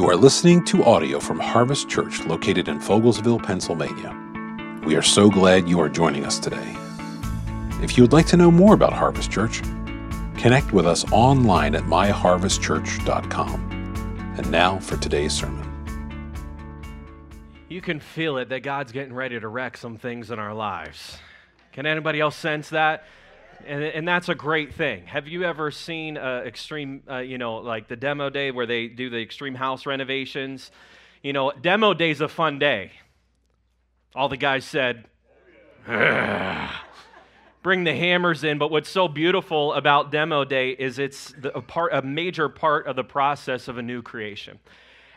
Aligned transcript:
You 0.00 0.08
are 0.08 0.16
listening 0.16 0.64
to 0.64 0.82
audio 0.82 1.20
from 1.20 1.38
Harvest 1.38 1.90
Church 1.90 2.24
located 2.24 2.68
in 2.68 2.78
Fogelsville, 2.78 3.44
Pennsylvania. 3.44 4.16
We 4.86 4.96
are 4.96 5.02
so 5.02 5.28
glad 5.28 5.68
you 5.68 5.78
are 5.78 5.90
joining 5.90 6.24
us 6.24 6.38
today. 6.38 6.74
If 7.82 7.98
you 7.98 8.04
would 8.04 8.14
like 8.14 8.24
to 8.28 8.38
know 8.38 8.50
more 8.50 8.72
about 8.72 8.94
Harvest 8.94 9.30
Church, 9.30 9.60
connect 10.38 10.72
with 10.72 10.86
us 10.86 11.04
online 11.12 11.74
at 11.74 11.82
myharvestchurch.com. 11.82 14.34
And 14.38 14.50
now 14.50 14.78
for 14.78 14.96
today's 14.96 15.34
sermon. 15.34 15.66
You 17.68 17.82
can 17.82 18.00
feel 18.00 18.38
it 18.38 18.48
that 18.48 18.60
God's 18.60 18.92
getting 18.92 19.12
ready 19.12 19.38
to 19.38 19.48
wreck 19.48 19.76
some 19.76 19.98
things 19.98 20.30
in 20.30 20.38
our 20.38 20.54
lives. 20.54 21.18
Can 21.72 21.84
anybody 21.84 22.20
else 22.20 22.36
sense 22.36 22.70
that? 22.70 23.04
And, 23.66 23.82
and 23.82 24.08
that's 24.08 24.28
a 24.28 24.34
great 24.34 24.74
thing. 24.74 25.06
Have 25.06 25.28
you 25.28 25.44
ever 25.44 25.70
seen 25.70 26.16
uh, 26.16 26.42
extreme, 26.46 27.02
uh, 27.08 27.18
you 27.18 27.38
know, 27.38 27.56
like 27.56 27.88
the 27.88 27.96
demo 27.96 28.30
day 28.30 28.50
where 28.50 28.66
they 28.66 28.88
do 28.88 29.10
the 29.10 29.20
extreme 29.20 29.54
house 29.54 29.86
renovations? 29.86 30.70
You 31.22 31.32
know, 31.32 31.52
demo 31.52 31.94
day's 31.94 32.20
a 32.20 32.28
fun 32.28 32.58
day. 32.58 32.92
All 34.14 34.28
the 34.28 34.36
guys 34.36 34.64
said, 34.64 35.06
bring 37.62 37.84
the 37.84 37.94
hammers 37.94 38.44
in. 38.44 38.58
But 38.58 38.70
what's 38.70 38.88
so 38.88 39.08
beautiful 39.08 39.72
about 39.74 40.10
demo 40.10 40.44
day 40.44 40.70
is 40.70 40.98
it's 40.98 41.32
the, 41.38 41.56
a 41.56 41.62
part, 41.62 41.92
a 41.92 42.02
major 42.02 42.48
part 42.48 42.86
of 42.86 42.96
the 42.96 43.04
process 43.04 43.68
of 43.68 43.78
a 43.78 43.82
new 43.82 44.02
creation. 44.02 44.58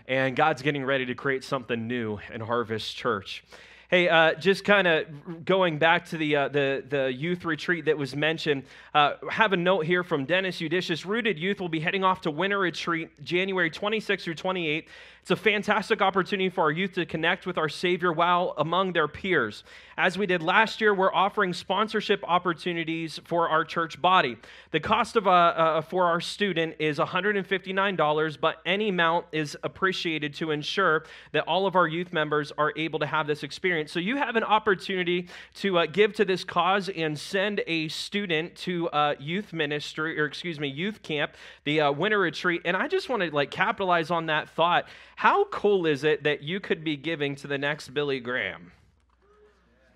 And 0.08 0.36
God's 0.36 0.62
getting 0.62 0.84
ready 0.84 1.06
to 1.06 1.16
create 1.16 1.44
something 1.44 1.88
new 1.88 2.20
in 2.34 2.42
Harvest 2.42 2.96
Church. 2.96 3.44
Hey, 3.90 4.08
uh, 4.08 4.34
just 4.36 4.64
kind 4.64 4.88
of 4.88 5.46
going 5.46 5.78
back 5.78 6.06
to 6.06 6.18
the, 6.18 6.36
uh, 6.36 6.48
the, 6.48 6.84
the 6.88 7.12
youth 7.12 7.44
retreat 7.44 7.86
that 7.86 7.98
was 7.98 8.16
mentioned, 8.16 8.64
uh, 8.94 9.16
have 9.30 9.52
a 9.52 9.58
note 9.58 9.86
here 9.86 10.04
from 10.04 10.26
Dennis 10.26 10.62
Udicious. 10.62 11.06
Rooted 11.06 11.38
Youth 11.38 11.60
will 11.60 11.70
be 11.70 11.82
heading 11.82 12.04
off 12.04 12.22
to 12.22 12.32
winter 12.32 12.60
retreat 12.60 13.12
January 13.24 13.70
26 13.70 14.24
through 14.24 14.36
28 14.36 14.88
it's 15.24 15.32
a 15.32 15.38
fantastic 15.38 16.02
opportunity 16.02 16.50
for 16.50 16.66
our 16.66 16.72
youth 16.72 16.96
to 16.96 17.06
connect 17.06 17.46
with 17.46 17.58
our 17.58 17.70
Savior 17.70 18.12
while 18.12 18.54
among 18.58 18.92
their 18.92 19.08
peers. 19.08 19.64
As 19.98 20.18
we 20.18 20.26
did 20.26 20.42
last 20.42 20.82
year, 20.82 20.94
we're 20.94 21.14
offering 21.14 21.54
sponsorship 21.54 22.22
opportunities 22.28 23.22
for 23.24 23.48
our 23.48 23.64
church 23.64 24.02
body. 24.02 24.36
The 24.72 24.82
cost 24.82 25.16
of 25.16 25.26
a, 25.26 25.30
uh, 25.30 25.34
uh, 25.34 25.82
for 25.82 26.08
our 26.08 26.20
student 26.20 26.76
is 26.78 26.98
$159, 26.98 28.38
but 28.42 28.58
any 28.66 28.90
amount 28.90 29.28
is 29.32 29.56
appreciated 29.64 30.34
to 30.36 30.52
ensure 30.52 31.06
that 31.32 31.48
all 31.48 31.68
of 31.68 31.78
our 31.78 31.88
youth 31.88 32.12
members 32.12 32.52
are 32.58 32.74
able 32.76 33.00
to 33.00 33.06
have 33.06 33.26
this 33.26 33.44
experience. 33.44 33.94
So 33.94 34.00
you 34.00 34.18
have 34.18 34.36
an 34.36 34.44
opportunity 34.44 35.30
to 35.56 35.80
uh, 35.80 35.86
give 35.86 36.14
to 36.16 36.26
this 36.26 36.44
cause 36.44 36.90
and 36.90 37.18
send 37.18 37.62
a 37.66 37.88
student 37.88 38.58
to 38.58 38.90
uh, 38.90 39.16
youth 39.20 39.54
ministry, 39.54 40.20
or 40.20 40.26
excuse 40.26 40.60
me, 40.60 40.68
youth 40.68 41.02
camp, 41.02 41.32
the 41.64 41.80
uh, 41.80 41.92
winter 41.94 42.20
retreat. 42.20 42.64
And 42.66 42.76
I 42.76 42.90
just 42.90 43.08
want 43.08 43.24
to 43.24 43.34
like 43.34 43.52
capitalize 43.52 44.12
on 44.12 44.26
that 44.26 44.50
thought 44.50 44.86
how 45.16 45.46
cool 45.46 45.86
is 45.86 46.04
it 46.04 46.24
that 46.24 46.44
you 46.44 46.60
could 46.60 46.84
be 46.84 46.98
giving 46.98 47.36
to 47.36 47.48
the 47.48 47.58
next 47.58 47.94
Billy 47.94 48.20
Graham? 48.20 48.72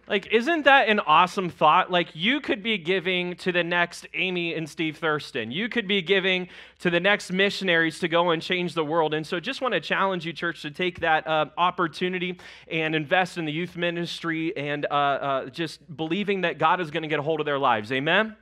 Like, 0.09 0.27
isn't 0.31 0.63
that 0.63 0.87
an 0.87 1.01
awesome 1.01 1.49
thought? 1.49 1.91
Like, 1.91 2.07
you 2.13 2.39
could 2.39 2.63
be 2.63 2.77
giving 2.77 3.35
to 3.37 3.51
the 3.51 3.63
next 3.63 4.07
Amy 4.13 4.53
and 4.53 4.69
Steve 4.69 4.97
Thurston. 4.97 5.51
You 5.51 5.67
could 5.67 5.85
be 5.85 6.01
giving 6.01 6.47
to 6.79 6.89
the 6.89 6.99
next 7.01 7.29
missionaries 7.29 7.99
to 7.99 8.07
go 8.07 8.29
and 8.29 8.41
change 8.41 8.73
the 8.73 8.85
world. 8.85 9.13
And 9.13 9.27
so, 9.27 9.41
just 9.41 9.59
want 9.59 9.73
to 9.73 9.81
challenge 9.81 10.25
you, 10.25 10.31
church, 10.31 10.61
to 10.61 10.71
take 10.71 11.01
that 11.01 11.27
uh, 11.27 11.47
opportunity 11.57 12.39
and 12.71 12.95
invest 12.95 13.37
in 13.37 13.43
the 13.43 13.51
youth 13.51 13.75
ministry 13.75 14.55
and 14.55 14.85
uh, 14.89 14.93
uh, 14.93 15.45
just 15.47 15.81
believing 15.97 16.41
that 16.41 16.57
God 16.57 16.79
is 16.79 16.89
going 16.89 17.03
to 17.03 17.09
get 17.09 17.19
a 17.19 17.23
hold 17.23 17.41
of 17.41 17.45
their 17.45 17.59
lives. 17.59 17.91
Amen. 17.91 18.37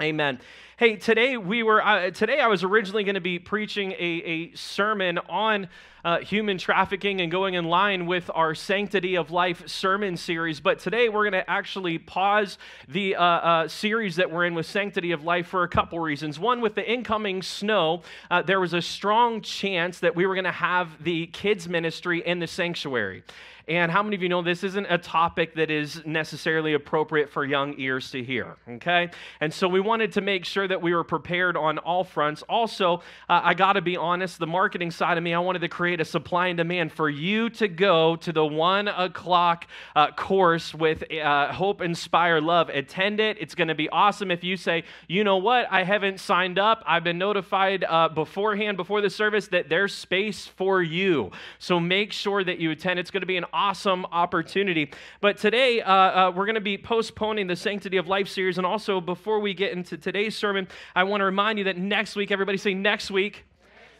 Amen. 0.00 0.40
Hey, 0.78 0.96
today 0.96 1.38
we 1.38 1.62
were 1.62 1.82
uh, 1.82 2.10
today 2.10 2.38
I 2.38 2.48
was 2.48 2.62
originally 2.62 3.02
going 3.02 3.14
to 3.14 3.20
be 3.22 3.38
preaching 3.38 3.92
a, 3.92 3.96
a 3.96 4.54
sermon 4.54 5.16
on 5.26 5.70
uh, 6.04 6.18
human 6.18 6.58
trafficking 6.58 7.22
and 7.22 7.32
going 7.32 7.54
in 7.54 7.64
line 7.64 8.04
with 8.04 8.30
our 8.34 8.54
Sanctity 8.54 9.16
of 9.16 9.30
Life 9.30 9.66
sermon 9.66 10.18
series, 10.18 10.60
but 10.60 10.78
today 10.78 11.08
we're 11.08 11.28
going 11.28 11.44
to 11.44 11.50
actually 11.50 11.96
pause 11.98 12.58
the 12.88 13.16
uh, 13.16 13.22
uh, 13.24 13.68
series 13.68 14.16
that 14.16 14.30
we're 14.30 14.44
in 14.44 14.54
with 14.54 14.66
Sanctity 14.66 15.12
of 15.12 15.24
Life 15.24 15.46
for 15.46 15.62
a 15.62 15.68
couple 15.68 15.98
reasons. 15.98 16.38
One, 16.38 16.60
with 16.60 16.74
the 16.74 16.88
incoming 16.88 17.40
snow, 17.40 18.02
uh, 18.30 18.42
there 18.42 18.60
was 18.60 18.74
a 18.74 18.82
strong 18.82 19.40
chance 19.40 20.00
that 20.00 20.14
we 20.14 20.26
were 20.26 20.34
going 20.34 20.44
to 20.44 20.52
have 20.52 21.02
the 21.02 21.26
kids 21.28 21.68
ministry 21.68 22.22
in 22.24 22.38
the 22.38 22.46
sanctuary. 22.46 23.24
And 23.68 23.90
how 23.90 24.04
many 24.04 24.14
of 24.14 24.22
you 24.22 24.28
know 24.28 24.42
this 24.42 24.62
isn't 24.62 24.86
a 24.88 24.98
topic 24.98 25.56
that 25.56 25.72
is 25.72 26.00
necessarily 26.06 26.74
appropriate 26.74 27.30
for 27.30 27.44
young 27.44 27.74
ears 27.78 28.12
to 28.12 28.22
hear? 28.22 28.56
Okay? 28.68 29.10
And 29.40 29.52
so 29.52 29.66
we 29.66 29.80
wanted 29.80 30.12
to 30.12 30.20
make 30.20 30.44
sure 30.44 30.65
that 30.66 30.82
we 30.82 30.94
were 30.94 31.04
prepared 31.04 31.56
on 31.56 31.78
all 31.78 32.04
fronts. 32.04 32.42
Also, 32.48 33.02
uh, 33.28 33.40
I 33.42 33.54
got 33.54 33.74
to 33.74 33.80
be 33.82 33.96
honest, 33.96 34.38
the 34.38 34.46
marketing 34.46 34.90
side 34.90 35.18
of 35.18 35.24
me, 35.24 35.34
I 35.34 35.38
wanted 35.38 35.60
to 35.60 35.68
create 35.68 36.00
a 36.00 36.04
supply 36.04 36.48
and 36.48 36.56
demand 36.56 36.92
for 36.92 37.10
you 37.10 37.50
to 37.50 37.68
go 37.68 38.16
to 38.16 38.32
the 38.32 38.44
one 38.44 38.88
o'clock 38.88 39.66
uh, 39.94 40.10
course 40.12 40.74
with 40.74 41.04
uh, 41.12 41.52
Hope 41.52 41.82
Inspire 41.82 42.40
Love. 42.40 42.68
Attend 42.68 43.20
it. 43.20 43.36
It's 43.40 43.54
going 43.54 43.68
to 43.68 43.74
be 43.74 43.88
awesome 43.90 44.30
if 44.30 44.42
you 44.42 44.56
say, 44.56 44.84
you 45.08 45.24
know 45.24 45.36
what, 45.36 45.66
I 45.70 45.84
haven't 45.84 46.20
signed 46.20 46.58
up. 46.58 46.82
I've 46.86 47.04
been 47.04 47.18
notified 47.18 47.84
uh, 47.84 48.08
beforehand, 48.08 48.76
before 48.76 49.00
the 49.00 49.10
service, 49.10 49.48
that 49.48 49.68
there's 49.68 49.94
space 49.94 50.46
for 50.46 50.82
you. 50.82 51.30
So 51.58 51.78
make 51.78 52.12
sure 52.12 52.42
that 52.42 52.58
you 52.58 52.70
attend. 52.70 52.98
It's 52.98 53.10
going 53.10 53.20
to 53.20 53.26
be 53.26 53.36
an 53.36 53.44
awesome 53.52 54.06
opportunity. 54.06 54.90
But 55.20 55.36
today, 55.36 55.82
uh, 55.82 55.92
uh, 55.92 56.32
we're 56.34 56.46
going 56.46 56.54
to 56.54 56.60
be 56.60 56.78
postponing 56.78 57.46
the 57.46 57.56
Sanctity 57.56 57.98
of 57.98 58.06
Life 58.06 58.28
series. 58.28 58.56
And 58.56 58.66
also, 58.66 59.00
before 59.00 59.40
we 59.40 59.52
get 59.52 59.72
into 59.72 59.98
today's 59.98 60.36
sermon, 60.36 60.55
I 60.94 61.04
want 61.04 61.20
to 61.20 61.24
remind 61.24 61.58
you 61.58 61.64
that 61.64 61.76
next 61.76 62.14
week, 62.16 62.30
everybody 62.30 62.58
say 62.58 62.74
next 62.74 63.10
week. 63.10 63.45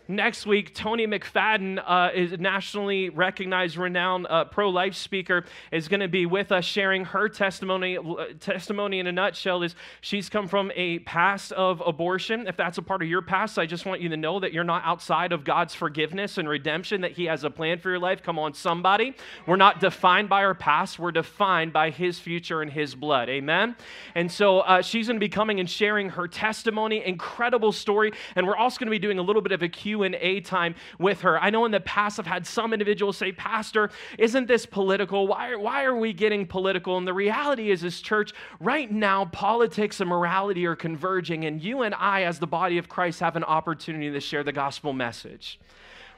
Next 0.08 0.46
week, 0.46 0.72
Toni 0.72 1.04
McFadden 1.08 1.82
uh, 1.84 2.10
is 2.14 2.30
a 2.30 2.36
nationally 2.36 3.08
recognized, 3.08 3.76
renowned 3.76 4.28
uh, 4.30 4.44
pro-life 4.44 4.94
speaker, 4.94 5.44
is 5.72 5.88
going 5.88 5.98
to 5.98 6.06
be 6.06 6.26
with 6.26 6.52
us, 6.52 6.64
sharing 6.64 7.06
her 7.06 7.28
testimony. 7.28 7.98
Testimony 8.38 9.00
in 9.00 9.08
a 9.08 9.12
nutshell 9.12 9.64
is 9.64 9.74
she's 10.00 10.28
come 10.28 10.46
from 10.46 10.70
a 10.76 11.00
past 11.00 11.50
of 11.52 11.82
abortion. 11.84 12.46
If 12.46 12.56
that's 12.56 12.78
a 12.78 12.82
part 12.82 13.02
of 13.02 13.08
your 13.08 13.20
past, 13.20 13.58
I 13.58 13.66
just 13.66 13.84
want 13.84 14.00
you 14.00 14.08
to 14.10 14.16
know 14.16 14.38
that 14.38 14.52
you're 14.52 14.62
not 14.62 14.82
outside 14.84 15.32
of 15.32 15.42
God's 15.42 15.74
forgiveness 15.74 16.38
and 16.38 16.48
redemption. 16.48 17.00
That 17.00 17.12
He 17.12 17.24
has 17.24 17.42
a 17.42 17.50
plan 17.50 17.80
for 17.80 17.90
your 17.90 17.98
life. 17.98 18.22
Come 18.22 18.38
on, 18.38 18.54
somebody. 18.54 19.16
We're 19.44 19.56
not 19.56 19.80
defined 19.80 20.28
by 20.28 20.44
our 20.44 20.54
past. 20.54 21.00
We're 21.00 21.10
defined 21.10 21.72
by 21.72 21.90
His 21.90 22.20
future 22.20 22.62
and 22.62 22.70
His 22.70 22.94
blood. 22.94 23.28
Amen. 23.28 23.74
And 24.14 24.30
so 24.30 24.60
uh, 24.60 24.82
she's 24.82 25.08
going 25.08 25.16
to 25.16 25.20
be 25.20 25.28
coming 25.28 25.58
and 25.58 25.68
sharing 25.68 26.10
her 26.10 26.28
testimony, 26.28 27.04
incredible 27.04 27.72
story, 27.72 28.12
and 28.36 28.46
we're 28.46 28.56
also 28.56 28.78
going 28.78 28.86
to 28.86 28.92
be 28.92 29.00
doing 29.00 29.18
a 29.18 29.22
little 29.22 29.42
bit 29.42 29.50
of 29.50 29.62
a 29.62 29.68
Q 29.68 29.95
Q&A 29.96 30.40
time 30.40 30.74
with 30.98 31.22
her. 31.22 31.40
I 31.42 31.50
know 31.50 31.64
in 31.64 31.72
the 31.72 31.80
past 31.80 32.18
I've 32.18 32.26
had 32.26 32.46
some 32.46 32.72
individuals 32.72 33.16
say, 33.16 33.32
"Pastor, 33.32 33.90
isn't 34.18 34.46
this 34.46 34.66
political? 34.66 35.26
Why 35.26 35.50
are, 35.50 35.58
why 35.58 35.84
are 35.84 35.96
we 35.96 36.12
getting 36.12 36.46
political?" 36.46 36.98
And 36.98 37.06
the 37.06 37.14
reality 37.14 37.70
is 37.70 37.82
is 37.82 38.00
church, 38.00 38.32
right 38.60 38.90
now 38.90 39.24
politics 39.26 40.00
and 40.00 40.08
morality 40.08 40.66
are 40.66 40.76
converging 40.76 41.44
and 41.44 41.62
you 41.62 41.82
and 41.82 41.94
I 41.94 42.24
as 42.24 42.38
the 42.38 42.46
body 42.46 42.78
of 42.78 42.88
Christ 42.88 43.20
have 43.20 43.36
an 43.36 43.44
opportunity 43.44 44.10
to 44.10 44.20
share 44.20 44.44
the 44.44 44.52
gospel 44.52 44.92
message. 44.92 45.58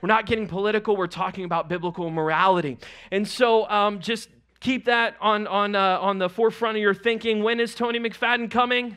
We're 0.00 0.08
not 0.08 0.26
getting 0.26 0.46
political, 0.46 0.96
we're 0.96 1.06
talking 1.06 1.44
about 1.44 1.68
biblical 1.68 2.10
morality. 2.10 2.78
And 3.10 3.26
so 3.26 3.68
um, 3.68 4.00
just 4.00 4.28
keep 4.60 4.84
that 4.84 5.16
on, 5.20 5.46
on, 5.46 5.74
uh, 5.74 5.98
on 6.00 6.18
the 6.18 6.28
forefront 6.28 6.76
of 6.76 6.82
your 6.82 6.94
thinking. 6.94 7.42
When 7.42 7.58
is 7.58 7.74
Toni 7.74 7.98
McFadden 7.98 8.50
coming? 8.50 8.96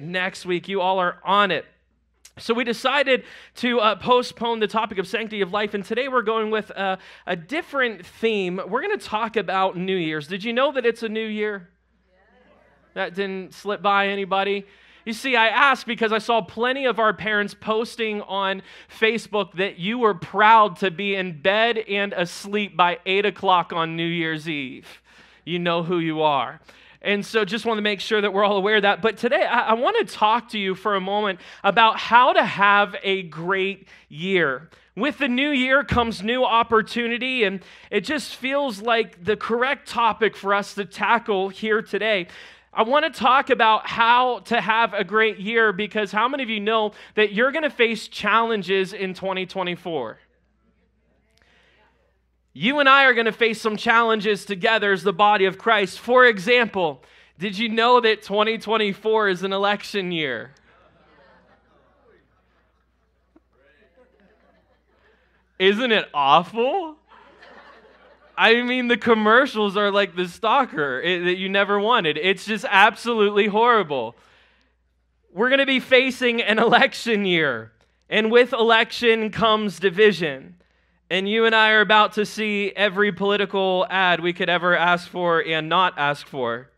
Next 0.00 0.46
week. 0.46 0.66
You 0.68 0.80
all 0.80 0.98
are 0.98 1.20
on 1.24 1.50
it. 1.50 1.66
So 2.36 2.52
we 2.52 2.64
decided 2.64 3.22
to 3.56 3.78
uh, 3.78 3.94
postpone 3.94 4.58
the 4.58 4.66
topic 4.66 4.98
of 4.98 5.06
sanctity 5.06 5.40
of 5.40 5.52
life, 5.52 5.72
and 5.72 5.84
today 5.84 6.08
we're 6.08 6.22
going 6.22 6.50
with 6.50 6.70
a, 6.70 6.98
a 7.28 7.36
different 7.36 8.04
theme. 8.04 8.60
We're 8.66 8.82
going 8.82 8.98
to 8.98 9.06
talk 9.06 9.36
about 9.36 9.76
New 9.76 9.94
Year's. 9.94 10.26
Did 10.26 10.42
you 10.42 10.52
know 10.52 10.72
that 10.72 10.84
it's 10.84 11.04
a 11.04 11.08
new 11.08 11.24
year? 11.24 11.68
That 12.94 13.14
didn't 13.14 13.54
slip 13.54 13.82
by 13.82 14.08
anybody? 14.08 14.66
You 15.04 15.12
see, 15.12 15.36
I 15.36 15.46
asked 15.46 15.86
because 15.86 16.12
I 16.12 16.18
saw 16.18 16.40
plenty 16.40 16.86
of 16.86 16.98
our 16.98 17.12
parents 17.12 17.54
posting 17.54 18.20
on 18.22 18.62
Facebook 18.98 19.52
that 19.52 19.78
you 19.78 19.98
were 19.98 20.14
proud 20.14 20.76
to 20.78 20.90
be 20.90 21.14
in 21.14 21.40
bed 21.40 21.78
and 21.78 22.12
asleep 22.14 22.76
by 22.76 22.98
8 23.06 23.26
o'clock 23.26 23.72
on 23.72 23.94
New 23.96 24.06
Year's 24.06 24.48
Eve. 24.48 25.02
You 25.44 25.60
know 25.60 25.84
who 25.84 26.00
you 26.00 26.22
are. 26.22 26.60
And 27.04 27.24
so 27.24 27.44
just 27.44 27.66
want 27.66 27.76
to 27.78 27.82
make 27.82 28.00
sure 28.00 28.20
that 28.20 28.32
we're 28.32 28.44
all 28.44 28.56
aware 28.56 28.76
of 28.76 28.82
that. 28.82 29.02
But 29.02 29.18
today, 29.18 29.44
I, 29.44 29.70
I 29.70 29.72
want 29.74 29.96
to 29.98 30.14
talk 30.14 30.48
to 30.50 30.58
you 30.58 30.74
for 30.74 30.96
a 30.96 31.00
moment 31.00 31.38
about 31.62 31.98
how 31.98 32.32
to 32.32 32.42
have 32.42 32.96
a 33.02 33.22
great 33.24 33.86
year. 34.08 34.70
With 34.96 35.18
the 35.18 35.28
new 35.28 35.50
year 35.50 35.84
comes 35.84 36.22
new 36.22 36.44
opportunity, 36.44 37.44
and 37.44 37.60
it 37.90 38.02
just 38.02 38.36
feels 38.36 38.80
like 38.80 39.22
the 39.22 39.36
correct 39.36 39.86
topic 39.88 40.34
for 40.34 40.54
us 40.54 40.74
to 40.74 40.84
tackle 40.86 41.50
here 41.50 41.82
today. 41.82 42.28
I 42.72 42.82
want 42.84 43.04
to 43.12 43.18
talk 43.18 43.50
about 43.50 43.86
how 43.86 44.40
to 44.46 44.60
have 44.60 44.94
a 44.94 45.04
great 45.04 45.38
year 45.38 45.72
because 45.72 46.10
how 46.10 46.26
many 46.26 46.42
of 46.42 46.48
you 46.48 46.58
know 46.58 46.92
that 47.16 47.32
you're 47.32 47.52
going 47.52 47.64
to 47.64 47.70
face 47.70 48.08
challenges 48.08 48.92
in 48.92 49.14
2024? 49.14 50.18
You 52.56 52.78
and 52.78 52.88
I 52.88 53.04
are 53.04 53.14
going 53.14 53.26
to 53.26 53.32
face 53.32 53.60
some 53.60 53.76
challenges 53.76 54.44
together 54.44 54.92
as 54.92 55.02
the 55.02 55.12
body 55.12 55.44
of 55.44 55.58
Christ. 55.58 55.98
For 55.98 56.24
example, 56.24 57.02
did 57.36 57.58
you 57.58 57.68
know 57.68 58.00
that 58.00 58.22
2024 58.22 59.28
is 59.28 59.42
an 59.42 59.52
election 59.52 60.12
year? 60.12 60.52
Isn't 65.58 65.90
it 65.90 66.08
awful? 66.14 66.96
I 68.36 68.62
mean, 68.62 68.86
the 68.86 68.96
commercials 68.96 69.76
are 69.76 69.90
like 69.90 70.14
the 70.14 70.28
stalker 70.28 71.00
it, 71.00 71.24
that 71.24 71.36
you 71.36 71.48
never 71.48 71.80
wanted. 71.80 72.18
It's 72.18 72.44
just 72.44 72.64
absolutely 72.68 73.46
horrible. 73.46 74.14
We're 75.32 75.48
going 75.48 75.60
to 75.60 75.66
be 75.66 75.80
facing 75.80 76.40
an 76.40 76.60
election 76.60 77.24
year, 77.24 77.72
and 78.08 78.30
with 78.30 78.52
election 78.52 79.30
comes 79.30 79.80
division. 79.80 80.56
And 81.14 81.28
you 81.28 81.46
and 81.46 81.54
I 81.54 81.70
are 81.70 81.80
about 81.80 82.14
to 82.14 82.26
see 82.26 82.72
every 82.74 83.12
political 83.12 83.86
ad 83.88 84.18
we 84.18 84.32
could 84.32 84.48
ever 84.48 84.76
ask 84.76 85.08
for 85.08 85.38
and 85.38 85.68
not 85.68 85.94
ask 85.96 86.26
for. 86.26 86.70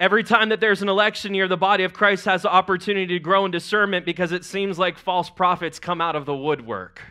Every 0.00 0.24
time 0.24 0.48
that 0.48 0.58
there's 0.58 0.82
an 0.82 0.88
election 0.88 1.32
year, 1.32 1.46
the 1.46 1.56
body 1.56 1.84
of 1.84 1.92
Christ 1.92 2.24
has 2.24 2.42
the 2.42 2.50
opportunity 2.50 3.06
to 3.06 3.20
grow 3.20 3.44
in 3.44 3.52
discernment 3.52 4.04
because 4.04 4.32
it 4.32 4.44
seems 4.44 4.80
like 4.80 4.98
false 4.98 5.30
prophets 5.30 5.78
come 5.78 6.00
out 6.00 6.16
of 6.16 6.26
the 6.26 6.34
woodwork. 6.34 7.02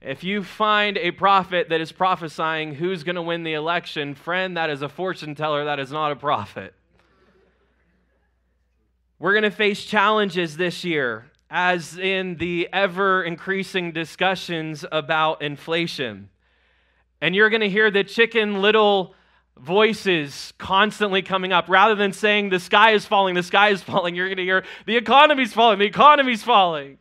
If 0.00 0.22
you 0.22 0.44
find 0.44 0.96
a 0.98 1.10
prophet 1.10 1.70
that 1.70 1.80
is 1.80 1.90
prophesying 1.90 2.76
who's 2.76 3.02
going 3.02 3.16
to 3.16 3.22
win 3.22 3.42
the 3.42 3.54
election, 3.54 4.14
friend, 4.14 4.56
that 4.56 4.70
is 4.70 4.80
a 4.80 4.88
fortune 4.88 5.34
teller, 5.34 5.64
that 5.64 5.80
is 5.80 5.90
not 5.90 6.12
a 6.12 6.16
prophet. 6.16 6.72
We're 9.18 9.32
going 9.32 9.42
to 9.42 9.50
face 9.50 9.84
challenges 9.84 10.56
this 10.56 10.84
year, 10.84 11.32
as 11.54 11.96
in 11.96 12.34
the 12.38 12.68
ever 12.72 13.22
increasing 13.22 13.92
discussions 13.92 14.84
about 14.90 15.40
inflation. 15.40 16.28
And 17.20 17.32
you're 17.32 17.48
going 17.48 17.60
to 17.60 17.70
hear 17.70 17.92
the 17.92 18.02
chicken 18.02 18.60
little 18.60 19.14
voices 19.56 20.52
constantly 20.58 21.22
coming 21.22 21.52
up. 21.52 21.68
Rather 21.68 21.94
than 21.94 22.12
saying 22.12 22.50
the 22.50 22.58
sky 22.58 22.90
is 22.90 23.06
falling, 23.06 23.36
the 23.36 23.42
sky 23.44 23.68
is 23.68 23.80
falling, 23.84 24.16
you're 24.16 24.26
going 24.26 24.38
to 24.38 24.42
hear 24.42 24.64
the 24.84 24.96
economy's 24.96 25.52
falling, 25.52 25.78
the 25.78 25.84
economy's 25.84 26.42
falling. 26.42 26.98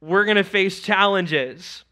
We're 0.00 0.24
going 0.24 0.36
to 0.36 0.42
face 0.42 0.80
challenges. 0.80 1.84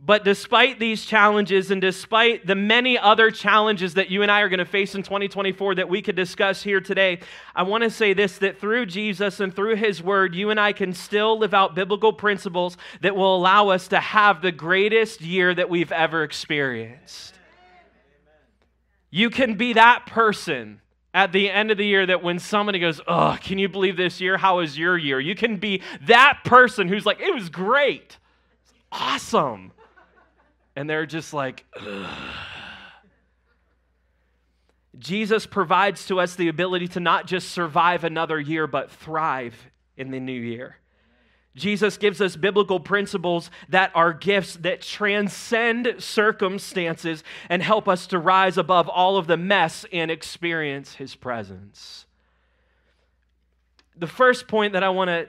But 0.00 0.24
despite 0.24 0.78
these 0.78 1.04
challenges 1.04 1.72
and 1.72 1.80
despite 1.80 2.46
the 2.46 2.54
many 2.54 2.96
other 2.96 3.32
challenges 3.32 3.94
that 3.94 4.10
you 4.10 4.22
and 4.22 4.30
I 4.30 4.42
are 4.42 4.48
going 4.48 4.58
to 4.58 4.64
face 4.64 4.94
in 4.94 5.02
2024 5.02 5.74
that 5.74 5.88
we 5.88 6.02
could 6.02 6.14
discuss 6.14 6.62
here 6.62 6.80
today, 6.80 7.18
I 7.54 7.64
want 7.64 7.82
to 7.82 7.90
say 7.90 8.12
this 8.12 8.38
that 8.38 8.60
through 8.60 8.86
Jesus 8.86 9.40
and 9.40 9.54
through 9.54 9.74
his 9.74 10.00
word, 10.00 10.36
you 10.36 10.50
and 10.50 10.60
I 10.60 10.72
can 10.72 10.92
still 10.92 11.36
live 11.36 11.52
out 11.52 11.74
biblical 11.74 12.12
principles 12.12 12.76
that 13.00 13.16
will 13.16 13.36
allow 13.36 13.70
us 13.70 13.88
to 13.88 13.98
have 13.98 14.40
the 14.40 14.52
greatest 14.52 15.20
year 15.20 15.52
that 15.52 15.68
we've 15.68 15.90
ever 15.90 16.22
experienced. 16.22 17.34
You 19.10 19.30
can 19.30 19.54
be 19.54 19.72
that 19.72 20.06
person 20.06 20.80
at 21.12 21.32
the 21.32 21.50
end 21.50 21.72
of 21.72 21.78
the 21.78 21.86
year 21.86 22.06
that 22.06 22.22
when 22.22 22.38
somebody 22.38 22.78
goes, 22.78 23.00
Oh, 23.08 23.36
can 23.40 23.58
you 23.58 23.68
believe 23.68 23.96
this 23.96 24.20
year? 24.20 24.38
How 24.38 24.58
was 24.58 24.78
your 24.78 24.96
year? 24.96 25.18
You 25.18 25.34
can 25.34 25.56
be 25.56 25.82
that 26.02 26.40
person 26.44 26.86
who's 26.86 27.04
like, 27.04 27.20
It 27.20 27.34
was 27.34 27.48
great. 27.48 28.16
Awesome. 28.92 29.72
And 30.78 30.88
they're 30.88 31.06
just 31.06 31.34
like. 31.34 31.66
Jesus 34.96 35.44
provides 35.44 36.06
to 36.06 36.20
us 36.20 36.36
the 36.36 36.46
ability 36.46 36.86
to 36.88 37.00
not 37.00 37.26
just 37.26 37.48
survive 37.48 38.04
another 38.04 38.38
year, 38.38 38.68
but 38.68 38.88
thrive 38.88 39.56
in 39.96 40.12
the 40.12 40.20
new 40.20 40.40
year. 40.40 40.76
Jesus 41.56 41.96
gives 41.96 42.20
us 42.20 42.36
biblical 42.36 42.78
principles 42.78 43.50
that 43.68 43.90
are 43.96 44.12
gifts 44.12 44.54
that 44.58 44.80
transcend 44.80 45.96
circumstances 45.98 47.24
and 47.48 47.60
help 47.60 47.88
us 47.88 48.06
to 48.06 48.18
rise 48.20 48.56
above 48.56 48.88
all 48.88 49.16
of 49.16 49.26
the 49.26 49.36
mess 49.36 49.84
and 49.92 50.12
experience 50.12 50.94
his 50.94 51.16
presence. 51.16 52.06
The 53.96 54.06
first 54.06 54.46
point 54.46 54.74
that 54.74 54.84
I 54.84 54.90
want 54.90 55.08
to 55.08 55.26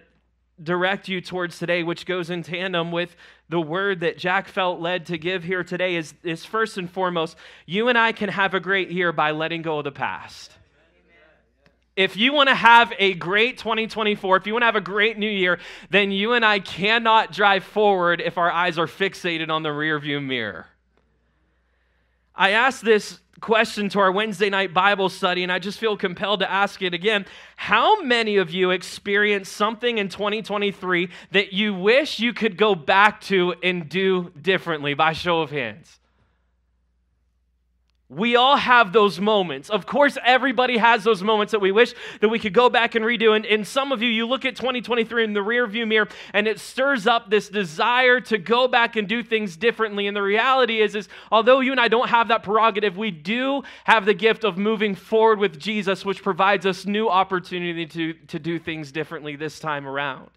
direct 0.61 1.07
you 1.07 1.21
towards 1.21 1.57
today, 1.57 1.81
which 1.81 2.05
goes 2.05 2.29
in 2.29 2.43
tandem 2.43 2.91
with 2.91 3.15
the 3.49 3.59
word 3.59 4.01
that 4.01 4.17
Jack 4.17 4.47
felt 4.47 4.79
led 4.79 5.07
to 5.07 5.17
give 5.17 5.43
here 5.43 5.63
today, 5.63 5.95
is, 5.95 6.13
is 6.23 6.45
first 6.45 6.77
and 6.77 6.89
foremost, 6.89 7.35
you 7.65 7.89
and 7.89 7.97
I 7.97 8.11
can 8.11 8.29
have 8.29 8.53
a 8.53 8.59
great 8.59 8.91
year 8.91 9.11
by 9.11 9.31
letting 9.31 9.61
go 9.61 9.79
of 9.79 9.83
the 9.83 9.91
past 9.91 10.53
if 11.99 12.15
you 12.15 12.31
want 12.31 12.47
to 12.47 12.55
have 12.55 12.93
a 12.97 13.13
great 13.15 13.57
2024, 13.57 14.37
if 14.37 14.47
you 14.47 14.53
want 14.53 14.61
to 14.61 14.67
have 14.67 14.77
a 14.77 14.81
great 14.81 15.17
new 15.17 15.29
year, 15.29 15.59
then 15.89 16.11
you 16.11 16.31
and 16.31 16.45
I 16.45 16.59
cannot 16.59 17.33
drive 17.33 17.65
forward 17.65 18.21
if 18.21 18.37
our 18.37 18.49
eyes 18.49 18.77
are 18.77 18.87
fixated 18.87 19.49
on 19.49 19.63
the 19.63 19.69
rearview 19.69 20.25
mirror. 20.25 20.67
I 22.39 22.51
asked 22.51 22.85
this 22.85 23.19
question 23.41 23.89
to 23.89 23.99
our 23.99 24.13
Wednesday 24.13 24.49
night 24.49 24.73
Bible 24.73 25.09
study, 25.09 25.43
and 25.43 25.51
I 25.51 25.59
just 25.59 25.77
feel 25.77 25.97
compelled 25.97 26.39
to 26.39 26.49
ask 26.49 26.81
it 26.81 26.93
again. 26.93 27.25
How 27.57 28.01
many 28.01 28.37
of 28.37 28.49
you 28.49 28.71
experienced 28.71 29.51
something 29.51 29.97
in 29.97 30.07
2023 30.07 31.09
that 31.31 31.51
you 31.51 31.73
wish 31.73 32.21
you 32.21 32.31
could 32.31 32.55
go 32.55 32.75
back 32.75 33.19
to 33.23 33.55
and 33.61 33.89
do 33.89 34.31
differently 34.41 34.93
by 34.93 35.11
show 35.11 35.41
of 35.41 35.51
hands? 35.51 35.98
We 38.11 38.35
all 38.35 38.57
have 38.57 38.91
those 38.91 39.19
moments. 39.19 39.69
Of 39.69 39.85
course, 39.85 40.17
everybody 40.25 40.77
has 40.77 41.03
those 41.03 41.21
moments 41.21 41.51
that 41.51 41.59
we 41.59 41.71
wish 41.71 41.93
that 42.21 42.29
we 42.29 42.39
could 42.39 42.55
go 42.55 42.67
back 42.67 42.95
and 42.95 43.05
redo. 43.05 43.35
And, 43.35 43.45
and 43.45 43.67
some 43.67 43.91
of 43.91 44.01
you, 44.01 44.09
you 44.09 44.25
look 44.25 44.45
at 44.45 44.55
2023 44.55 45.25
in 45.25 45.33
the 45.33 45.41
rearview 45.41 45.87
mirror 45.87 46.07
and 46.33 46.47
it 46.47 46.59
stirs 46.59 47.05
up 47.05 47.29
this 47.29 47.49
desire 47.49 48.19
to 48.21 48.39
go 48.39 48.67
back 48.67 48.95
and 48.95 49.07
do 49.07 49.21
things 49.21 49.55
differently. 49.55 50.07
And 50.07 50.17
the 50.17 50.23
reality 50.23 50.81
is, 50.81 50.95
is 50.95 51.07
although 51.31 51.59
you 51.59 51.69
and 51.71 51.79
I 51.79 51.87
don't 51.87 52.09
have 52.09 52.29
that 52.29 52.41
prerogative, 52.41 52.97
we 52.97 53.11
do 53.11 53.61
have 53.83 54.05
the 54.05 54.15
gift 54.15 54.43
of 54.43 54.57
moving 54.57 54.95
forward 54.95 55.37
with 55.37 55.59
Jesus, 55.59 56.03
which 56.03 56.23
provides 56.23 56.65
us 56.65 56.87
new 56.87 57.07
opportunity 57.07 57.85
to, 57.85 58.13
to 58.13 58.39
do 58.39 58.57
things 58.57 58.91
differently 58.91 59.35
this 59.35 59.59
time 59.59 59.87
around. 59.87 60.31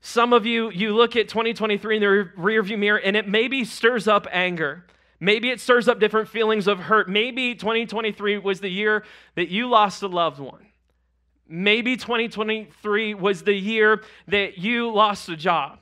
Some 0.00 0.32
of 0.32 0.46
you, 0.46 0.70
you 0.70 0.94
look 0.94 1.14
at 1.14 1.28
2023 1.28 1.96
in 1.96 2.00
the 2.00 2.30
rearview 2.38 2.78
mirror 2.78 3.00
and 3.00 3.18
it 3.18 3.28
maybe 3.28 3.66
stirs 3.66 4.08
up 4.08 4.26
anger. 4.30 4.84
Maybe 5.24 5.48
it 5.48 5.58
stirs 5.58 5.88
up 5.88 6.00
different 6.00 6.28
feelings 6.28 6.68
of 6.68 6.78
hurt. 6.78 7.08
Maybe 7.08 7.54
2023 7.54 8.36
was 8.38 8.60
the 8.60 8.68
year 8.68 9.04
that 9.36 9.48
you 9.48 9.70
lost 9.70 10.02
a 10.02 10.06
loved 10.06 10.38
one. 10.38 10.66
Maybe 11.48 11.96
2023 11.96 13.14
was 13.14 13.42
the 13.42 13.54
year 13.54 14.02
that 14.28 14.58
you 14.58 14.92
lost 14.92 15.30
a 15.30 15.36
job. 15.36 15.78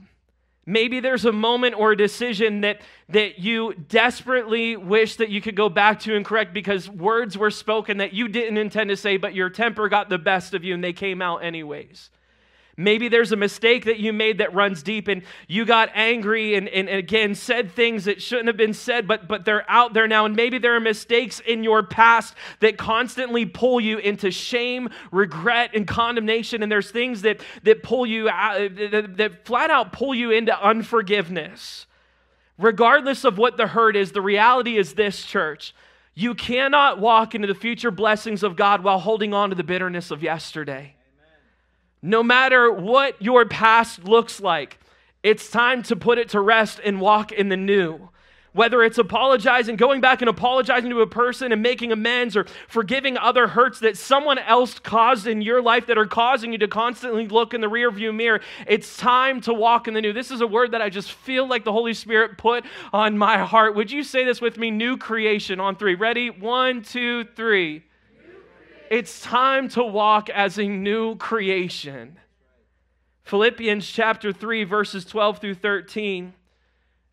Maybe 0.64 1.00
there's 1.00 1.24
a 1.24 1.32
moment 1.32 1.74
or 1.76 1.90
a 1.90 1.96
decision 1.96 2.60
that, 2.60 2.82
that 3.08 3.40
you 3.40 3.74
desperately 3.88 4.76
wish 4.76 5.16
that 5.16 5.28
you 5.28 5.40
could 5.40 5.56
go 5.56 5.68
back 5.68 5.98
to 6.00 6.14
and 6.14 6.24
correct 6.24 6.54
because 6.54 6.88
words 6.88 7.36
were 7.36 7.50
spoken 7.50 7.96
that 7.96 8.12
you 8.12 8.28
didn't 8.28 8.58
intend 8.58 8.90
to 8.90 8.96
say, 8.96 9.16
but 9.16 9.34
your 9.34 9.50
temper 9.50 9.88
got 9.88 10.08
the 10.08 10.18
best 10.18 10.54
of 10.54 10.62
you 10.62 10.72
and 10.72 10.84
they 10.84 10.92
came 10.92 11.20
out 11.20 11.38
anyways. 11.38 12.10
Maybe 12.82 13.08
there's 13.08 13.32
a 13.32 13.36
mistake 13.36 13.84
that 13.84 13.98
you 13.98 14.12
made 14.12 14.38
that 14.38 14.54
runs 14.54 14.82
deep 14.82 15.08
and 15.08 15.22
you 15.48 15.64
got 15.64 15.90
angry 15.94 16.54
and, 16.54 16.68
and, 16.68 16.88
again 16.88 17.34
said 17.34 17.72
things 17.72 18.04
that 18.04 18.20
shouldn't 18.20 18.48
have 18.48 18.56
been 18.56 18.74
said, 18.74 19.06
but, 19.06 19.28
but 19.28 19.44
they're 19.44 19.68
out 19.70 19.92
there 19.92 20.08
now. 20.08 20.24
And 20.24 20.34
maybe 20.36 20.58
there 20.58 20.74
are 20.74 20.80
mistakes 20.80 21.40
in 21.40 21.64
your 21.64 21.82
past 21.82 22.34
that 22.60 22.76
constantly 22.76 23.46
pull 23.46 23.80
you 23.80 23.98
into 23.98 24.30
shame, 24.30 24.88
regret, 25.10 25.70
and 25.74 25.86
condemnation. 25.86 26.62
And 26.62 26.70
there's 26.70 26.90
things 26.90 27.22
that, 27.22 27.40
that 27.62 27.82
pull 27.82 28.06
you 28.06 28.28
out, 28.28 28.74
that, 28.76 29.16
that 29.16 29.46
flat 29.46 29.70
out 29.70 29.92
pull 29.92 30.14
you 30.14 30.30
into 30.30 30.58
unforgiveness. 30.60 31.86
Regardless 32.58 33.24
of 33.24 33.38
what 33.38 33.56
the 33.56 33.68
hurt 33.68 33.96
is, 33.96 34.12
the 34.12 34.20
reality 34.20 34.76
is 34.76 34.94
this, 34.94 35.24
church. 35.24 35.74
You 36.14 36.34
cannot 36.34 37.00
walk 37.00 37.34
into 37.34 37.48
the 37.48 37.54
future 37.54 37.90
blessings 37.90 38.42
of 38.42 38.56
God 38.56 38.84
while 38.84 38.98
holding 38.98 39.32
on 39.32 39.50
to 39.50 39.54
the 39.56 39.64
bitterness 39.64 40.10
of 40.10 40.22
yesterday. 40.22 40.94
No 42.02 42.22
matter 42.22 42.70
what 42.70 43.20
your 43.22 43.46
past 43.46 44.04
looks 44.04 44.40
like, 44.40 44.78
it's 45.22 45.48
time 45.50 45.84
to 45.84 45.94
put 45.94 46.18
it 46.18 46.30
to 46.30 46.40
rest 46.40 46.80
and 46.84 47.00
walk 47.00 47.30
in 47.30 47.48
the 47.48 47.56
new. 47.56 48.08
Whether 48.54 48.82
it's 48.82 48.98
apologizing, 48.98 49.76
going 49.76 50.02
back 50.02 50.20
and 50.20 50.28
apologizing 50.28 50.90
to 50.90 51.00
a 51.00 51.06
person 51.06 51.52
and 51.52 51.62
making 51.62 51.90
amends, 51.90 52.36
or 52.36 52.44
forgiving 52.68 53.16
other 53.16 53.46
hurts 53.46 53.80
that 53.80 53.96
someone 53.96 54.38
else 54.38 54.78
caused 54.78 55.26
in 55.26 55.40
your 55.40 55.62
life 55.62 55.86
that 55.86 55.96
are 55.96 56.06
causing 56.06 56.52
you 56.52 56.58
to 56.58 56.68
constantly 56.68 57.26
look 57.28 57.54
in 57.54 57.62
the 57.62 57.70
rearview 57.70 58.14
mirror, 58.14 58.40
it's 58.66 58.98
time 58.98 59.40
to 59.42 59.54
walk 59.54 59.88
in 59.88 59.94
the 59.94 60.02
new. 60.02 60.12
This 60.12 60.30
is 60.30 60.42
a 60.42 60.46
word 60.46 60.72
that 60.72 60.82
I 60.82 60.90
just 60.90 61.12
feel 61.12 61.46
like 61.46 61.64
the 61.64 61.72
Holy 61.72 61.94
Spirit 61.94 62.36
put 62.36 62.64
on 62.92 63.16
my 63.16 63.38
heart. 63.38 63.74
Would 63.74 63.90
you 63.90 64.02
say 64.02 64.24
this 64.24 64.42
with 64.42 64.58
me? 64.58 64.70
New 64.70 64.98
creation 64.98 65.58
on 65.58 65.76
three. 65.76 65.94
Ready? 65.94 66.28
One, 66.28 66.82
two, 66.82 67.24
three. 67.36 67.84
It's 68.92 69.22
time 69.22 69.70
to 69.70 69.82
walk 69.82 70.28
as 70.28 70.58
a 70.58 70.68
new 70.68 71.16
creation. 71.16 72.18
Philippians 73.22 73.88
chapter 73.88 74.34
3, 74.34 74.64
verses 74.64 75.06
12 75.06 75.38
through 75.38 75.54
13. 75.54 76.34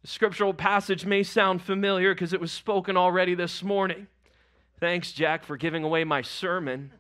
The 0.01 0.07
scriptural 0.09 0.53
passage 0.53 1.05
may 1.05 1.24
sound 1.24 1.62
familiar 1.62 2.13
because 2.13 2.33
it 2.33 2.41
was 2.41 2.51
spoken 2.51 2.98
already 2.98 3.33
this 3.33 3.63
morning. 3.63 4.07
Thanks, 4.81 5.13
Jack, 5.13 5.45
for 5.45 5.55
giving 5.55 5.86
away 5.86 6.03
my 6.03 6.21
sermon. 6.21 6.91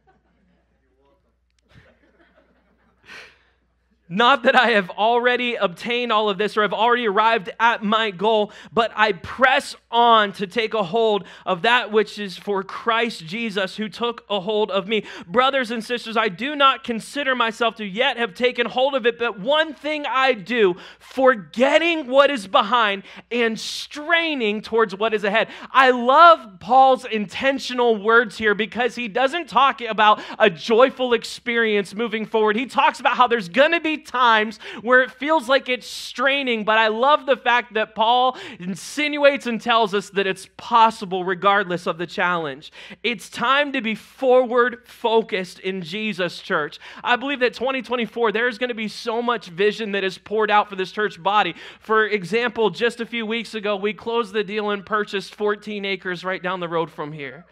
Not 4.11 4.41
that 4.43 4.55
I 4.55 4.71
have 4.71 4.89
already 4.89 5.53
obtained 5.53 6.11
all 6.11 6.29
of 6.29 6.39
this 6.39 6.57
or 6.57 6.63
have 6.63 6.73
already 6.73 7.07
arrived 7.07 7.51
at 7.59 7.83
my 7.83 8.09
goal, 8.09 8.51
but 8.73 8.91
I 8.95 9.11
press 9.11 9.75
on 9.91 10.33
to 10.33 10.47
take 10.47 10.73
a 10.73 10.81
hold 10.81 11.25
of 11.45 11.61
that 11.61 11.91
which 11.91 12.17
is 12.17 12.35
for 12.35 12.63
Christ 12.63 13.27
Jesus, 13.27 13.75
who 13.77 13.87
took 13.87 14.25
a 14.27 14.39
hold 14.39 14.71
of 14.71 14.87
me. 14.87 15.05
Brothers 15.27 15.69
and 15.69 15.83
sisters, 15.83 16.17
I 16.17 16.27
do 16.27 16.55
not 16.55 16.83
consider 16.83 17.35
myself 17.35 17.75
to 17.75 17.85
yet 17.85 18.17
have 18.17 18.33
taken 18.33 18.65
hold 18.65 18.95
of 18.95 19.05
it, 19.05 19.19
but 19.19 19.39
one 19.39 19.75
thing 19.75 20.07
I 20.07 20.33
do, 20.33 20.75
forgetting 20.97 22.07
what 22.07 22.31
is 22.31 22.47
behind 22.47 23.03
and 23.31 23.59
straining 23.59 24.63
towards 24.63 24.95
what 24.95 25.13
is 25.13 25.23
ahead. 25.23 25.49
I 25.71 25.91
love 25.91 26.59
Paul's 26.59 27.05
intentional 27.05 27.95
words 27.95 28.39
here 28.39 28.55
because 28.55 28.95
he 28.95 29.07
doesn't 29.07 29.49
talk 29.49 29.81
about 29.81 30.19
a 30.39 30.49
joyful 30.49 31.13
experience 31.13 31.93
moving 31.93 32.25
forward. 32.25 32.55
He 32.55 32.65
talks 32.65 32.99
about 32.99 33.15
how 33.15 33.27
there's 33.27 33.49
going 33.49 33.73
to 33.73 33.79
be 33.79 33.98
times 34.05 34.59
where 34.81 35.01
it 35.01 35.11
feels 35.11 35.49
like 35.49 35.69
it's 35.69 35.87
straining, 35.87 36.63
but 36.63 36.77
I 36.77 36.87
love 36.87 37.25
the 37.25 37.37
fact 37.37 37.73
that 37.73 37.95
Paul 37.95 38.37
insinuates 38.59 39.45
and 39.45 39.61
tells 39.61 39.93
us 39.93 40.09
that 40.11 40.27
it's 40.27 40.47
possible 40.57 41.23
regardless 41.23 41.87
of 41.87 41.97
the 41.97 42.07
challenge. 42.07 42.71
It's 43.03 43.29
time 43.29 43.71
to 43.73 43.81
be 43.81 43.95
forward 43.95 44.87
focused 44.87 45.59
in 45.59 45.81
Jesus, 45.81 46.39
church. 46.39 46.79
I 47.03 47.15
believe 47.15 47.39
that 47.41 47.53
2024, 47.53 48.31
there's 48.31 48.57
going 48.57 48.69
to 48.69 48.75
be 48.75 48.87
so 48.87 49.21
much 49.21 49.47
vision 49.47 49.91
that 49.93 50.03
is 50.03 50.17
poured 50.17 50.51
out 50.51 50.69
for 50.69 50.75
this 50.75 50.91
church 50.91 51.21
body. 51.21 51.55
For 51.79 52.05
example, 52.05 52.69
just 52.69 52.99
a 52.99 53.05
few 53.05 53.25
weeks 53.25 53.55
ago, 53.55 53.75
we 53.75 53.93
closed 53.93 54.33
the 54.33 54.43
deal 54.43 54.69
and 54.69 54.85
purchased 54.85 55.35
14 55.35 55.85
acres 55.85 56.23
right 56.23 56.41
down 56.41 56.59
the 56.59 56.69
road 56.69 56.89
from 56.91 57.11
here. 57.11 57.45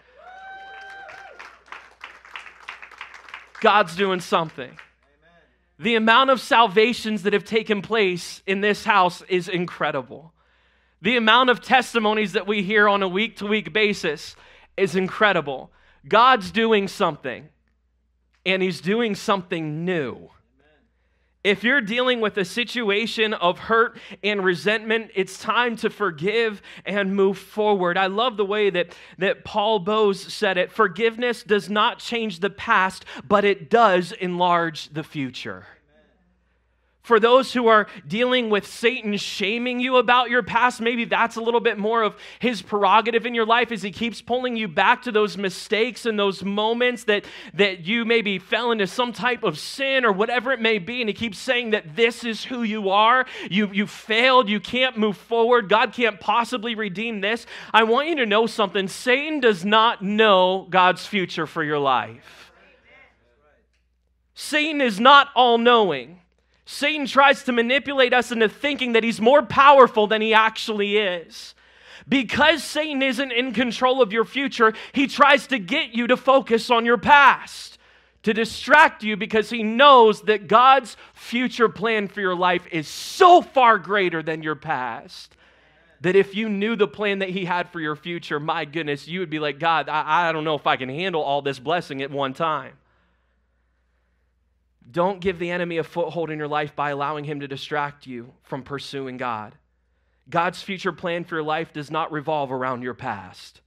God's 3.59 3.95
doing 3.95 4.19
something. 4.19 4.77
The 5.79 5.95
amount 5.95 6.31
of 6.31 6.41
salvations 6.41 7.23
that 7.23 7.33
have 7.33 7.43
taken 7.43 7.81
place 7.81 8.41
in 8.47 8.61
this 8.61 8.83
house 8.83 9.21
is 9.29 9.47
incredible. 9.47 10.33
The 11.01 11.17
amount 11.17 11.51
of 11.51 11.61
testimonies 11.61 12.33
that 12.33 12.47
we 12.47 12.63
hear 12.63 12.87
on 12.87 13.03
a 13.03 13.07
week 13.07 13.37
to 13.37 13.45
week 13.45 13.71
basis 13.71 14.35
is 14.75 14.95
incredible. 14.95 15.71
God's 16.07 16.49
doing 16.49 16.87
something, 16.87 17.49
and 18.45 18.63
He's 18.63 18.81
doing 18.81 19.13
something 19.13 19.85
new. 19.85 20.29
If 21.47 21.63
you're 21.63 21.79
dealing 21.79 22.19
with 22.19 22.35
a 22.35 22.43
situation 22.43 23.33
of 23.33 23.57
hurt 23.57 23.97
and 24.21 24.43
resentment, 24.43 25.11
it's 25.15 25.39
time 25.39 25.77
to 25.77 25.89
forgive 25.89 26.61
and 26.85 27.15
move 27.15 27.37
forward. 27.37 27.97
I 27.97 28.07
love 28.07 28.35
the 28.35 28.43
way 28.43 28.69
that, 28.69 28.93
that 29.17 29.45
Paul 29.45 29.79
Boese 29.79 30.29
said 30.29 30.57
it. 30.57 30.73
Forgiveness 30.73 31.43
does 31.43 31.69
not 31.69 31.99
change 31.99 32.41
the 32.41 32.49
past, 32.49 33.05
but 33.25 33.45
it 33.45 33.69
does 33.69 34.11
enlarge 34.11 34.89
the 34.89 35.05
future 35.05 35.65
for 37.07 37.19
those 37.19 37.53
who 37.53 37.67
are 37.67 37.87
dealing 38.05 38.49
with 38.49 38.67
Satan 38.67 39.15
shaming 39.15 39.79
you 39.79 39.95
about 39.95 40.29
your 40.29 40.43
past, 40.43 40.81
maybe 40.81 41.05
that's 41.05 41.37
a 41.37 41.41
little 41.41 41.61
bit 41.61 41.77
more 41.77 42.03
of 42.03 42.15
his 42.39 42.61
prerogative 42.61 43.25
in 43.25 43.33
your 43.33 43.45
life 43.45 43.71
as 43.71 43.81
he 43.81 43.91
keeps 43.91 44.21
pulling 44.21 44.57
you 44.57 44.67
back 44.67 45.03
to 45.03 45.11
those 45.11 45.37
mistakes 45.37 46.05
and 46.05 46.19
those 46.19 46.43
moments 46.43 47.05
that, 47.05 47.23
that 47.53 47.85
you 47.85 48.03
maybe 48.03 48.37
fell 48.37 48.71
into 48.71 48.85
some 48.85 49.13
type 49.13 49.43
of 49.43 49.57
sin 49.57 50.03
or 50.03 50.11
whatever 50.11 50.51
it 50.51 50.59
may 50.59 50.79
be. 50.79 51.01
And 51.01 51.09
he 51.09 51.13
keeps 51.13 51.39
saying 51.39 51.71
that 51.71 51.95
this 51.95 52.25
is 52.25 52.43
who 52.43 52.63
you 52.63 52.89
are. 52.89 53.25
You, 53.49 53.71
you 53.71 53.87
failed. 53.87 54.49
You 54.49 54.59
can't 54.59 54.97
move 54.97 55.15
forward. 55.15 55.69
God 55.69 55.93
can't 55.93 56.19
possibly 56.19 56.75
redeem 56.75 57.21
this. 57.21 57.45
I 57.73 57.83
want 57.83 58.09
you 58.09 58.17
to 58.17 58.25
know 58.25 58.47
something 58.47 58.89
Satan 58.89 59.39
does 59.39 59.63
not 59.63 60.03
know 60.03 60.67
God's 60.69 61.05
future 61.05 61.47
for 61.47 61.63
your 61.63 61.79
life. 61.79 62.51
Satan 64.33 64.81
is 64.81 64.99
not 64.99 65.29
all 65.35 65.57
knowing. 65.57 66.19
Satan 66.69 67.05
tries 67.05 67.43
to 67.43 67.53
manipulate 67.53 68.13
us 68.13 68.29
into 68.29 68.49
thinking 68.49 68.91
that 68.91 69.03
he's 69.03 69.21
more 69.21 69.41
powerful 69.41 70.05
than 70.05 70.21
he 70.21 70.33
actually 70.33 70.97
is. 70.97 71.55
Because 72.09 72.61
Satan 72.61 73.01
isn't 73.01 73.31
in 73.31 73.53
control 73.53 74.01
of 74.01 74.11
your 74.11 74.25
future, 74.25 74.73
he 74.91 75.07
tries 75.07 75.47
to 75.47 75.59
get 75.59 75.95
you 75.95 76.07
to 76.07 76.17
focus 76.17 76.69
on 76.69 76.85
your 76.85 76.97
past, 76.97 77.77
to 78.23 78.33
distract 78.33 79.01
you 79.01 79.15
because 79.15 79.49
he 79.49 79.63
knows 79.63 80.23
that 80.23 80.49
God's 80.49 80.97
future 81.13 81.69
plan 81.69 82.09
for 82.09 82.19
your 82.19 82.35
life 82.35 82.67
is 82.69 82.89
so 82.89 83.41
far 83.41 83.77
greater 83.77 84.21
than 84.21 84.43
your 84.43 84.55
past. 84.55 85.37
That 86.01 86.17
if 86.17 86.35
you 86.35 86.49
knew 86.49 86.75
the 86.75 86.87
plan 86.87 87.19
that 87.19 87.29
he 87.29 87.45
had 87.45 87.69
for 87.69 87.79
your 87.79 87.95
future, 87.95 88.41
my 88.41 88.65
goodness, 88.65 89.07
you 89.07 89.21
would 89.21 89.29
be 89.29 89.39
like, 89.39 89.57
God, 89.57 89.87
I, 89.87 90.29
I 90.29 90.31
don't 90.33 90.43
know 90.43 90.55
if 90.55 90.67
I 90.67 90.75
can 90.75 90.89
handle 90.89 91.21
all 91.21 91.41
this 91.41 91.59
blessing 91.59 92.01
at 92.01 92.11
one 92.11 92.33
time. 92.33 92.73
Don't 94.89 95.19
give 95.19 95.39
the 95.39 95.51
enemy 95.51 95.77
a 95.77 95.83
foothold 95.83 96.29
in 96.29 96.37
your 96.37 96.47
life 96.47 96.75
by 96.75 96.91
allowing 96.91 97.25
him 97.25 97.41
to 97.41 97.47
distract 97.47 98.07
you 98.07 98.33
from 98.43 98.63
pursuing 98.63 99.17
God. 99.17 99.55
God's 100.29 100.61
future 100.61 100.91
plan 100.91 101.23
for 101.23 101.35
your 101.35 101.43
life 101.43 101.73
does 101.73 101.91
not 101.91 102.11
revolve 102.11 102.51
around 102.51 102.83
your 102.83 102.93
past. 102.93 103.61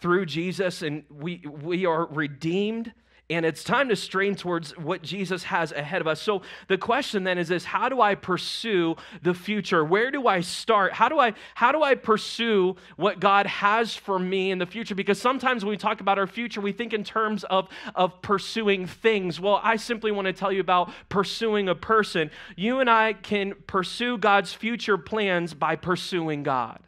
Through 0.00 0.26
Jesus, 0.26 0.82
and 0.82 1.04
we, 1.10 1.42
we 1.46 1.86
are 1.86 2.06
redeemed 2.06 2.92
and 3.28 3.44
it's 3.44 3.64
time 3.64 3.88
to 3.88 3.96
strain 3.96 4.36
towards 4.36 4.76
what 4.78 5.02
Jesus 5.02 5.44
has 5.44 5.72
ahead 5.72 6.00
of 6.00 6.06
us. 6.06 6.22
So 6.22 6.42
the 6.68 6.78
question 6.78 7.24
then 7.24 7.38
is 7.38 7.48
this, 7.48 7.64
how 7.64 7.88
do 7.88 8.00
I 8.00 8.14
pursue 8.14 8.96
the 9.22 9.34
future? 9.34 9.84
Where 9.84 10.10
do 10.10 10.28
I 10.28 10.40
start? 10.40 10.92
How 10.92 11.08
do 11.08 11.18
I 11.18 11.34
how 11.54 11.72
do 11.72 11.82
I 11.82 11.96
pursue 11.96 12.76
what 12.96 13.18
God 13.18 13.46
has 13.46 13.96
for 13.96 14.18
me 14.18 14.52
in 14.52 14.58
the 14.58 14.66
future? 14.66 14.94
Because 14.94 15.20
sometimes 15.20 15.64
when 15.64 15.70
we 15.70 15.76
talk 15.76 16.00
about 16.00 16.18
our 16.18 16.26
future, 16.26 16.60
we 16.60 16.72
think 16.72 16.92
in 16.92 17.02
terms 17.02 17.42
of 17.44 17.68
of 17.94 18.22
pursuing 18.22 18.86
things. 18.86 19.40
Well, 19.40 19.60
I 19.62 19.76
simply 19.76 20.12
want 20.12 20.26
to 20.26 20.32
tell 20.32 20.52
you 20.52 20.60
about 20.60 20.90
pursuing 21.08 21.68
a 21.68 21.74
person. 21.74 22.30
You 22.54 22.78
and 22.80 22.88
I 22.88 23.14
can 23.14 23.54
pursue 23.66 24.18
God's 24.18 24.52
future 24.52 24.98
plans 24.98 25.52
by 25.52 25.74
pursuing 25.74 26.44
God. 26.44 26.85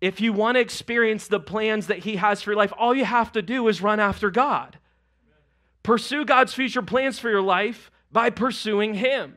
If 0.00 0.20
you 0.20 0.32
want 0.32 0.56
to 0.56 0.60
experience 0.60 1.28
the 1.28 1.40
plans 1.40 1.88
that 1.88 1.98
He 1.98 2.16
has 2.16 2.42
for 2.42 2.50
your 2.50 2.58
life, 2.58 2.72
all 2.78 2.94
you 2.94 3.04
have 3.04 3.32
to 3.32 3.42
do 3.42 3.68
is 3.68 3.82
run 3.82 4.00
after 4.00 4.30
God. 4.30 4.78
Pursue 5.82 6.24
God's 6.24 6.54
future 6.54 6.82
plans 6.82 7.18
for 7.18 7.30
your 7.30 7.42
life 7.42 7.90
by 8.10 8.30
pursuing 8.30 8.94
Him. 8.94 9.36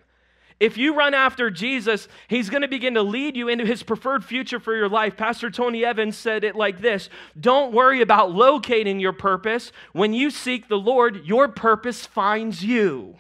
If 0.60 0.78
you 0.78 0.96
run 0.96 1.14
after 1.14 1.52
Jesus, 1.52 2.08
He's 2.30 2.50
going 2.50 2.62
to 2.62 2.68
begin 2.70 2.94
to 2.94 3.02
lead 3.02 3.36
you 3.36 3.50
into 3.50 3.66
His 3.66 3.84
preferred 3.84 4.24
future 4.24 4.60
for 4.60 4.74
your 4.76 4.88
life. 4.88 5.18
Pastor 5.18 5.52
Tony 5.52 5.84
Evans 5.84 6.18
said 6.18 6.46
it 6.46 6.56
like 6.56 6.80
this 6.80 7.10
Don't 7.38 7.74
worry 7.74 8.02
about 8.02 8.32
locating 8.32 9.00
your 9.00 9.14
purpose. 9.14 9.74
When 9.92 10.14
you 10.14 10.30
seek 10.30 10.70
the 10.70 10.78
Lord, 10.78 11.26
your 11.26 11.50
purpose 11.50 12.06
finds 12.06 12.64
you. 12.64 13.16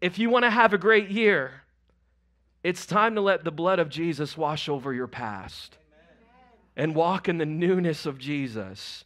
If 0.00 0.18
you 0.18 0.30
want 0.30 0.44
to 0.44 0.50
have 0.50 0.72
a 0.72 0.78
great 0.78 1.10
year, 1.10 1.61
it's 2.62 2.86
time 2.86 3.14
to 3.16 3.20
let 3.20 3.44
the 3.44 3.50
blood 3.50 3.78
of 3.78 3.88
Jesus 3.88 4.36
wash 4.36 4.68
over 4.68 4.92
your 4.94 5.08
past 5.08 5.76
and 6.76 6.94
walk 6.94 7.28
in 7.28 7.38
the 7.38 7.46
newness 7.46 8.06
of 8.06 8.18
Jesus. 8.18 9.04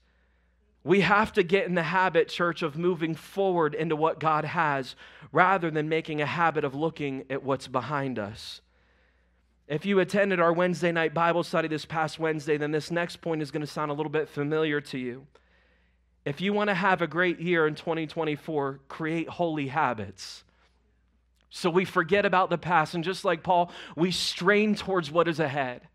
We 0.84 1.00
have 1.00 1.32
to 1.32 1.42
get 1.42 1.66
in 1.66 1.74
the 1.74 1.82
habit, 1.82 2.28
church, 2.28 2.62
of 2.62 2.76
moving 2.76 3.14
forward 3.14 3.74
into 3.74 3.96
what 3.96 4.20
God 4.20 4.44
has 4.44 4.94
rather 5.32 5.70
than 5.70 5.88
making 5.88 6.20
a 6.20 6.26
habit 6.26 6.64
of 6.64 6.74
looking 6.74 7.24
at 7.28 7.42
what's 7.42 7.66
behind 7.66 8.18
us. 8.18 8.60
If 9.66 9.84
you 9.84 9.98
attended 9.98 10.38
our 10.38 10.52
Wednesday 10.52 10.92
night 10.92 11.12
Bible 11.12 11.42
study 11.42 11.66
this 11.66 11.84
past 11.84 12.20
Wednesday, 12.20 12.56
then 12.56 12.70
this 12.70 12.92
next 12.92 13.20
point 13.20 13.42
is 13.42 13.50
going 13.50 13.62
to 13.62 13.66
sound 13.66 13.90
a 13.90 13.94
little 13.94 14.12
bit 14.12 14.28
familiar 14.28 14.80
to 14.82 14.98
you. 14.98 15.26
If 16.24 16.40
you 16.40 16.52
want 16.52 16.70
to 16.70 16.74
have 16.74 17.02
a 17.02 17.08
great 17.08 17.40
year 17.40 17.66
in 17.66 17.74
2024, 17.74 18.80
create 18.88 19.28
holy 19.28 19.66
habits. 19.66 20.44
So 21.56 21.70
we 21.70 21.86
forget 21.86 22.26
about 22.26 22.50
the 22.50 22.58
past, 22.58 22.94
and 22.94 23.02
just 23.02 23.24
like 23.24 23.42
Paul, 23.42 23.72
we 23.96 24.10
strain 24.10 24.74
towards 24.74 25.10
what 25.10 25.26
is 25.26 25.40
ahead. 25.40 25.88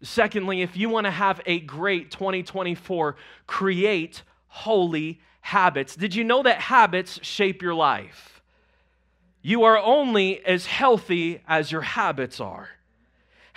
Secondly, 0.00 0.62
if 0.62 0.78
you 0.78 0.88
want 0.88 1.04
to 1.04 1.10
have 1.10 1.42
a 1.44 1.60
great 1.60 2.10
2024, 2.10 3.14
create 3.46 4.22
holy 4.46 5.20
habits. 5.42 5.94
Did 5.94 6.14
you 6.14 6.24
know 6.24 6.42
that 6.42 6.62
habits 6.62 7.20
shape 7.22 7.60
your 7.60 7.74
life? 7.74 8.40
You 9.42 9.64
are 9.64 9.78
only 9.78 10.42
as 10.46 10.64
healthy 10.64 11.42
as 11.46 11.70
your 11.70 11.82
habits 11.82 12.40
are. 12.40 12.70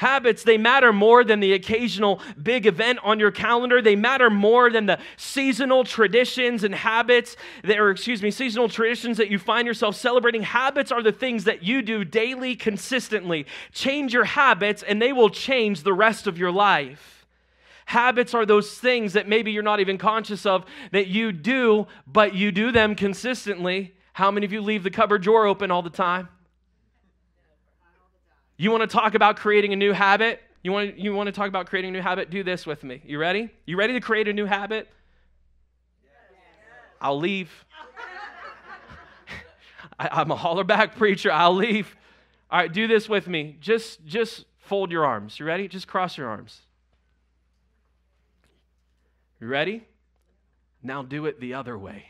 Habits, 0.01 0.41
they 0.41 0.58
matter 0.58 0.91
more 0.91 1.24
than 1.24 1.41
the 1.41 1.53
occasional 1.53 2.22
big 2.41 2.65
event 2.65 2.98
on 3.03 3.20
your 3.20 3.29
calendar. 3.29 3.84
They 3.84 3.96
matter 3.96 4.31
more 4.31 4.72
than 4.72 4.88
the 4.88 4.98
seasonal 5.15 5.84
traditions 5.84 6.63
and 6.63 6.74
habits, 6.74 7.38
that, 7.63 7.77
or 7.77 7.91
excuse 7.91 8.24
me, 8.24 8.31
seasonal 8.31 8.67
traditions 8.67 9.17
that 9.17 9.29
you 9.29 9.38
find 9.38 9.67
yourself 9.67 9.96
celebrating. 9.96 10.41
Habits 10.41 10.91
are 10.91 11.03
the 11.03 11.12
things 11.12 11.43
that 11.43 11.62
you 11.62 11.84
do 11.84 12.03
daily, 12.03 12.55
consistently. 12.55 13.46
Change 13.74 14.12
your 14.12 14.24
habits, 14.24 14.81
and 14.81 15.00
they 15.00 15.13
will 15.13 15.29
change 15.29 15.84
the 15.84 15.93
rest 15.93 16.25
of 16.25 16.36
your 16.36 16.51
life. 16.51 17.27
Habits 17.86 18.34
are 18.34 18.48
those 18.48 18.79
things 18.79 19.13
that 19.13 19.27
maybe 19.27 19.51
you're 19.51 19.62
not 19.62 19.81
even 19.81 20.00
conscious 20.00 20.48
of 20.48 20.65
that 20.93 21.10
you 21.10 21.31
do, 21.31 21.86
but 22.08 22.34
you 22.34 22.51
do 22.51 22.72
them 22.72 22.96
consistently. 22.96 23.93
How 24.13 24.31
many 24.31 24.48
of 24.48 24.51
you 24.51 24.62
leave 24.62 24.81
the 24.81 24.89
cupboard 24.89 25.22
drawer 25.22 25.46
open 25.46 25.70
all 25.70 25.84
the 25.84 25.91
time? 25.91 26.27
You 28.61 28.69
want 28.69 28.87
to 28.87 28.95
talk 28.95 29.15
about 29.15 29.37
creating 29.37 29.73
a 29.73 29.75
new 29.75 29.91
habit? 29.91 30.39
You 30.61 30.71
want, 30.71 30.99
you 30.99 31.15
want 31.15 31.25
to 31.25 31.31
talk 31.31 31.47
about 31.47 31.65
creating 31.65 31.89
a 31.89 31.93
new 31.93 32.01
habit? 32.03 32.29
Do 32.29 32.43
this 32.43 32.67
with 32.67 32.83
me. 32.83 33.01
You 33.03 33.17
ready? 33.17 33.49
You 33.65 33.75
ready 33.75 33.93
to 33.93 33.99
create 33.99 34.27
a 34.27 34.33
new 34.33 34.45
habit? 34.45 34.87
I'll 37.01 37.17
leave. 37.17 37.49
I, 39.99 40.21
am 40.21 40.29
a 40.29 40.35
holler 40.35 40.63
back 40.63 40.95
preacher. 40.95 41.31
I'll 41.31 41.55
leave. 41.55 41.95
All 42.51 42.59
right, 42.59 42.71
do 42.71 42.87
this 42.87 43.09
with 43.09 43.27
me. 43.27 43.57
Just, 43.59 44.05
just 44.05 44.45
fold 44.59 44.91
your 44.91 45.07
arms. 45.07 45.39
You 45.39 45.47
ready? 45.47 45.67
Just 45.67 45.87
cross 45.87 46.15
your 46.15 46.27
arms. 46.27 46.59
You 49.39 49.47
ready? 49.47 49.87
Now 50.83 51.01
do 51.01 51.25
it 51.25 51.39
the 51.39 51.55
other 51.55 51.79
way. 51.79 52.05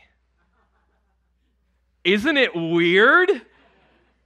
Isn't 2.04 2.36
it 2.36 2.54
weird? 2.54 3.30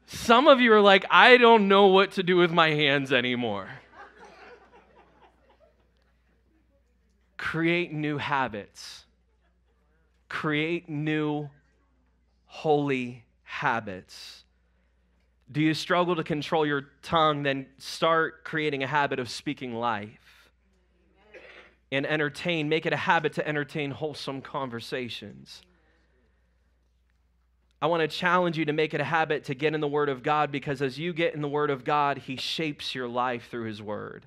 Some 0.07 0.47
of 0.47 0.61
you 0.61 0.73
are 0.73 0.81
like, 0.81 1.05
I 1.11 1.37
don't 1.37 1.67
know 1.67 1.89
what 1.89 2.13
to 2.13 2.23
do 2.23 2.37
with 2.37 2.53
my 2.53 2.71
hands 2.71 3.13
anymore. 3.13 3.69
Create 7.37 7.93
new 7.93 8.17
habits. 8.17 9.05
Create 10.29 10.89
new 10.89 11.51
holy 12.47 13.25
habits. 13.43 14.45
Do 15.51 15.61
you 15.61 15.75
struggle 15.75 16.17
to 16.17 16.25
control 16.25 16.67
your 16.67 16.89
tongue? 17.03 17.43
Then 17.43 17.67
start 17.79 18.45
creating 18.45 18.83
a 18.83 18.87
habit 18.87 19.19
of 19.19 19.29
speaking 19.29 19.75
life. 19.75 20.51
And 21.93 22.05
entertain, 22.07 22.69
make 22.69 22.87
it 22.87 22.93
a 22.93 22.97
habit 22.97 23.33
to 23.35 23.47
entertain 23.47 23.93
wholesome 23.93 24.41
conversations. 24.41 25.63
I 27.80 27.87
want 27.87 28.00
to 28.00 28.09
challenge 28.09 28.56
you 28.56 28.64
to 28.64 28.73
make 28.73 28.95
it 28.95 29.00
a 29.00 29.04
habit 29.04 29.45
to 29.45 29.54
get 29.54 29.75
in 29.75 29.80
the 29.80 29.88
Word 29.88 30.09
of 30.09 30.23
God 30.23 30.50
because 30.50 30.80
as 30.80 30.99
you 30.99 31.12
get 31.12 31.35
in 31.35 31.42
the 31.42 31.49
Word 31.49 31.71
of 31.71 31.85
God, 31.85 32.18
He 32.18 32.37
shapes 32.37 32.95
your 32.95 33.06
life 33.06 33.49
through 33.50 33.64
His 33.64 33.83
Word. 33.83 34.26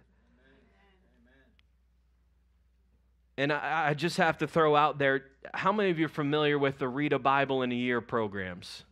And 3.37 3.53
I, 3.53 3.89
I, 3.89 3.93
just 3.93 4.17
have 4.17 4.39
to 4.39 4.47
throw 4.47 4.75
out 4.75 4.99
there 4.99 5.23
how 5.53 5.71
many 5.71 5.89
of 5.89 5.97
you 5.97 6.07
are 6.07 6.09
familiar 6.09 6.59
with 6.59 6.77
the 6.77 6.89
Read 6.89 7.13
a 7.13 7.19
Bible 7.19 7.61
in 7.63 7.71
a 7.71 7.75
Year 7.75 8.01
programs? 8.01 8.83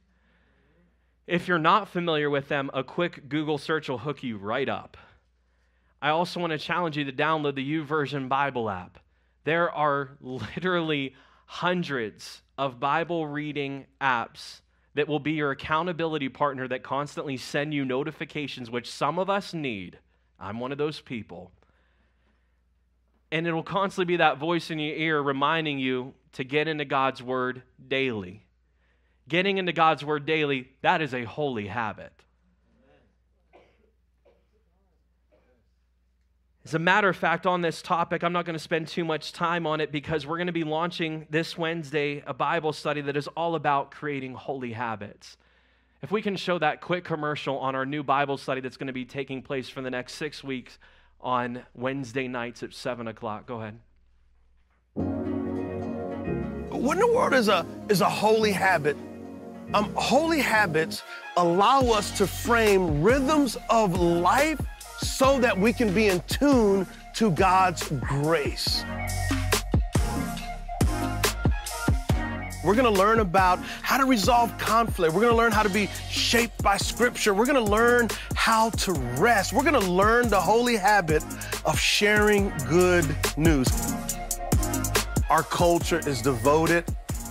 If 1.28 1.50
you're 1.50 1.60
not 1.60 1.90
familiar 1.90 2.30
with 2.30 2.48
them, 2.48 2.72
a 2.74 2.84
quick 2.84 3.28
Google 3.28 3.58
search 3.58 3.90
will 3.90 3.98
hook 3.98 4.24
you 4.24 4.38
right 4.38 4.70
up. 4.70 4.96
I 6.02 6.10
also 6.10 6.40
want 6.40 6.52
to 6.52 6.58
challenge 6.58 6.98
you 6.98 7.04
to 7.04 7.12
download 7.12 7.56
the 7.56 7.74
YouVersion 7.74 8.30
Bible 8.30 8.70
app. 8.70 9.00
There 9.44 9.70
are 9.70 10.12
literally 10.22 11.16
hundreds 11.46 12.42
of 12.58 12.80
Bible 12.80 13.28
reading 13.28 13.86
apps 14.02 14.62
that 14.96 15.08
will 15.08 15.20
be 15.20 15.34
your 15.34 15.52
accountability 15.52 16.30
partner 16.30 16.68
that 16.68 16.82
constantly 16.82 17.38
send 17.38 17.74
you 17.74 17.86
notifications, 17.86 18.72
which 18.72 18.90
some 18.90 19.20
of 19.20 19.30
us 19.30 19.54
need. 19.54 20.00
I'm 20.40 20.60
one 20.60 20.72
of 20.72 20.78
those 20.78 21.00
people. 21.02 21.52
And 23.32 23.46
it'll 23.46 23.62
constantly 23.62 24.14
be 24.14 24.18
that 24.18 24.38
voice 24.38 24.72
in 24.72 24.80
your 24.80 24.96
ear 24.96 25.22
reminding 25.22 25.80
you 25.80 26.14
to 26.34 26.44
get 26.44 26.68
into 26.68 26.86
God's 26.86 27.22
Word 27.22 27.62
daily. 27.88 28.44
Getting 29.28 29.58
into 29.58 29.74
God's 29.74 30.04
Word 30.04 30.26
daily, 30.26 30.70
that 30.82 31.02
is 31.02 31.14
a 31.14 31.26
holy 31.26 31.68
habit. 31.68 32.14
As 36.68 36.74
a 36.74 36.80
matter 36.80 37.08
of 37.08 37.16
fact, 37.16 37.48
on 37.48 37.62
this 37.62 37.82
topic, 37.82 38.26
I'm 38.26 38.34
not 38.34 38.44
going 38.44 38.54
to 38.56 38.60
spend 38.60 38.90
too 38.90 39.06
much 39.06 39.32
time 39.32 39.66
on 39.66 39.80
it 39.80 39.90
because 39.90 40.28
we're 40.28 40.36
going 40.36 40.48
to 40.48 40.54
be 40.54 40.66
launching 40.66 41.26
this 41.30 41.58
Wednesday 41.58 42.22
a 42.28 42.34
Bible 42.34 42.74
study 42.74 43.00
that 43.00 43.16
is 43.16 43.30
all 43.38 43.56
about 43.56 43.92
creating 43.92 44.34
holy 44.34 44.74
habits. 44.74 45.38
If 46.02 46.12
we 46.12 46.22
can 46.22 46.36
show 46.36 46.60
that 46.60 46.82
quick 46.82 47.06
commercial 47.06 47.58
on 47.58 47.74
our 47.74 47.86
new 47.86 48.04
Bible 48.04 48.36
study 48.36 48.60
that's 48.60 48.76
going 48.76 48.88
to 48.88 48.94
be 48.94 49.06
taking 49.06 49.42
place 49.42 49.70
for 49.70 49.82
the 49.82 49.90
next 49.90 50.16
six 50.16 50.44
weeks 50.44 50.78
on 51.22 51.64
Wednesday 51.74 52.28
nights 52.28 52.64
at 52.64 52.74
7 52.74 53.08
o'clock. 53.08 53.46
Go 53.46 53.62
ahead. 53.62 53.80
What 56.70 56.96
in 56.96 57.00
the 57.00 57.14
world 57.14 57.34
is 57.34 57.48
a, 57.48 57.66
is 57.88 58.02
a 58.02 58.10
holy 58.10 58.52
habit? 58.52 58.98
Um, 59.74 59.94
holy 59.96 60.42
habits 60.42 61.02
allow 61.38 61.80
us 61.92 62.18
to 62.18 62.28
frame 62.28 63.02
rhythms 63.02 63.56
of 63.70 63.98
life 63.98 64.60
so 65.00 65.40
that 65.40 65.58
we 65.58 65.74
can 65.74 65.94
be 65.94 66.08
in 66.08 66.22
tune 66.28 66.88
to 67.16 67.32
God's 67.32 67.88
grace. 67.90 68.84
We're 72.64 72.76
to 72.84 73.00
learn 73.00 73.20
about 73.20 73.60
how 73.82 73.98
to 73.98 74.06
resolve 74.06 74.56
conflict. 74.58 75.14
We're 75.14 75.30
to 75.30 75.36
learn 75.36 75.54
how 75.54 75.64
to 75.64 75.70
be 75.70 75.88
shaped 76.10 76.62
by 76.62 76.76
Scripture. 76.76 77.34
We're 77.34 77.46
to 77.56 77.62
learn 77.62 78.10
how 78.36 78.72
to 78.72 78.92
rest. 78.92 79.54
We're 79.54 79.64
to 79.82 79.90
learn 79.90 80.28
the 80.28 80.42
holy 80.42 80.76
habit 80.76 81.24
of 81.64 81.80
sharing 81.80 82.52
good 82.68 83.06
news. 83.38 83.70
Our 85.30 85.44
culture 85.44 86.00
is 86.06 86.22
devoted 86.22 86.84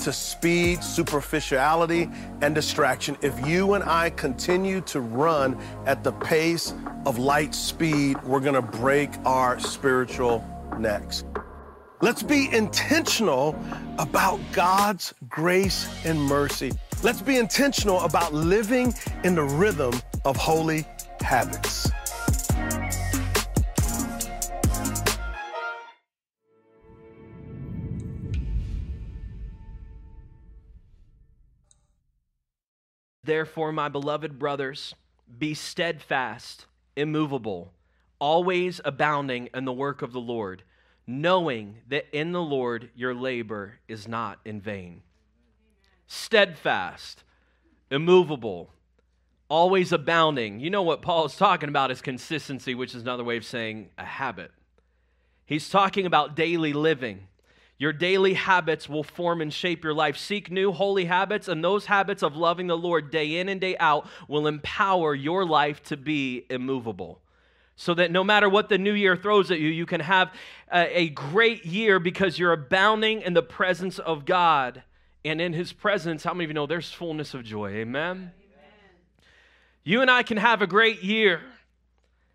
to 0.06 0.12
speed, 0.12 0.84
superficiality, 0.84 2.08
and 2.40 2.54
distraction. 2.54 3.16
If 3.22 3.44
you 3.44 3.74
and 3.74 3.82
I 3.82 4.10
continue 4.10 4.80
to 4.82 5.00
run 5.00 5.60
at 5.84 6.04
the 6.04 6.12
pace 6.12 6.74
of 7.04 7.18
light 7.18 7.52
speed, 7.56 8.22
we're 8.22 8.38
going 8.38 8.54
to 8.54 8.62
break 8.62 9.10
our 9.24 9.58
spiritual 9.58 10.44
necks. 10.78 11.24
Let's 12.02 12.22
be 12.22 12.48
intentional 12.52 13.58
about 13.98 14.38
God's 14.52 15.12
grace 15.28 15.88
and 16.04 16.22
mercy. 16.22 16.70
Let's 17.02 17.20
be 17.20 17.38
intentional 17.38 17.98
about 18.02 18.32
living 18.32 18.94
in 19.24 19.34
the 19.34 19.42
rhythm 19.42 19.92
of 20.24 20.36
holy 20.36 20.86
habits. 21.20 21.90
Therefore, 33.26 33.72
my 33.72 33.88
beloved 33.88 34.38
brothers, 34.38 34.94
be 35.38 35.52
steadfast, 35.52 36.66
immovable, 36.96 37.72
always 38.18 38.80
abounding 38.84 39.50
in 39.52 39.64
the 39.64 39.72
work 39.72 40.00
of 40.00 40.12
the 40.12 40.20
Lord 40.20 40.62
knowing 41.06 41.78
that 41.88 42.06
in 42.12 42.32
the 42.32 42.42
Lord 42.42 42.90
your 42.94 43.14
labor 43.14 43.78
is 43.88 44.08
not 44.08 44.40
in 44.44 44.60
vain. 44.60 45.02
Steadfast, 46.06 47.22
immovable, 47.90 48.70
always 49.48 49.92
abounding. 49.92 50.60
You 50.60 50.70
know 50.70 50.82
what 50.82 51.02
Paul 51.02 51.26
is 51.26 51.36
talking 51.36 51.68
about 51.68 51.90
is 51.90 52.00
consistency, 52.00 52.74
which 52.74 52.94
is 52.94 53.02
another 53.02 53.24
way 53.24 53.36
of 53.36 53.44
saying 53.44 53.90
a 53.96 54.04
habit. 54.04 54.50
He's 55.44 55.68
talking 55.68 56.06
about 56.06 56.34
daily 56.34 56.72
living. 56.72 57.28
Your 57.78 57.92
daily 57.92 58.34
habits 58.34 58.88
will 58.88 59.02
form 59.02 59.40
and 59.42 59.52
shape 59.52 59.84
your 59.84 59.92
life. 59.92 60.16
Seek 60.16 60.50
new 60.50 60.72
holy 60.72 61.04
habits, 61.04 61.46
and 61.46 61.62
those 61.62 61.86
habits 61.86 62.22
of 62.22 62.36
loving 62.36 62.68
the 62.68 62.76
Lord 62.76 63.10
day 63.10 63.36
in 63.36 63.48
and 63.48 63.60
day 63.60 63.76
out 63.78 64.08
will 64.28 64.46
empower 64.46 65.14
your 65.14 65.44
life 65.44 65.82
to 65.84 65.96
be 65.96 66.46
immovable 66.48 67.20
so 67.76 67.92
that 67.94 68.10
no 68.10 68.24
matter 68.24 68.48
what 68.48 68.70
the 68.70 68.78
new 68.78 68.94
year 68.94 69.16
throws 69.16 69.50
at 69.50 69.60
you, 69.60 69.68
you 69.68 69.84
can 69.84 70.00
have 70.00 70.32
a, 70.72 71.10
great 71.10 71.66
year 71.66 72.00
because 72.00 72.38
you're 72.38 72.52
abounding 72.52 73.20
in 73.20 73.34
the 73.34 73.42
presence 73.42 73.98
of 73.98 74.24
God. 74.24 74.82
And 75.24 75.40
in 75.40 75.52
his 75.52 75.72
presence, 75.72 76.24
how 76.24 76.32
many 76.32 76.44
of 76.44 76.50
you 76.50 76.54
know 76.54 76.66
there's 76.66 76.90
fullness 76.90 77.34
of 77.34 77.44
joy? 77.44 77.70
Amen? 77.72 78.16
Amen. 78.16 78.32
You 79.84 80.00
and 80.00 80.10
I 80.10 80.22
can 80.22 80.38
have 80.38 80.62
a 80.62 80.66
great 80.66 81.02
year 81.02 81.42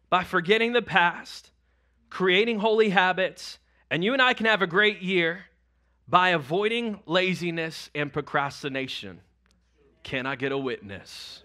by 0.10 0.24
forgetting 0.24 0.74
the 0.74 0.82
past, 0.82 1.50
creating 2.10 2.60
holy 2.60 2.90
habits, 2.90 3.58
and 3.92 4.06
you 4.06 4.14
and 4.14 4.22
I 4.22 4.34
can 4.34 4.46
have 4.46 4.62
a 4.62 4.68
great 4.68 5.02
year 5.02 5.46
by 6.08 6.30
avoiding 6.30 7.02
laziness 7.06 7.90
and 7.94 8.12
procrastination. 8.12 9.20
Can 10.02 10.26
I 10.26 10.36
get 10.38 10.54
a 10.54 10.58
witness? 10.58 11.44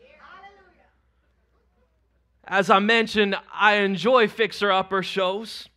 As 2.45 2.71
I 2.71 2.79
mentioned, 2.79 3.37
I 3.53 3.79
enjoy 3.79 4.29
fixer 4.29 4.71
upper 4.71 5.03
shows. 5.03 5.69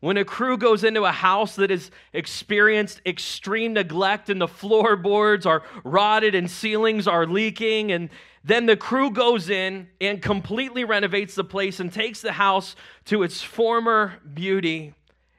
When 0.00 0.18
a 0.18 0.24
crew 0.24 0.58
goes 0.58 0.84
into 0.84 1.04
a 1.04 1.12
house 1.12 1.56
that 1.56 1.70
has 1.70 1.90
experienced 2.12 3.00
extreme 3.06 3.72
neglect 3.72 4.28
and 4.28 4.38
the 4.38 4.48
floorboards 4.48 5.46
are 5.46 5.62
rotted 5.82 6.34
and 6.34 6.50
ceilings 6.50 7.08
are 7.08 7.24
leaking, 7.24 7.90
and 7.90 8.10
then 8.44 8.66
the 8.66 8.76
crew 8.76 9.10
goes 9.10 9.48
in 9.48 9.88
and 9.98 10.20
completely 10.20 10.84
renovates 10.84 11.34
the 11.34 11.44
place 11.44 11.80
and 11.80 11.90
takes 11.90 12.20
the 12.20 12.32
house 12.32 12.76
to 13.06 13.22
its 13.22 13.40
former 13.40 14.14
beauty. 14.34 14.92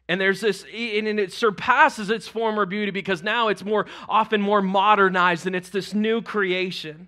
And 0.09 0.19
there's 0.19 0.41
this, 0.41 0.63
and 0.63 1.19
it 1.19 1.31
surpasses 1.31 2.09
its 2.09 2.27
former 2.27 2.65
beauty 2.65 2.91
because 2.91 3.23
now 3.23 3.47
it's 3.47 3.63
more 3.63 3.85
often 4.09 4.41
more 4.41 4.61
modernized 4.61 5.47
and 5.47 5.55
it's 5.55 5.69
this 5.69 5.93
new 5.93 6.21
creation. 6.21 7.07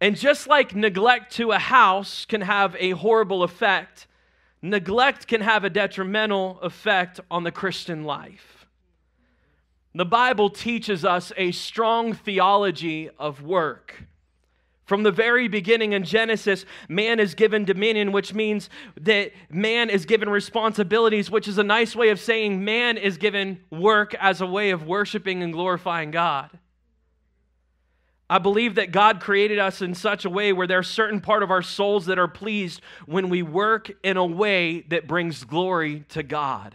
And 0.00 0.16
just 0.16 0.46
like 0.46 0.74
neglect 0.74 1.32
to 1.36 1.52
a 1.52 1.58
house 1.58 2.24
can 2.24 2.42
have 2.42 2.76
a 2.78 2.90
horrible 2.90 3.42
effect, 3.42 4.06
neglect 4.62 5.26
can 5.26 5.40
have 5.40 5.64
a 5.64 5.70
detrimental 5.70 6.58
effect 6.60 7.20
on 7.30 7.44
the 7.44 7.52
Christian 7.52 8.04
life. 8.04 8.66
The 9.94 10.06
Bible 10.06 10.50
teaches 10.50 11.04
us 11.04 11.32
a 11.36 11.52
strong 11.52 12.12
theology 12.12 13.10
of 13.18 13.42
work. 13.42 14.04
From 14.90 15.04
the 15.04 15.12
very 15.12 15.46
beginning 15.46 15.92
in 15.92 16.02
Genesis, 16.02 16.64
man 16.88 17.20
is 17.20 17.36
given 17.36 17.64
dominion, 17.64 18.10
which 18.10 18.34
means 18.34 18.68
that 19.00 19.30
man 19.48 19.88
is 19.88 20.04
given 20.04 20.28
responsibilities, 20.28 21.30
which 21.30 21.46
is 21.46 21.58
a 21.58 21.62
nice 21.62 21.94
way 21.94 22.08
of 22.08 22.18
saying 22.18 22.64
man 22.64 22.98
is 22.98 23.16
given 23.16 23.60
work 23.70 24.14
as 24.14 24.40
a 24.40 24.46
way 24.46 24.70
of 24.70 24.88
worshiping 24.88 25.44
and 25.44 25.52
glorifying 25.52 26.10
God. 26.10 26.50
I 28.28 28.40
believe 28.40 28.74
that 28.74 28.90
God 28.90 29.20
created 29.20 29.60
us 29.60 29.80
in 29.80 29.94
such 29.94 30.24
a 30.24 30.30
way 30.30 30.52
where 30.52 30.66
there's 30.66 30.88
certain 30.88 31.20
part 31.20 31.44
of 31.44 31.52
our 31.52 31.62
souls 31.62 32.06
that 32.06 32.18
are 32.18 32.26
pleased 32.26 32.80
when 33.06 33.28
we 33.28 33.44
work 33.44 33.92
in 34.02 34.16
a 34.16 34.26
way 34.26 34.80
that 34.88 35.06
brings 35.06 35.44
glory 35.44 36.04
to 36.08 36.24
God. 36.24 36.74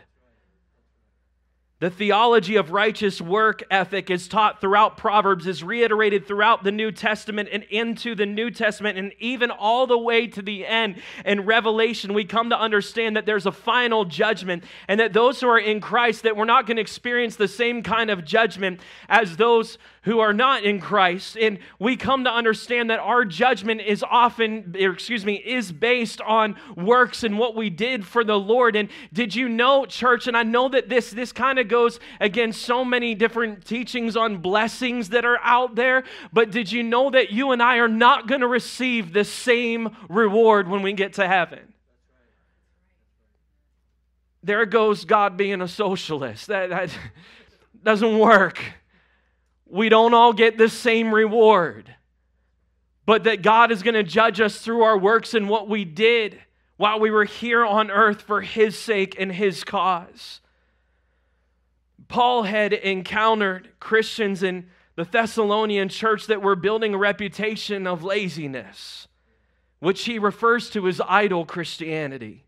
The 1.82 1.90
theology 1.90 2.56
of 2.56 2.72
righteous 2.72 3.20
work 3.20 3.62
ethic 3.70 4.10
is 4.10 4.30
taught 4.30 4.62
throughout 4.62 4.96
Proverbs, 4.96 5.46
is 5.46 5.62
reiterated 5.62 6.26
throughout 6.26 6.64
the 6.64 6.72
New 6.72 6.90
Testament 6.90 7.50
and 7.52 7.64
into 7.64 8.16
the 8.16 8.26
New 8.26 8.50
Testament, 8.50 8.98
and 8.98 9.12
even 9.20 9.52
all 9.52 9.86
the 9.86 9.98
way 9.98 10.26
to 10.26 10.42
the 10.42 10.66
end. 10.66 11.02
In 11.26 11.46
Revelation, 11.46 12.14
we 12.14 12.24
come 12.24 12.50
to 12.52 12.58
understand 12.58 13.18
that 13.18 13.26
there's 13.26 13.46
a 13.46 13.52
final 13.52 14.06
judgment, 14.06 14.64
and 14.88 15.02
that 15.02 15.12
those 15.12 15.42
who 15.42 15.50
are 15.50 15.60
in 15.60 15.82
Christ, 15.82 16.24
that 16.24 16.38
we're 16.38 16.46
not 16.46 16.66
going 16.66 16.78
to 16.78 16.82
experience 16.82 17.36
the 17.36 17.50
same 17.50 17.84
kind 17.84 18.10
of 18.10 18.24
judgment 18.24 18.80
as 19.10 19.36
those 19.36 19.78
who 20.06 20.20
are 20.20 20.34
not 20.34 20.64
in 20.64 20.80
Christ. 20.80 21.36
And 21.36 21.60
we 21.80 21.98
come 21.98 22.24
to 22.24 22.32
understand 22.32 22.92
that 22.92 23.00
our 23.00 23.26
judgment 23.26 23.82
is 23.82 24.04
often, 24.04 24.76
excuse 24.78 25.26
me, 25.26 25.36
is 25.36 25.72
based 25.72 26.22
on 26.22 26.56
works 26.78 27.24
and 27.24 27.40
what 27.40 27.56
we 27.56 27.72
did 27.72 28.06
for 28.06 28.24
the 28.24 28.40
Lord. 28.40 28.76
And 28.76 28.90
did 29.12 29.36
you 29.36 29.50
know, 29.50 29.86
church, 29.86 30.28
and 30.28 30.38
I 30.38 30.44
know 30.44 30.70
that 30.70 30.90
this 30.90 31.10
this 31.10 31.32
kind 31.32 31.58
of 31.58 31.68
goes 31.68 32.00
against 32.20 32.62
so 32.62 32.86
many 32.86 33.16
different 33.16 33.66
teachings 33.66 34.16
on 34.16 34.38
blessings 34.38 35.10
that 35.10 35.26
are 35.26 35.40
out 35.42 35.76
there, 35.76 36.04
but 36.32 36.52
did 36.52 36.72
you 36.72 36.84
know 36.84 37.10
that 37.10 37.32
you 37.32 37.52
and 37.52 37.62
I 37.62 37.78
are 37.78 37.88
not 37.88 38.28
going 38.28 38.42
to 38.42 38.48
receive 38.48 39.12
the 39.12 39.24
same 39.24 39.96
reward 40.08 40.68
when 40.68 40.84
we 40.84 40.94
get 40.94 41.14
to 41.14 41.28
heaven? 41.28 41.74
There 44.44 44.68
goes 44.68 45.06
God 45.06 45.36
being 45.36 45.62
a 45.62 45.68
socialist. 45.68 46.46
That, 46.48 46.70
that 46.70 46.96
doesn't 47.84 48.20
work 48.20 48.62
we 49.68 49.90
don't 49.90 50.14
all 50.14 50.34
get 50.34 50.58
the 50.58 50.70
same 50.70 51.14
reward, 51.14 51.94
but 53.06 53.24
that 53.26 53.42
God 53.42 53.72
is 53.72 53.84
going 53.84 53.96
to 53.96 54.04
judge 54.04 54.40
us 54.40 54.60
through 54.60 54.84
our 54.84 54.98
works 54.98 55.34
and 55.34 55.50
what 55.50 55.68
we 55.68 55.86
did 55.86 56.40
while 56.78 57.00
we 57.00 57.12
were 57.12 57.26
here 57.26 57.66
on 57.66 57.90
earth 57.90 58.22
for 58.22 58.42
His 58.42 58.78
sake 58.78 59.16
and 59.20 59.32
His 59.32 59.64
cause. 59.64 60.42
Paul 62.08 62.44
had 62.44 62.74
encountered 62.74 63.70
Christians 63.80 64.44
in 64.44 64.68
the 64.96 65.04
Thessalonian 65.06 65.90
church 65.90 66.28
that 66.28 66.42
were 66.42 66.56
building 66.56 66.94
a 66.94 66.98
reputation 66.98 67.86
of 67.88 68.04
laziness, 68.04 69.08
which 69.80 70.06
he 70.06 70.20
refers 70.20 70.70
to 70.72 70.88
as 70.88 71.02
idle 71.08 71.46
Christianity. 71.46 72.45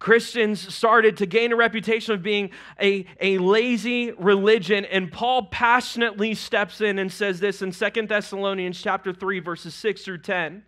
Christians 0.00 0.74
started 0.74 1.18
to 1.18 1.26
gain 1.26 1.52
a 1.52 1.56
reputation 1.56 2.14
of 2.14 2.22
being 2.22 2.50
a, 2.80 3.06
a 3.20 3.36
lazy 3.36 4.12
religion, 4.12 4.86
and 4.86 5.12
Paul 5.12 5.44
passionately 5.44 6.34
steps 6.34 6.80
in 6.80 6.98
and 6.98 7.12
says 7.12 7.38
this 7.38 7.60
in 7.60 7.70
Second 7.70 8.08
Thessalonians 8.08 8.80
chapter 8.80 9.12
3, 9.12 9.40
verses 9.40 9.74
6 9.74 10.02
through 10.02 10.18
10. 10.18 10.64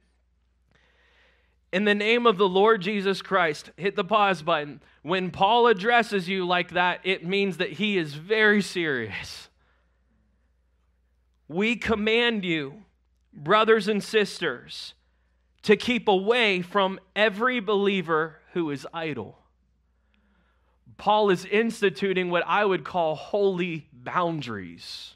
In 1.73 1.85
the 1.87 1.95
name 1.95 2.27
of 2.27 2.37
the 2.37 2.49
Lord 2.49 2.83
Jesus 2.83 3.23
Christ, 3.23 3.71
hit 3.79 3.97
the 3.97 4.05
pause 4.05 4.42
button. 4.42 4.83
When 5.01 5.31
Paul 5.31 5.66
addresses 5.66 6.29
you 6.29 6.47
like 6.47 6.73
that, 6.73 7.01
it 7.03 7.25
means 7.25 7.57
that 7.57 7.73
he 7.73 7.97
is 7.97 8.12
very 8.12 8.61
serious. 8.61 9.49
We 11.49 11.77
command 11.77 12.45
you, 12.45 12.85
brothers 13.33 13.88
and 13.88 14.05
sisters, 14.05 14.92
to 15.62 15.75
keep 15.75 16.07
away 16.07 16.61
from 16.61 17.01
every 17.16 17.61
believer 17.61 18.41
who 18.53 18.71
is 18.71 18.87
idle. 18.93 19.38
Paul 20.99 21.31
is 21.31 21.45
instituting 21.47 22.31
what 22.31 22.45
I 22.47 22.65
would 22.65 22.85
call 22.85 23.15
holy 23.15 23.88
boundaries. 23.93 25.15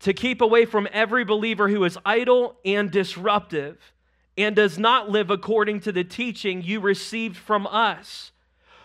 To 0.00 0.12
keep 0.12 0.40
away 0.40 0.64
from 0.64 0.88
every 0.92 1.24
believer 1.24 1.68
who 1.68 1.84
is 1.84 1.98
idle 2.04 2.56
and 2.64 2.90
disruptive 2.90 3.92
and 4.36 4.54
does 4.54 4.78
not 4.78 5.10
live 5.10 5.30
according 5.30 5.80
to 5.80 5.92
the 5.92 6.04
teaching 6.04 6.62
you 6.62 6.80
received 6.80 7.36
from 7.36 7.66
us. 7.66 8.30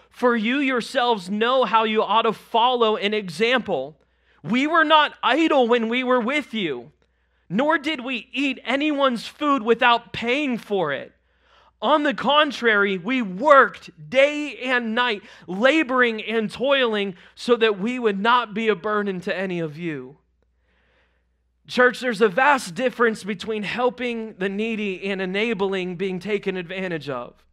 For 0.09 0.35
you 0.35 0.57
yourselves 0.57 1.29
know 1.29 1.63
how 1.63 1.83
you 1.83 2.01
ought 2.01 2.23
to 2.23 2.33
follow 2.33 2.97
an 2.97 3.13
example. 3.13 3.95
We 4.41 4.65
were 4.65 4.83
not 4.83 5.13
idle 5.21 5.67
when 5.67 5.87
we 5.87 6.03
were 6.03 6.19
with 6.19 6.53
you, 6.53 6.91
nor 7.47 7.77
did 7.77 8.03
we 8.03 8.27
eat 8.33 8.59
anyone's 8.65 9.27
food 9.27 9.61
without 9.61 10.13
paying 10.13 10.57
for 10.57 10.91
it. 10.91 11.13
On 11.83 12.03
the 12.03 12.13
contrary, 12.13 12.97
we 12.97 13.21
worked 13.21 13.89
day 14.09 14.55
and 14.59 14.95
night, 14.95 15.21
laboring 15.47 16.23
and 16.23 16.49
toiling 16.49 17.15
so 17.35 17.57
that 17.57 17.77
we 17.77 17.99
would 17.99 18.17
not 18.17 18.53
be 18.53 18.69
a 18.69 18.75
burden 18.75 19.19
to 19.19 19.37
any 19.37 19.59
of 19.59 19.77
you. 19.77 20.15
Church, 21.67 21.99
there's 21.99 22.21
a 22.21 22.29
vast 22.29 22.73
difference 22.73 23.25
between 23.25 23.63
helping 23.63 24.35
the 24.35 24.47
needy 24.47 25.03
and 25.03 25.21
enabling 25.21 25.97
being 25.97 26.19
taken 26.19 26.55
advantage 26.55 27.09
of. 27.09 27.43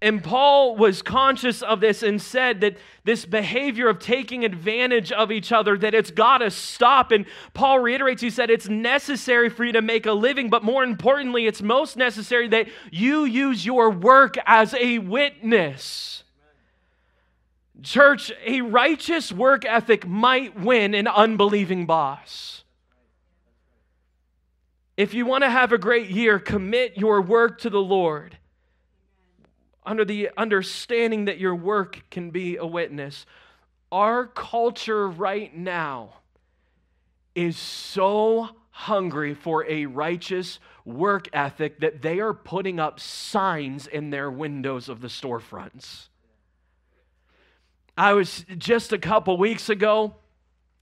And 0.00 0.22
Paul 0.22 0.76
was 0.76 1.02
conscious 1.02 1.60
of 1.60 1.80
this 1.80 2.04
and 2.04 2.22
said 2.22 2.60
that 2.60 2.76
this 3.02 3.24
behavior 3.24 3.88
of 3.88 3.98
taking 3.98 4.44
advantage 4.44 5.10
of 5.10 5.32
each 5.32 5.50
other, 5.50 5.76
that 5.76 5.92
it's 5.92 6.12
got 6.12 6.38
to 6.38 6.52
stop. 6.52 7.10
And 7.10 7.26
Paul 7.52 7.80
reiterates, 7.80 8.22
he 8.22 8.30
said, 8.30 8.48
it's 8.48 8.68
necessary 8.68 9.48
for 9.48 9.64
you 9.64 9.72
to 9.72 9.82
make 9.82 10.06
a 10.06 10.12
living, 10.12 10.50
but 10.50 10.62
more 10.62 10.84
importantly, 10.84 11.48
it's 11.48 11.60
most 11.60 11.96
necessary 11.96 12.46
that 12.48 12.68
you 12.92 13.24
use 13.24 13.66
your 13.66 13.90
work 13.90 14.36
as 14.46 14.72
a 14.74 14.98
witness. 14.98 16.22
Church, 17.82 18.30
a 18.46 18.60
righteous 18.60 19.32
work 19.32 19.64
ethic 19.64 20.06
might 20.06 20.58
win 20.58 20.94
an 20.94 21.08
unbelieving 21.08 21.86
boss. 21.86 22.62
If 24.96 25.12
you 25.12 25.26
want 25.26 25.42
to 25.42 25.50
have 25.50 25.72
a 25.72 25.78
great 25.78 26.08
year, 26.08 26.38
commit 26.38 26.96
your 26.96 27.20
work 27.20 27.58
to 27.60 27.70
the 27.70 27.82
Lord 27.82 28.37
under 29.88 30.04
the 30.04 30.28
understanding 30.36 31.24
that 31.24 31.38
your 31.38 31.54
work 31.54 32.02
can 32.10 32.30
be 32.30 32.58
a 32.58 32.66
witness. 32.66 33.24
Our 33.90 34.26
culture 34.26 35.08
right 35.08 35.54
now 35.56 36.18
is 37.34 37.56
so 37.56 38.50
hungry 38.70 39.32
for 39.32 39.64
a 39.66 39.86
righteous 39.86 40.60
work 40.84 41.28
ethic 41.32 41.80
that 41.80 42.02
they 42.02 42.20
are 42.20 42.34
putting 42.34 42.78
up 42.78 43.00
signs 43.00 43.86
in 43.86 44.10
their 44.10 44.30
windows 44.30 44.90
of 44.90 45.00
the 45.00 45.08
storefronts. 45.08 46.08
I 47.96 48.12
was 48.12 48.44
just 48.58 48.92
a 48.92 48.98
couple 48.98 49.38
weeks 49.38 49.70
ago, 49.70 50.16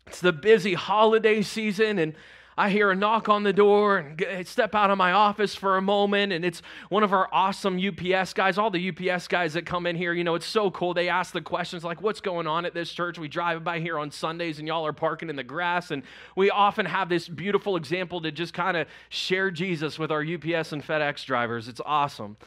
it's 0.09 0.21
the 0.21 0.33
busy 0.33 0.75
holiday 0.75 1.43
season, 1.43 2.01
and 2.01 2.15
I 2.59 2.71
hear 2.71 2.91
a 2.91 2.97
knock 2.97 3.29
on 3.29 3.43
the 3.43 3.53
door 3.53 3.99
and 3.99 4.49
step 4.49 4.75
out 4.75 4.91
of 4.91 4.97
my 4.97 5.13
office 5.13 5.55
for 5.55 5.77
a 5.77 5.83
moment, 5.83 6.33
and 6.33 6.43
it's 6.43 6.63
one 6.89 7.03
of 7.03 7.13
our 7.13 7.29
awesome 7.31 7.79
UPS 7.79 8.33
guys. 8.33 8.57
All 8.57 8.71
the 8.71 8.89
UPS 8.89 9.29
guys 9.29 9.53
that 9.53 9.67
come 9.67 9.87
in 9.87 9.95
here, 9.95 10.15
you 10.15 10.25
know, 10.25 10.37
it's 10.37 10.47
so 10.47 10.71
cool. 10.71 10.95
They 10.95 11.11
ask 11.11 11.35
the 11.35 11.43
questions 11.43 11.85
like, 11.85 12.01
What's 12.01 12.23
going 12.23 12.47
on 12.47 12.65
at 12.65 12.73
this 12.73 12.91
church? 12.91 13.19
We 13.19 13.29
drive 13.29 13.63
by 13.63 13.81
here 13.81 13.99
on 13.99 14.11
Sundays, 14.11 14.59
and 14.59 14.67
y'all 14.67 14.87
are 14.87 14.95
parking 14.95 15.29
in 15.29 15.37
the 15.37 15.45
grass. 15.45 15.91
And 15.91 16.03
we 16.35 16.49
often 16.49 16.87
have 16.87 17.11
this 17.11 17.29
beautiful 17.29 17.77
example 17.77 18.23
to 18.23 18.33
just 18.33 18.55
kind 18.55 18.79
of 18.79 18.89
share 19.11 19.51
Jesus 19.51 19.99
with 19.99 20.11
our 20.11 20.23
UPS 20.23 20.73
and 20.73 20.83
FedEx 20.83 21.27
drivers. 21.27 21.69
It's 21.69 21.83
awesome. 21.85 22.39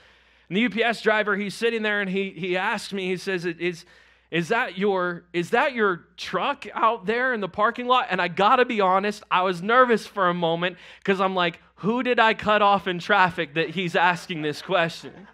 And 0.50 0.58
the 0.58 0.66
UPS 0.66 1.04
driver, 1.04 1.36
he's 1.36 1.54
sitting 1.54 1.84
there 1.84 2.02
and 2.02 2.10
he, 2.10 2.32
he 2.32 2.58
asked 2.58 2.94
me, 2.94 3.10
he 3.10 3.18
says, 3.18 3.46
Is, 3.46 3.86
is 4.32 4.50
that 4.50 4.78
your 4.78 5.24
is 5.34 5.52
that 5.52 5.74
your 5.74 6.06
truck 6.16 6.66
out 6.74 7.06
there 7.06 7.34
in 7.34 7.42
the 7.42 7.50
parking 7.50 7.88
lot? 7.88 8.08
And 8.10 8.22
i 8.22 8.28
gotta 8.28 8.66
be 8.66 8.80
honest 8.82 9.24
i 9.32 9.42
was 9.42 9.62
nervous 9.62 10.06
for 10.06 10.30
a 10.30 10.34
moment 10.34 10.78
because 11.00 11.20
i'm 11.20 11.36
like 11.36 11.60
who 11.76 12.04
did 12.04 12.20
i 12.20 12.34
cut 12.34 12.62
off 12.62 12.88
in 12.88 13.00
traffic 13.00 13.56
that 13.56 13.72
he's 13.72 13.96
asking 13.96 14.42
this 14.42 14.62
question? 14.62 15.28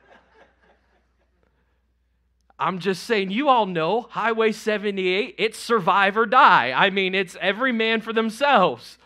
I'm 2.57 2.79
just 2.79 3.03
saying 3.03 3.31
you 3.31 3.49
all 3.49 3.65
know 3.65 4.03
highway 4.03 4.53
78 4.53 5.35
it's 5.37 5.59
survive 5.59 6.17
or 6.17 6.25
die. 6.25 6.71
I 6.71 6.89
mean 6.89 7.13
it's 7.13 7.35
every 7.41 7.73
man 7.73 8.01
for 8.01 8.13
themselves. 8.13 8.97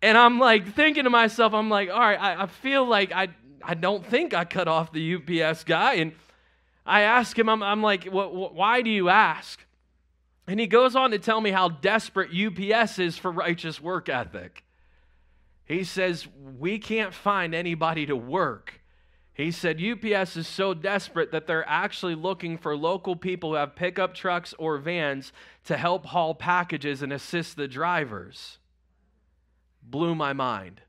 And 0.00 0.16
i'm 0.16 0.38
like 0.38 0.74
thinking 0.74 1.04
to 1.04 1.10
myself 1.10 1.52
i'm 1.52 1.68
like 1.68 1.90
all 1.90 2.00
right 2.00 2.18
i, 2.18 2.44
I 2.44 2.46
feel 2.46 2.86
like 2.86 3.12
i 3.12 3.28
i 3.62 3.74
don't 3.74 4.06
think 4.06 4.32
i 4.32 4.46
cut 4.46 4.68
off 4.68 4.90
the 4.90 5.16
ups 5.16 5.64
guy. 5.64 5.94
And 5.96 6.12
I 6.90 7.02
ask 7.02 7.38
him, 7.38 7.48
I'm, 7.48 7.62
I'm 7.62 7.82
like, 7.82 8.06
why 8.06 8.82
do 8.82 8.90
you 8.90 9.08
ask? 9.08 9.64
And 10.48 10.58
he 10.58 10.66
goes 10.66 10.96
on 10.96 11.12
to 11.12 11.20
tell 11.20 11.40
me 11.40 11.52
how 11.52 11.68
desperate 11.68 12.30
UPS 12.34 12.98
is 12.98 13.16
for 13.16 13.30
righteous 13.30 13.80
work 13.80 14.08
ethic. 14.08 14.64
He 15.64 15.84
says, 15.84 16.26
We 16.58 16.80
can't 16.80 17.14
find 17.14 17.54
anybody 17.54 18.06
to 18.06 18.16
work. 18.16 18.80
He 19.32 19.52
said, 19.52 19.80
UPS 19.80 20.36
is 20.36 20.48
so 20.48 20.74
desperate 20.74 21.30
that 21.30 21.46
they're 21.46 21.66
actually 21.68 22.16
looking 22.16 22.58
for 22.58 22.76
local 22.76 23.14
people 23.14 23.50
who 23.50 23.56
have 23.56 23.76
pickup 23.76 24.12
trucks 24.12 24.52
or 24.58 24.76
vans 24.78 25.32
to 25.66 25.76
help 25.76 26.06
haul 26.06 26.34
packages 26.34 27.02
and 27.02 27.12
assist 27.12 27.56
the 27.56 27.68
drivers. 27.68 28.58
Blew 29.80 30.16
my 30.16 30.32
mind. 30.32 30.80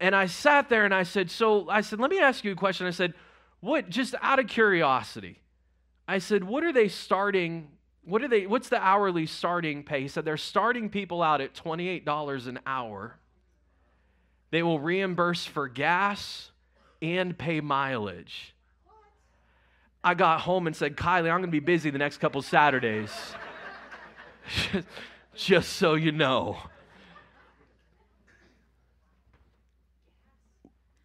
And 0.00 0.16
I 0.16 0.26
sat 0.26 0.70
there 0.70 0.86
and 0.86 0.94
I 0.94 1.02
said, 1.02 1.30
So 1.30 1.68
I 1.68 1.82
said, 1.82 2.00
let 2.00 2.10
me 2.10 2.18
ask 2.18 2.42
you 2.42 2.52
a 2.52 2.56
question. 2.56 2.86
I 2.86 2.90
said, 2.90 3.12
what, 3.66 3.90
just 3.90 4.14
out 4.22 4.38
of 4.38 4.46
curiosity, 4.46 5.40
I 6.06 6.18
said, 6.18 6.44
what 6.44 6.64
are 6.64 6.72
they 6.72 6.88
starting 6.88 7.68
what 8.06 8.22
are 8.22 8.28
they 8.28 8.46
what's 8.46 8.68
the 8.68 8.80
hourly 8.80 9.26
starting 9.26 9.82
pay? 9.82 10.02
He 10.02 10.08
said 10.08 10.24
they're 10.24 10.36
starting 10.36 10.88
people 10.88 11.22
out 11.22 11.40
at 11.40 11.54
$28 11.54 12.46
an 12.46 12.60
hour. 12.64 13.16
They 14.52 14.62
will 14.62 14.78
reimburse 14.78 15.44
for 15.44 15.66
gas 15.66 16.52
and 17.02 17.36
pay 17.36 17.60
mileage. 17.60 18.54
I 20.04 20.14
got 20.14 20.42
home 20.42 20.68
and 20.68 20.76
said, 20.76 20.96
Kylie, 20.96 21.22
I'm 21.22 21.40
going 21.40 21.42
to 21.42 21.48
be 21.48 21.58
busy 21.58 21.90
the 21.90 21.98
next 21.98 22.18
couple 22.18 22.40
Saturdays. 22.42 23.10
Just 25.34 25.72
so 25.72 25.94
you 25.94 26.12
know. 26.12 26.58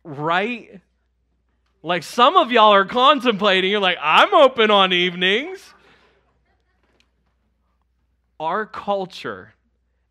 Right? 0.04 0.82
Like 1.84 2.04
some 2.04 2.38
of 2.38 2.52
y'all 2.52 2.74
are 2.74 2.86
contemplating, 2.86 3.72
you're 3.72 3.80
like, 3.80 3.98
I'm 4.02 4.34
open 4.34 4.70
on 4.70 4.94
evenings. 4.94 5.74
Our 8.40 8.66
culture 8.66 9.54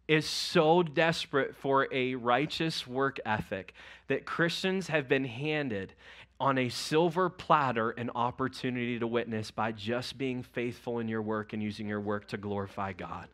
is 0.08 0.26
so 0.26 0.82
desperate 0.82 1.54
for 1.54 1.86
a 1.92 2.16
righteous 2.16 2.86
work 2.86 3.18
ethic 3.24 3.74
that 4.08 4.26
Christians 4.26 4.88
have 4.88 5.08
been 5.08 5.24
handed 5.24 5.92
on 6.40 6.58
a 6.58 6.68
silver 6.68 7.28
platter 7.28 7.90
an 7.90 8.10
opportunity 8.14 8.98
to 8.98 9.06
witness 9.06 9.52
by 9.52 9.70
just 9.70 10.18
being 10.18 10.42
faithful 10.42 10.98
in 10.98 11.06
your 11.06 11.22
work 11.22 11.52
and 11.52 11.62
using 11.62 11.86
your 11.86 12.00
work 12.00 12.26
to 12.28 12.36
glorify 12.36 12.92
God. 12.92 13.28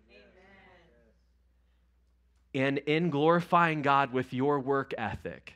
Amen. 2.54 2.66
And 2.66 2.78
in 2.78 3.08
glorifying 3.08 3.80
God 3.80 4.12
with 4.12 4.34
your 4.34 4.60
work 4.60 4.92
ethic, 4.98 5.54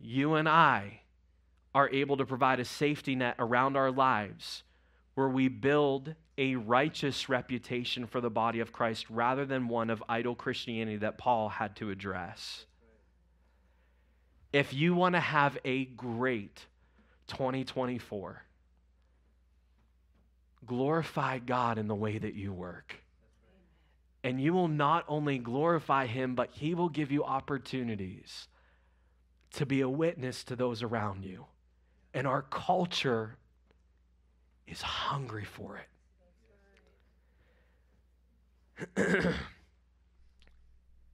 you 0.00 0.34
and 0.34 0.48
I 0.48 1.00
are 1.74 1.88
able 1.90 2.16
to 2.16 2.26
provide 2.26 2.60
a 2.60 2.64
safety 2.64 3.14
net 3.14 3.36
around 3.38 3.76
our 3.76 3.90
lives 3.90 4.64
where 5.14 5.28
we 5.28 5.48
build 5.48 6.14
a 6.38 6.56
righteous 6.56 7.28
reputation 7.28 8.06
for 8.06 8.20
the 8.20 8.30
body 8.30 8.60
of 8.60 8.72
Christ 8.72 9.10
rather 9.10 9.44
than 9.44 9.68
one 9.68 9.90
of 9.90 10.02
idle 10.08 10.34
Christianity 10.34 10.96
that 10.98 11.18
Paul 11.18 11.48
had 11.48 11.76
to 11.76 11.90
address. 11.90 12.64
If 14.52 14.72
you 14.72 14.94
want 14.94 15.14
to 15.14 15.20
have 15.20 15.58
a 15.64 15.84
great 15.84 16.64
2024, 17.28 18.42
glorify 20.66 21.38
God 21.38 21.78
in 21.78 21.86
the 21.86 21.94
way 21.94 22.18
that 22.18 22.34
you 22.34 22.52
work. 22.52 22.96
And 24.24 24.40
you 24.40 24.52
will 24.52 24.68
not 24.68 25.04
only 25.08 25.38
glorify 25.38 26.06
Him, 26.06 26.34
but 26.34 26.50
He 26.52 26.74
will 26.74 26.88
give 26.88 27.12
you 27.12 27.24
opportunities 27.24 28.48
to 29.52 29.66
be 29.66 29.80
a 29.80 29.88
witness 29.88 30.44
to 30.44 30.56
those 30.56 30.82
around 30.82 31.24
you. 31.24 31.46
And 32.12 32.26
our 32.26 32.42
culture 32.42 33.36
is 34.66 34.82
hungry 34.82 35.44
for 35.44 35.78
it. 35.78 35.86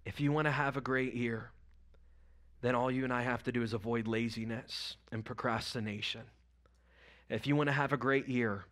if 0.04 0.20
you 0.20 0.32
want 0.32 0.46
to 0.46 0.52
have 0.52 0.76
a 0.76 0.80
great 0.80 1.14
year, 1.14 1.50
then 2.62 2.74
all 2.74 2.90
you 2.90 3.04
and 3.04 3.12
I 3.12 3.22
have 3.22 3.42
to 3.44 3.52
do 3.52 3.62
is 3.62 3.72
avoid 3.72 4.06
laziness 4.06 4.96
and 5.12 5.24
procrastination. 5.24 6.22
If 7.28 7.46
you 7.46 7.56
want 7.56 7.68
to 7.68 7.72
have 7.72 7.92
a 7.92 7.96
great 7.96 8.28
year, 8.28 8.66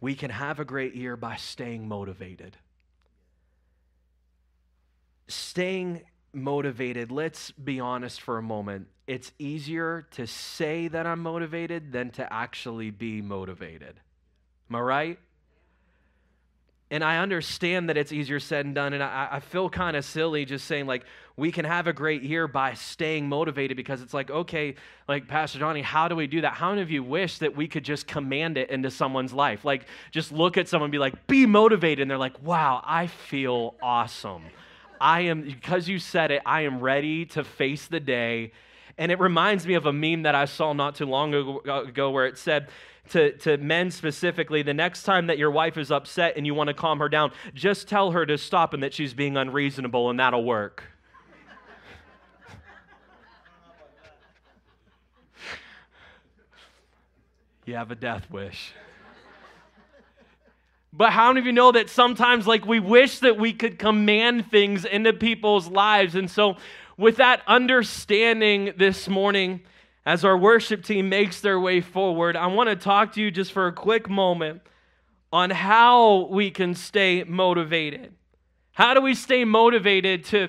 we 0.00 0.14
can 0.14 0.30
have 0.30 0.60
a 0.60 0.64
great 0.64 0.94
year 0.94 1.16
by 1.16 1.36
staying 1.36 1.88
motivated. 1.88 2.56
Staying 5.28 6.02
motivated, 6.34 7.10
let's 7.10 7.50
be 7.50 7.80
honest 7.80 8.20
for 8.20 8.38
a 8.38 8.42
moment. 8.42 8.88
It's 9.06 9.32
easier 9.38 10.06
to 10.12 10.26
say 10.26 10.88
that 10.88 11.06
I'm 11.06 11.20
motivated 11.20 11.92
than 11.92 12.10
to 12.12 12.32
actually 12.32 12.90
be 12.90 13.20
motivated. 13.20 14.00
Am 14.70 14.76
I 14.76 14.80
right? 14.80 15.18
And 16.90 17.02
I 17.02 17.18
understand 17.18 17.88
that 17.88 17.96
it's 17.96 18.12
easier 18.12 18.38
said 18.38 18.66
and 18.66 18.74
done. 18.74 18.92
And 18.92 19.02
I, 19.02 19.28
I 19.32 19.40
feel 19.40 19.68
kind 19.68 19.96
of 19.96 20.04
silly 20.04 20.44
just 20.44 20.66
saying, 20.66 20.86
like, 20.86 21.04
we 21.36 21.50
can 21.50 21.64
have 21.64 21.86
a 21.86 21.92
great 21.92 22.22
year 22.22 22.46
by 22.46 22.74
staying 22.74 23.28
motivated 23.28 23.76
because 23.76 24.00
it's 24.00 24.14
like, 24.14 24.30
okay, 24.30 24.76
like, 25.08 25.26
Pastor 25.26 25.58
Donnie, 25.58 25.82
how 25.82 26.06
do 26.08 26.14
we 26.14 26.26
do 26.26 26.42
that? 26.42 26.52
How 26.52 26.70
many 26.70 26.82
of 26.82 26.90
you 26.90 27.02
wish 27.02 27.38
that 27.38 27.56
we 27.56 27.66
could 27.66 27.84
just 27.84 28.06
command 28.06 28.58
it 28.58 28.70
into 28.70 28.90
someone's 28.90 29.32
life? 29.32 29.64
Like, 29.64 29.86
just 30.12 30.30
look 30.30 30.56
at 30.56 30.68
someone 30.68 30.86
and 30.86 30.92
be 30.92 30.98
like, 30.98 31.26
be 31.26 31.46
motivated. 31.46 32.02
And 32.02 32.10
they're 32.10 32.18
like, 32.18 32.40
wow, 32.42 32.80
I 32.84 33.08
feel 33.08 33.74
awesome. 33.82 34.44
I 35.00 35.22
am, 35.22 35.42
because 35.42 35.88
you 35.88 35.98
said 35.98 36.30
it, 36.30 36.42
I 36.44 36.62
am 36.62 36.80
ready 36.80 37.24
to 37.26 37.44
face 37.44 37.86
the 37.86 38.00
day. 38.00 38.52
And 38.96 39.10
it 39.10 39.18
reminds 39.18 39.66
me 39.66 39.74
of 39.74 39.86
a 39.86 39.92
meme 39.92 40.22
that 40.22 40.34
I 40.34 40.44
saw 40.44 40.72
not 40.72 40.94
too 40.94 41.06
long 41.06 41.34
ago 41.34 42.10
where 42.10 42.26
it 42.26 42.38
said, 42.38 42.68
to, 43.10 43.32
to 43.38 43.58
men 43.58 43.90
specifically, 43.90 44.62
the 44.62 44.72
next 44.72 45.02
time 45.02 45.26
that 45.26 45.38
your 45.38 45.50
wife 45.50 45.76
is 45.76 45.90
upset 45.90 46.34
and 46.36 46.46
you 46.46 46.54
want 46.54 46.68
to 46.68 46.74
calm 46.74 47.00
her 47.00 47.08
down, 47.08 47.32
just 47.52 47.88
tell 47.88 48.12
her 48.12 48.24
to 48.24 48.38
stop 48.38 48.72
and 48.72 48.82
that 48.82 48.94
she's 48.94 49.14
being 49.14 49.36
unreasonable, 49.36 50.10
and 50.10 50.20
that'll 50.20 50.44
work. 50.44 50.84
you 57.66 57.74
have 57.74 57.90
a 57.90 57.96
death 57.96 58.30
wish. 58.30 58.72
But 60.96 61.10
how 61.10 61.28
many 61.28 61.40
of 61.40 61.46
you 61.46 61.52
know 61.52 61.72
that 61.72 61.90
sometimes, 61.90 62.46
like, 62.46 62.64
we 62.66 62.78
wish 62.78 63.18
that 63.18 63.36
we 63.36 63.52
could 63.52 63.80
command 63.80 64.48
things 64.48 64.84
into 64.84 65.12
people's 65.12 65.66
lives? 65.66 66.14
And 66.14 66.30
so, 66.30 66.56
with 66.96 67.16
that 67.16 67.42
understanding 67.48 68.72
this 68.76 69.08
morning, 69.08 69.62
as 70.06 70.24
our 70.24 70.38
worship 70.38 70.84
team 70.84 71.08
makes 71.08 71.40
their 71.40 71.58
way 71.58 71.80
forward, 71.80 72.36
I 72.36 72.46
want 72.46 72.70
to 72.70 72.76
talk 72.76 73.14
to 73.14 73.20
you 73.20 73.32
just 73.32 73.50
for 73.50 73.66
a 73.66 73.72
quick 73.72 74.08
moment 74.08 74.62
on 75.32 75.50
how 75.50 76.28
we 76.30 76.52
can 76.52 76.76
stay 76.76 77.24
motivated. 77.24 78.14
How 78.70 78.94
do 78.94 79.00
we 79.00 79.16
stay 79.16 79.44
motivated 79.44 80.24
to 80.26 80.48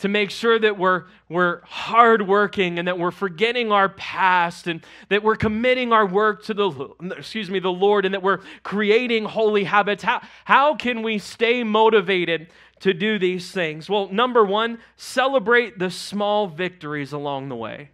to 0.00 0.08
make 0.08 0.30
sure 0.30 0.58
that 0.58 0.78
we're, 0.78 1.04
we're 1.28 1.60
hardworking 1.62 2.78
and 2.78 2.88
that 2.88 2.98
we're 2.98 3.10
forgetting 3.10 3.70
our 3.70 3.88
past 3.90 4.66
and 4.66 4.84
that 5.10 5.22
we're 5.22 5.36
committing 5.36 5.92
our 5.92 6.06
work 6.06 6.42
to 6.44 6.54
the, 6.54 6.88
excuse 7.16 7.50
me, 7.50 7.58
the 7.58 7.72
Lord 7.72 8.04
and 8.04 8.14
that 8.14 8.22
we're 8.22 8.40
creating 8.62 9.26
holy 9.26 9.64
habits. 9.64 10.02
How, 10.02 10.22
how 10.44 10.74
can 10.74 11.02
we 11.02 11.18
stay 11.18 11.62
motivated 11.62 12.48
to 12.80 12.94
do 12.94 13.18
these 13.18 13.52
things? 13.52 13.90
Well, 13.90 14.08
number 14.10 14.42
one, 14.42 14.78
celebrate 14.96 15.78
the 15.78 15.90
small 15.90 16.46
victories 16.46 17.12
along 17.12 17.50
the 17.50 17.56
way. 17.56 17.90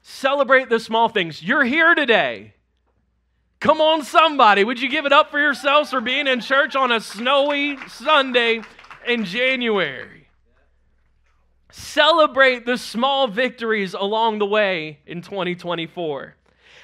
Celebrate 0.00 0.70
the 0.70 0.80
small 0.80 1.10
things. 1.10 1.42
You're 1.42 1.64
here 1.64 1.94
today. 1.94 2.53
Come 3.64 3.80
on, 3.80 4.04
somebody. 4.04 4.62
Would 4.62 4.78
you 4.78 4.90
give 4.90 5.06
it 5.06 5.12
up 5.14 5.30
for 5.30 5.40
yourselves 5.40 5.88
for 5.88 6.02
being 6.02 6.26
in 6.26 6.40
church 6.42 6.76
on 6.76 6.92
a 6.92 7.00
snowy 7.00 7.78
Sunday 7.88 8.60
in 9.06 9.24
January? 9.24 10.28
Celebrate 11.72 12.66
the 12.66 12.76
small 12.76 13.26
victories 13.26 13.94
along 13.94 14.38
the 14.38 14.44
way 14.44 14.98
in 15.06 15.22
2024. 15.22 16.36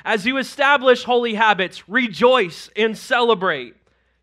As 0.06 0.24
you 0.24 0.38
establish 0.38 1.04
holy 1.04 1.34
habits, 1.34 1.86
rejoice 1.86 2.70
and 2.74 2.96
celebrate. 2.96 3.74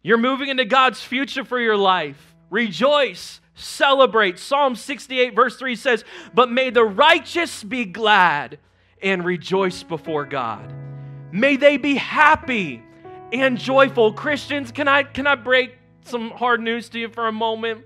You're 0.01 0.17
moving 0.17 0.49
into 0.49 0.65
God's 0.65 1.03
future 1.03 1.45
for 1.45 1.59
your 1.59 1.77
life. 1.77 2.33
Rejoice, 2.49 3.39
celebrate. 3.53 4.39
Psalm 4.39 4.75
68, 4.75 5.35
verse 5.35 5.57
3 5.57 5.75
says, 5.75 6.03
But 6.33 6.49
may 6.49 6.71
the 6.71 6.85
righteous 6.85 7.63
be 7.63 7.85
glad 7.85 8.57
and 8.99 9.23
rejoice 9.23 9.83
before 9.83 10.25
God. 10.25 10.73
May 11.31 11.57
they 11.57 11.77
be 11.77 11.95
happy 11.95 12.81
and 13.33 13.57
joyful. 13.57 14.13
Christians, 14.13 14.71
can 14.71 14.87
I, 14.87 15.03
can 15.03 15.27
I 15.27 15.35
break 15.35 15.77
some 16.03 16.31
hard 16.31 16.61
news 16.61 16.89
to 16.89 16.99
you 16.99 17.09
for 17.09 17.27
a 17.27 17.31
moment? 17.31 17.85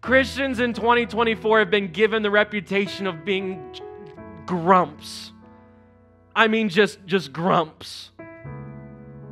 Christians 0.00 0.60
in 0.60 0.72
2024 0.72 1.60
have 1.60 1.70
been 1.70 1.92
given 1.92 2.22
the 2.22 2.30
reputation 2.30 3.06
of 3.06 3.24
being 3.24 3.76
grumps. 4.46 5.32
I 6.34 6.48
mean, 6.48 6.68
just, 6.68 7.04
just 7.06 7.32
grumps. 7.32 8.10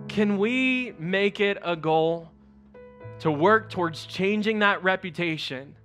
Can 0.09 0.39
we 0.39 0.93
make 0.99 1.41
it 1.41 1.59
a 1.63 1.77
goal 1.77 2.31
to 3.21 3.31
work 3.31 3.71
towards 3.71 4.07
changing 4.07 4.61
that 4.61 4.83
reputation 4.83 5.77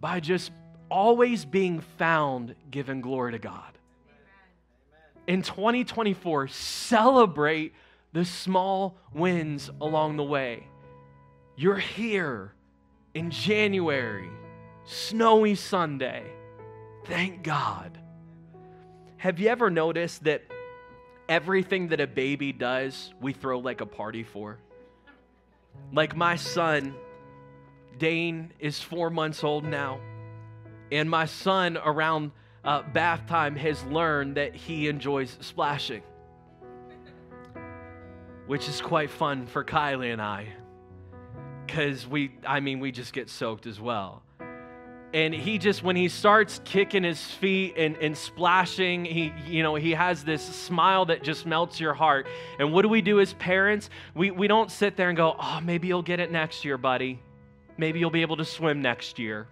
by 0.00 0.20
just 0.20 0.50
always 0.90 1.44
being 1.44 1.80
found 1.80 2.54
giving 2.70 3.00
glory 3.00 3.32
to 3.32 3.38
God? 3.38 3.75
In 5.26 5.42
2024, 5.42 6.48
celebrate 6.48 7.74
the 8.12 8.24
small 8.24 8.96
wins 9.12 9.70
along 9.80 10.16
the 10.16 10.24
way. 10.24 10.66
You're 11.56 11.78
here 11.78 12.52
in 13.14 13.30
January, 13.30 14.30
snowy 14.84 15.54
Sunday. 15.54 16.24
Thank 17.06 17.42
God. 17.42 17.98
Have 19.16 19.40
you 19.40 19.48
ever 19.48 19.70
noticed 19.70 20.24
that 20.24 20.42
everything 21.28 21.88
that 21.88 22.00
a 22.00 22.06
baby 22.06 22.52
does, 22.52 23.12
we 23.20 23.32
throw 23.32 23.58
like 23.58 23.80
a 23.80 23.86
party 23.86 24.22
for? 24.22 24.58
Like 25.92 26.16
my 26.16 26.36
son, 26.36 26.94
Dane, 27.98 28.52
is 28.58 28.80
four 28.80 29.10
months 29.10 29.42
old 29.42 29.64
now. 29.64 30.00
And 30.92 31.10
my 31.10 31.26
son, 31.26 31.76
around 31.76 32.30
uh, 32.66 32.82
bath 32.92 33.26
time 33.26 33.56
has 33.56 33.82
learned 33.84 34.36
that 34.36 34.54
he 34.54 34.88
enjoys 34.88 35.36
splashing. 35.40 36.02
which 38.46 38.68
is 38.68 38.80
quite 38.80 39.10
fun 39.10 39.46
for 39.46 39.64
Kylie 39.64 40.12
and 40.12 40.22
I 40.22 40.48
because 41.66 42.06
we, 42.06 42.32
I 42.46 42.60
mean, 42.60 42.78
we 42.78 42.92
just 42.92 43.12
get 43.12 43.28
soaked 43.28 43.66
as 43.66 43.80
well. 43.80 44.22
And 45.12 45.34
he 45.34 45.58
just, 45.58 45.82
when 45.82 45.96
he 45.96 46.08
starts 46.08 46.60
kicking 46.64 47.02
his 47.02 47.24
feet 47.24 47.74
and, 47.76 47.96
and 47.96 48.16
splashing, 48.16 49.04
he, 49.04 49.32
you 49.46 49.62
know, 49.62 49.74
he 49.74 49.92
has 49.92 50.22
this 50.24 50.42
smile 50.42 51.06
that 51.06 51.22
just 51.22 51.46
melts 51.46 51.80
your 51.80 51.94
heart. 51.94 52.26
And 52.58 52.72
what 52.72 52.82
do 52.82 52.88
we 52.88 53.00
do 53.00 53.20
as 53.20 53.32
parents? 53.34 53.88
We, 54.14 54.30
we 54.30 54.46
don't 54.46 54.70
sit 54.70 54.96
there 54.96 55.08
and 55.08 55.16
go, 55.16 55.34
oh, 55.38 55.60
maybe 55.62 55.88
you'll 55.88 56.02
get 56.02 56.20
it 56.20 56.30
next 56.30 56.64
year, 56.64 56.76
buddy. 56.76 57.20
Maybe 57.78 57.98
you'll 57.98 58.10
be 58.10 58.22
able 58.22 58.36
to 58.36 58.44
swim 58.44 58.82
next 58.82 59.18
year. 59.18 59.48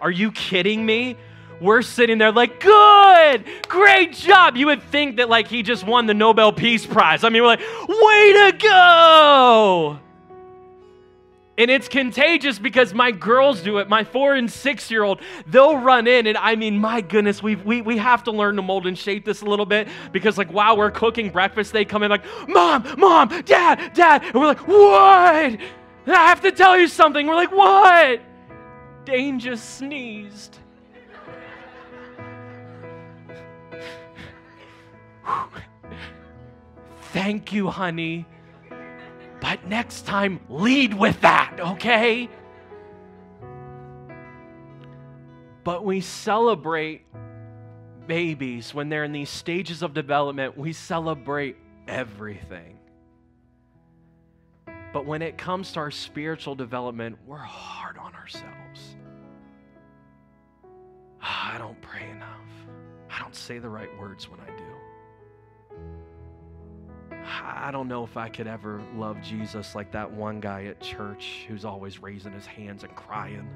Are 0.00 0.10
you 0.10 0.30
kidding 0.30 0.84
me? 0.84 1.16
We're 1.60 1.82
sitting 1.82 2.18
there 2.18 2.32
like, 2.32 2.60
good, 2.60 3.44
great 3.68 4.12
job. 4.12 4.56
You 4.56 4.66
would 4.66 4.82
think 4.82 5.16
that 5.16 5.28
like 5.28 5.48
he 5.48 5.62
just 5.62 5.86
won 5.86 6.06
the 6.06 6.14
Nobel 6.14 6.52
Peace 6.52 6.84
Prize. 6.84 7.24
I 7.24 7.28
mean, 7.30 7.42
we're 7.42 7.48
like, 7.48 7.60
way 7.88 8.32
to 8.50 8.58
go. 8.58 10.00
And 11.58 11.70
it's 11.70 11.88
contagious 11.88 12.58
because 12.58 12.92
my 12.92 13.10
girls 13.10 13.62
do 13.62 13.78
it. 13.78 13.88
My 13.88 14.04
four 14.04 14.34
and 14.34 14.50
six 14.50 14.90
year 14.90 15.02
old, 15.02 15.22
they'll 15.46 15.78
run 15.78 16.06
in. 16.06 16.26
And 16.26 16.36
I 16.36 16.54
mean, 16.54 16.78
my 16.78 17.00
goodness, 17.00 17.42
we 17.42 17.56
we, 17.56 17.80
we 17.80 17.96
have 17.96 18.24
to 18.24 18.30
learn 18.30 18.56
to 18.56 18.62
mold 18.62 18.86
and 18.86 18.98
shape 18.98 19.24
this 19.24 19.40
a 19.40 19.46
little 19.46 19.64
bit 19.64 19.88
because, 20.12 20.36
like, 20.36 20.52
while 20.52 20.76
we're 20.76 20.90
cooking 20.90 21.30
breakfast, 21.30 21.72
they 21.72 21.86
come 21.86 22.02
in 22.02 22.10
like, 22.10 22.24
Mom, 22.46 22.86
Mom, 22.98 23.28
Dad, 23.46 23.92
Dad. 23.94 24.22
And 24.24 24.34
we're 24.34 24.48
like, 24.48 24.68
What? 24.68 25.58
I 26.08 26.28
have 26.28 26.42
to 26.42 26.52
tell 26.52 26.78
you 26.78 26.88
something. 26.88 27.26
We're 27.26 27.34
like, 27.34 27.52
What? 27.52 28.20
Dane 29.06 29.38
just 29.38 29.78
sneezed. 29.78 30.58
Thank 37.12 37.52
you, 37.52 37.68
honey. 37.70 38.26
But 39.40 39.66
next 39.66 40.06
time, 40.06 40.40
lead 40.48 40.94
with 40.94 41.20
that, 41.22 41.56
okay? 41.58 42.28
But 45.64 45.84
we 45.84 46.00
celebrate 46.00 47.02
babies 48.06 48.72
when 48.72 48.88
they're 48.88 49.04
in 49.04 49.12
these 49.12 49.30
stages 49.30 49.82
of 49.82 49.94
development, 49.94 50.56
we 50.56 50.72
celebrate 50.72 51.56
everything. 51.88 52.78
But 54.92 55.06
when 55.06 55.22
it 55.22 55.36
comes 55.36 55.72
to 55.72 55.80
our 55.80 55.90
spiritual 55.90 56.54
development, 56.54 57.18
we're 57.26 57.36
hard 57.36 57.98
on 57.98 58.14
ourselves. 58.14 58.96
Ah, 61.20 61.54
I 61.54 61.58
don't 61.58 61.80
pray 61.82 62.08
enough. 62.10 62.28
I 63.10 63.20
don't 63.20 63.34
say 63.34 63.58
the 63.58 63.68
right 63.68 63.90
words 63.98 64.30
when 64.30 64.40
I 64.40 64.46
do. 64.56 64.75
I 67.56 67.70
don't 67.70 67.88
know 67.88 68.04
if 68.04 68.16
I 68.18 68.28
could 68.28 68.46
ever 68.46 68.82
love 68.94 69.20
Jesus 69.22 69.74
like 69.74 69.90
that 69.92 70.10
one 70.10 70.40
guy 70.40 70.66
at 70.66 70.78
church 70.80 71.46
who's 71.48 71.64
always 71.64 72.02
raising 72.02 72.32
his 72.32 72.44
hands 72.44 72.84
and 72.84 72.94
crying. 72.94 73.48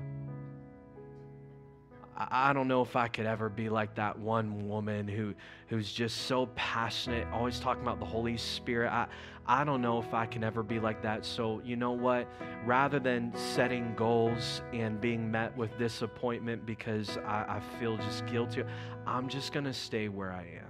I 2.17 2.53
don't 2.53 2.69
know 2.69 2.83
if 2.83 2.97
I 2.97 3.09
could 3.09 3.25
ever 3.27 3.49
be 3.49 3.69
like 3.69 3.95
that 3.95 4.19
one 4.19 4.69
woman 4.69 5.09
who, 5.09 5.35
who's 5.69 5.91
just 5.93 6.23
so 6.23 6.47
passionate, 6.55 7.27
always 7.33 7.61
talking 7.61 7.83
about 7.83 7.99
the 7.99 8.07
Holy 8.07 8.37
Spirit. 8.37 8.91
I, 8.91 9.07
I 9.47 9.65
don't 9.65 9.81
know 9.81 9.99
if 9.99 10.13
I 10.13 10.27
can 10.27 10.45
ever 10.45 10.63
be 10.63 10.81
like 10.81 11.03
that. 11.03 11.25
So, 11.25 11.63
you 11.65 11.77
know 11.77 11.93
what? 11.93 12.29
Rather 12.67 13.01
than 13.01 13.33
setting 13.35 13.95
goals 13.97 14.61
and 14.73 15.01
being 15.01 15.31
met 15.31 15.57
with 15.57 15.77
disappointment 15.79 16.67
because 16.67 17.17
I, 17.19 17.57
I 17.57 17.63
feel 17.79 17.97
just 17.97 18.27
guilty, 18.27 18.65
I'm 19.07 19.29
just 19.29 19.53
to 19.53 19.73
stay 19.73 20.09
where 20.09 20.33
I 20.33 20.43
am 20.43 20.70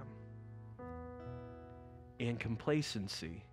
and 2.27 2.39
complacency 2.39 3.43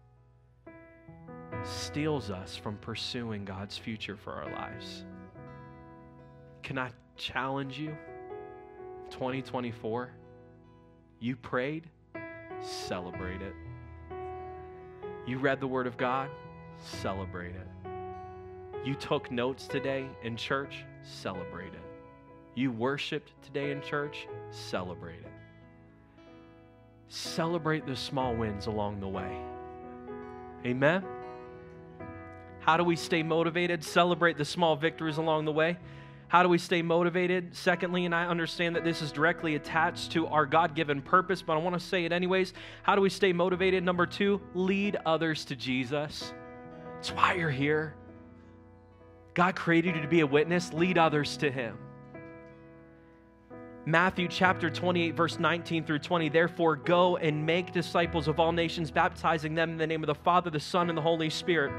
steals 1.64 2.30
us 2.30 2.56
from 2.56 2.76
pursuing 2.78 3.44
God's 3.44 3.76
future 3.76 4.16
for 4.16 4.32
our 4.32 4.52
lives. 4.52 5.04
Can 6.62 6.78
I 6.78 6.90
challenge 7.16 7.78
you? 7.78 7.96
2024, 9.10 10.10
you 11.20 11.36
prayed, 11.36 11.88
celebrate 12.60 13.40
it. 13.40 13.54
You 15.26 15.38
read 15.38 15.60
the 15.60 15.66
Word 15.66 15.86
of 15.86 15.96
God, 15.96 16.28
celebrate 16.78 17.54
it. 17.54 17.66
You 18.84 18.94
took 18.94 19.30
notes 19.30 19.66
today 19.66 20.06
in 20.22 20.36
church, 20.36 20.84
celebrate 21.02 21.72
it. 21.72 21.80
You 22.54 22.70
worshiped 22.70 23.32
today 23.42 23.70
in 23.70 23.80
church, 23.80 24.28
celebrate 24.50 25.20
it. 25.20 25.27
Celebrate 27.08 27.86
the 27.86 27.96
small 27.96 28.34
wins 28.34 28.66
along 28.66 29.00
the 29.00 29.08
way. 29.08 29.36
Amen. 30.64 31.04
How 32.60 32.76
do 32.76 32.84
we 32.84 32.96
stay 32.96 33.22
motivated? 33.22 33.82
Celebrate 33.82 34.36
the 34.36 34.44
small 34.44 34.76
victories 34.76 35.16
along 35.16 35.46
the 35.46 35.52
way. 35.52 35.78
How 36.28 36.42
do 36.42 36.50
we 36.50 36.58
stay 36.58 36.82
motivated? 36.82 37.56
Secondly, 37.56 38.04
and 38.04 38.14
I 38.14 38.26
understand 38.26 38.76
that 38.76 38.84
this 38.84 39.00
is 39.00 39.10
directly 39.10 39.54
attached 39.54 40.12
to 40.12 40.26
our 40.26 40.44
God 40.44 40.74
given 40.74 41.00
purpose, 41.00 41.40
but 41.40 41.54
I 41.54 41.56
want 41.56 41.80
to 41.80 41.80
say 41.80 42.04
it 42.04 42.12
anyways. 42.12 42.52
How 42.82 42.94
do 42.94 43.00
we 43.00 43.08
stay 43.08 43.32
motivated? 43.32 43.82
Number 43.82 44.04
two, 44.04 44.42
lead 44.54 44.98
others 45.06 45.46
to 45.46 45.56
Jesus. 45.56 46.34
That's 46.96 47.12
why 47.12 47.34
you're 47.34 47.48
here. 47.48 47.94
God 49.32 49.56
created 49.56 49.96
you 49.96 50.02
to 50.02 50.08
be 50.08 50.20
a 50.20 50.26
witness, 50.26 50.74
lead 50.74 50.98
others 50.98 51.38
to 51.38 51.50
Him. 51.50 51.78
Matthew 53.88 54.28
chapter 54.28 54.68
28, 54.68 55.14
verse 55.14 55.38
19 55.38 55.82
through 55.82 56.00
20. 56.00 56.28
Therefore, 56.28 56.76
go 56.76 57.16
and 57.16 57.46
make 57.46 57.72
disciples 57.72 58.28
of 58.28 58.38
all 58.38 58.52
nations, 58.52 58.90
baptizing 58.90 59.54
them 59.54 59.70
in 59.70 59.78
the 59.78 59.86
name 59.86 60.02
of 60.02 60.08
the 60.08 60.14
Father, 60.14 60.50
the 60.50 60.60
Son, 60.60 60.90
and 60.90 60.98
the 60.98 61.00
Holy 61.00 61.30
Spirit. 61.30 61.72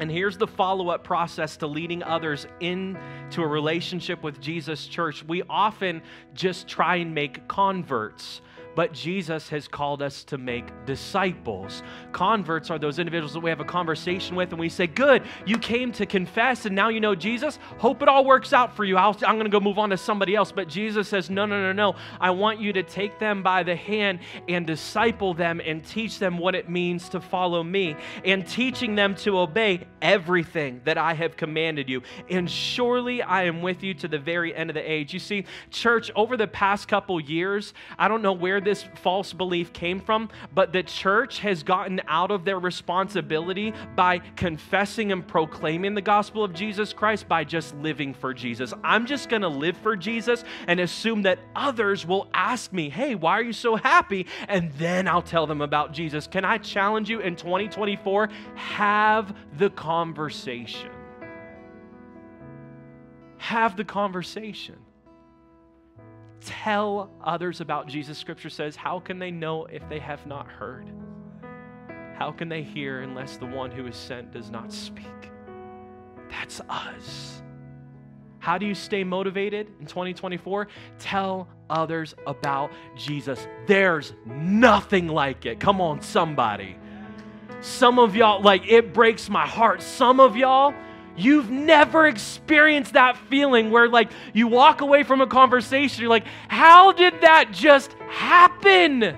And 0.00 0.10
here's 0.10 0.38
the 0.38 0.46
follow 0.46 0.88
up 0.88 1.04
process 1.04 1.58
to 1.58 1.66
leading 1.66 2.02
others 2.02 2.46
into 2.60 3.42
a 3.42 3.46
relationship 3.46 4.22
with 4.22 4.40
Jesus 4.40 4.86
Church. 4.86 5.22
We 5.24 5.42
often 5.42 6.00
just 6.32 6.68
try 6.68 6.96
and 6.96 7.14
make 7.14 7.46
converts 7.48 8.40
but 8.74 8.92
Jesus 8.92 9.48
has 9.48 9.68
called 9.68 10.02
us 10.02 10.24
to 10.24 10.38
make 10.38 10.64
disciples. 10.86 11.82
Converts 12.12 12.70
are 12.70 12.78
those 12.78 12.98
individuals 12.98 13.32
that 13.34 13.40
we 13.40 13.50
have 13.50 13.60
a 13.60 13.64
conversation 13.64 14.36
with 14.36 14.50
and 14.50 14.60
we 14.60 14.68
say, 14.68 14.86
Good, 14.86 15.22
you 15.46 15.58
came 15.58 15.92
to 15.92 16.06
confess 16.06 16.66
and 16.66 16.74
now 16.74 16.88
you 16.88 17.00
know 17.00 17.14
Jesus. 17.14 17.58
Hope 17.78 18.02
it 18.02 18.08
all 18.08 18.24
works 18.24 18.52
out 18.52 18.74
for 18.74 18.84
you. 18.84 18.96
i 18.96 19.08
am 19.08 19.14
going 19.14 19.44
to 19.44 19.50
go 19.50 19.60
move 19.60 19.78
on 19.78 19.90
to 19.90 19.96
somebody 19.96 20.34
else. 20.34 20.52
But 20.52 20.68
Jesus 20.68 21.08
says, 21.08 21.28
No, 21.28 21.46
no, 21.46 21.60
no, 21.60 21.72
no. 21.72 21.98
I 22.20 22.30
want 22.30 22.60
you 22.60 22.72
to 22.72 22.82
take 22.82 23.18
them 23.18 23.42
by 23.42 23.62
the 23.62 23.76
hand 23.76 24.20
and 24.48 24.66
disciple 24.66 25.34
them 25.34 25.60
and 25.64 25.84
teach 25.84 26.18
them 26.18 26.38
what 26.38 26.54
it 26.54 26.68
means 26.68 27.08
to 27.10 27.20
follow 27.20 27.62
me 27.62 27.96
and 28.24 28.46
teaching 28.46 28.94
them 28.94 29.14
to 29.16 29.38
obey 29.38 29.86
everything 30.00 30.80
that 30.84 30.98
I 30.98 31.14
have 31.14 31.36
commanded 31.36 31.88
you. 31.88 32.02
And 32.30 32.50
surely 32.50 33.22
I 33.22 33.44
am 33.44 33.62
with 33.62 33.82
you 33.82 33.94
to 33.94 34.08
the 34.08 34.18
very 34.18 34.54
end 34.54 34.70
of 34.70 34.74
the 34.74 34.90
age. 34.90 35.12
You 35.12 35.20
see, 35.20 35.44
church, 35.70 36.10
over 36.16 36.36
the 36.36 36.46
past 36.46 36.88
couple 36.88 37.20
years, 37.20 37.74
I 37.98 38.08
don't 38.08 38.22
know 38.22 38.32
where 38.32 38.61
this 38.64 38.84
false 38.96 39.32
belief 39.32 39.72
came 39.72 40.00
from, 40.00 40.28
but 40.54 40.72
the 40.72 40.82
church 40.82 41.40
has 41.40 41.62
gotten 41.62 42.00
out 42.08 42.30
of 42.30 42.44
their 42.44 42.58
responsibility 42.58 43.72
by 43.96 44.18
confessing 44.36 45.12
and 45.12 45.26
proclaiming 45.26 45.94
the 45.94 46.02
gospel 46.02 46.44
of 46.44 46.52
Jesus 46.52 46.92
Christ 46.92 47.28
by 47.28 47.44
just 47.44 47.74
living 47.76 48.14
for 48.14 48.32
Jesus. 48.34 48.72
I'm 48.82 49.06
just 49.06 49.28
going 49.28 49.42
to 49.42 49.48
live 49.48 49.76
for 49.78 49.96
Jesus 49.96 50.44
and 50.66 50.80
assume 50.80 51.22
that 51.22 51.38
others 51.54 52.06
will 52.06 52.28
ask 52.34 52.72
me, 52.72 52.90
hey, 52.90 53.14
why 53.14 53.38
are 53.38 53.42
you 53.42 53.52
so 53.52 53.76
happy? 53.76 54.26
And 54.48 54.72
then 54.72 55.08
I'll 55.08 55.22
tell 55.22 55.46
them 55.46 55.60
about 55.60 55.92
Jesus. 55.92 56.26
Can 56.26 56.44
I 56.44 56.58
challenge 56.58 57.10
you 57.10 57.20
in 57.20 57.36
2024? 57.36 58.28
Have 58.54 59.34
the 59.58 59.70
conversation. 59.70 60.90
Have 63.38 63.76
the 63.76 63.84
conversation 63.84 64.76
tell 66.46 67.10
others 67.22 67.60
about 67.60 67.88
Jesus. 67.88 68.18
Scripture 68.18 68.50
says, 68.50 68.76
How 68.76 69.00
can 69.00 69.18
they 69.18 69.30
know 69.30 69.66
if 69.66 69.86
they 69.88 69.98
have 69.98 70.26
not 70.26 70.46
heard? 70.46 70.90
How 72.16 72.30
can 72.30 72.48
they 72.48 72.62
hear 72.62 73.00
unless 73.00 73.36
the 73.36 73.46
one 73.46 73.70
who 73.70 73.86
is 73.86 73.96
sent 73.96 74.32
does 74.32 74.50
not 74.50 74.72
speak? 74.72 75.06
That's 76.30 76.60
us. 76.68 77.42
How 78.38 78.58
do 78.58 78.66
you 78.66 78.74
stay 78.74 79.04
motivated 79.04 79.68
in 79.78 79.86
2024? 79.86 80.66
Tell 80.98 81.46
others 81.70 82.14
about 82.26 82.72
Jesus. 82.96 83.46
There's 83.66 84.12
nothing 84.26 85.08
like 85.08 85.46
it. 85.46 85.60
Come 85.60 85.80
on, 85.80 86.00
somebody. 86.00 86.76
Some 87.60 88.00
of 88.00 88.16
y'all, 88.16 88.42
like, 88.42 88.66
it 88.66 88.92
breaks 88.92 89.30
my 89.30 89.46
heart. 89.46 89.80
Some 89.80 90.18
of 90.18 90.36
y'all, 90.36 90.74
You've 91.16 91.50
never 91.50 92.06
experienced 92.06 92.94
that 92.94 93.16
feeling 93.28 93.70
where, 93.70 93.88
like, 93.88 94.10
you 94.32 94.48
walk 94.48 94.80
away 94.80 95.02
from 95.02 95.20
a 95.20 95.26
conversation, 95.26 96.00
you're 96.00 96.10
like, 96.10 96.26
how 96.48 96.92
did 96.92 97.20
that 97.20 97.50
just 97.52 97.92
happen? 98.08 99.16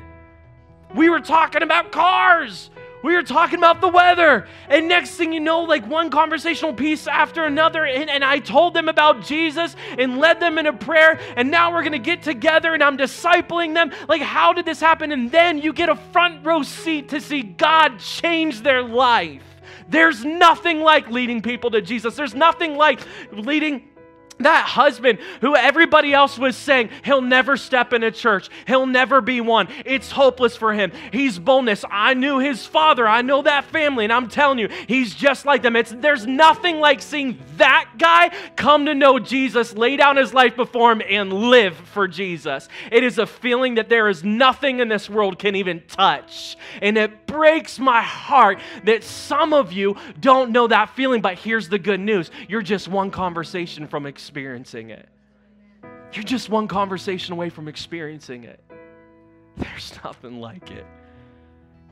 We 0.95 1.09
were 1.09 1.20
talking 1.20 1.62
about 1.62 1.92
cars. 1.92 2.70
We 3.05 3.14
were 3.14 3.22
talking 3.22 3.59
about 3.59 3.82
the 3.82 3.88
weather. 3.88 4.49
And 4.66 4.88
next 4.88 5.16
thing 5.16 5.34
you 5.34 5.40
know, 5.40 5.61
like 5.61 5.86
one 5.86 6.09
conversational 6.09 6.72
piece 6.72 7.07
after 7.07 7.45
another. 7.45 7.84
And, 7.84 8.09
and 8.09 8.24
I 8.24 8.38
told 8.38 8.72
them 8.72 8.88
about 8.88 9.22
Jesus 9.22 9.76
and 9.99 10.16
led 10.16 10.40
them 10.40 10.57
in 10.57 10.64
a 10.64 10.72
prayer. 10.72 11.20
And 11.36 11.51
now 11.51 11.70
we're 11.70 11.82
going 11.82 11.92
to 11.92 11.99
get 11.99 12.22
together 12.22 12.72
and 12.72 12.82
I'm 12.82 12.97
discipling 12.97 13.74
them. 13.74 13.92
Like, 14.09 14.22
how 14.22 14.55
did 14.55 14.64
this 14.64 14.80
happen? 14.80 15.12
And 15.12 15.30
then 15.30 15.59
you 15.59 15.74
get 15.74 15.90
a 15.90 15.97
front 15.97 16.47
row 16.47 16.62
seat 16.62 17.11
to 17.11 17.20
see 17.20 17.42
God 17.42 17.99
change 17.99 18.62
their 18.62 18.82
life. 18.82 19.42
There's 19.89 20.24
nothing 20.24 20.80
like 20.80 21.09
leading 21.09 21.43
people 21.43 21.70
to 21.72 21.80
Jesus. 21.80 22.16
There's 22.16 22.35
nothing 22.35 22.76
like 22.76 23.01
leading 23.32 23.89
that 24.45 24.66
husband 24.66 25.18
who 25.40 25.57
everybody 25.57 26.14
else 26.14 26.38
was 26.38 26.57
saying 26.57 26.90
he'll 27.05 27.20
never 27.20 27.57
step 27.57 27.92
in 27.92 28.03
a 28.03 28.11
church. 28.11 28.49
He'll 28.66 28.86
never 28.86 29.20
be 29.20 29.40
one. 29.40 29.68
It's 29.84 30.11
hopeless 30.11 30.57
for 30.57 30.72
him. 30.72 30.92
He's 31.12 31.38
boldness. 31.38 31.84
I 31.90 32.14
knew 32.14 32.38
his 32.38 32.64
father. 32.66 33.07
I 33.07 33.22
know 33.22 33.42
that 33.42 33.64
family. 33.64 34.05
And 34.05 34.12
i'm 34.12 34.28
telling 34.28 34.59
you 34.59 34.68
he's 34.86 35.14
just 35.14 35.45
like 35.45 35.62
them. 35.62 35.76
It's 35.76 35.90
there's 35.90 36.26
nothing 36.26 36.80
like 36.80 37.03
seeing 37.03 37.38
that 37.57 37.90
guy 37.99 38.30
come 38.57 38.86
to 38.86 38.95
know 38.95 39.18
jesus 39.18 39.74
lay 39.74 39.97
down 39.97 40.16
his 40.16 40.34
life 40.34 40.57
before 40.57 40.92
him 40.92 41.03
and 41.09 41.32
live 41.32 41.76
for 41.76 42.09
jesus. 42.09 42.68
It 42.90 43.05
is 43.05 43.18
a 43.18 43.26
feeling 43.26 43.76
that 43.76 43.88
there 43.88 44.09
is 44.09 44.24
nothing 44.24 44.80
in 44.80 44.88
this 44.88 45.09
world 45.09 45.38
can 45.38 45.57
even 45.57 45.82
touch. 45.88 46.57
And 46.82 46.97
it 46.97 47.26
breaks 47.26 47.78
my 47.78 48.03
heart 48.03 48.61
that 48.84 49.05
some 49.05 49.53
of 49.53 49.72
you 49.72 49.97
don't 50.20 50.51
know 50.51 50.66
that 50.66 50.90
feeling 50.90 51.20
but 51.20 51.38
here's 51.38 51.68
the 51.68 51.78
good 51.78 52.01
news. 52.01 52.30
You're 52.49 52.62
just 52.62 52.88
one 52.88 53.11
conversation 53.11 53.86
from 53.86 54.07
experiencing 54.35 54.91
it. 54.91 55.09
You're 56.12 56.24
just 56.24 56.49
one 56.49 56.66
conversation 56.66 57.35
away 57.35 57.51
from 57.51 57.68
experiencing 57.68 58.43
it. 58.43 58.59
There's 59.57 59.93
nothing 60.03 60.41
like 60.41 60.72
it. 60.72 60.85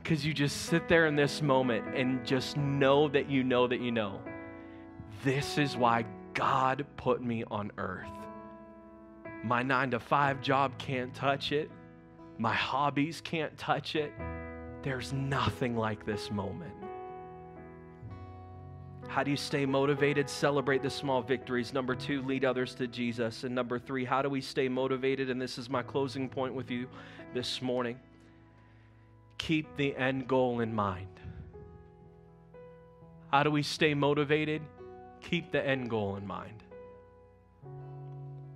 Because 0.01 0.25
you 0.25 0.33
just 0.33 0.63
sit 0.63 0.89
there 0.89 1.07
in 1.07 1.15
this 1.15 1.41
moment 1.41 1.95
and 1.95 2.25
just 2.25 2.57
know 2.57 3.07
that 3.07 3.29
you 3.29 3.45
know 3.45 3.65
that 3.65 3.79
you 3.79 3.93
know. 3.93 4.19
This 5.23 5.57
is 5.57 5.77
why 5.77 6.03
God 6.33 6.85
put 6.97 7.23
me 7.23 7.45
on 7.49 7.71
earth. 7.77 8.09
My 9.45 9.63
nine 9.63 9.91
to 9.91 9.99
five 10.01 10.41
job 10.41 10.77
can't 10.77 11.13
touch 11.13 11.53
it, 11.53 11.71
my 12.37 12.53
hobbies 12.53 13.21
can't 13.21 13.57
touch 13.57 13.95
it. 13.95 14.11
There's 14.81 15.13
nothing 15.13 15.77
like 15.77 16.05
this 16.05 16.29
moment. 16.29 16.73
How 19.13 19.21
do 19.21 19.29
you 19.29 19.37
stay 19.37 19.67
motivated? 19.67 20.27
Celebrate 20.27 20.81
the 20.81 20.89
small 20.89 21.21
victories. 21.21 21.71
Number 21.71 21.93
two, 21.93 22.23
lead 22.23 22.43
others 22.43 22.73
to 22.73 22.87
Jesus. 22.87 23.43
And 23.43 23.53
number 23.53 23.77
three, 23.77 24.05
how 24.05 24.23
do 24.23 24.29
we 24.29 24.41
stay 24.41 24.67
motivated? 24.67 25.29
And 25.29 25.39
this 25.39 25.59
is 25.59 25.69
my 25.69 25.83
closing 25.83 26.27
point 26.27 26.55
with 26.55 26.71
you 26.71 26.87
this 27.31 27.61
morning. 27.61 27.99
Keep 29.37 29.77
the 29.77 29.95
end 29.95 30.27
goal 30.27 30.61
in 30.61 30.73
mind. 30.73 31.19
How 33.31 33.43
do 33.43 33.51
we 33.51 33.61
stay 33.61 33.93
motivated? 33.93 34.63
Keep 35.21 35.51
the 35.51 35.63
end 35.63 35.91
goal 35.91 36.15
in 36.15 36.25
mind. 36.25 36.63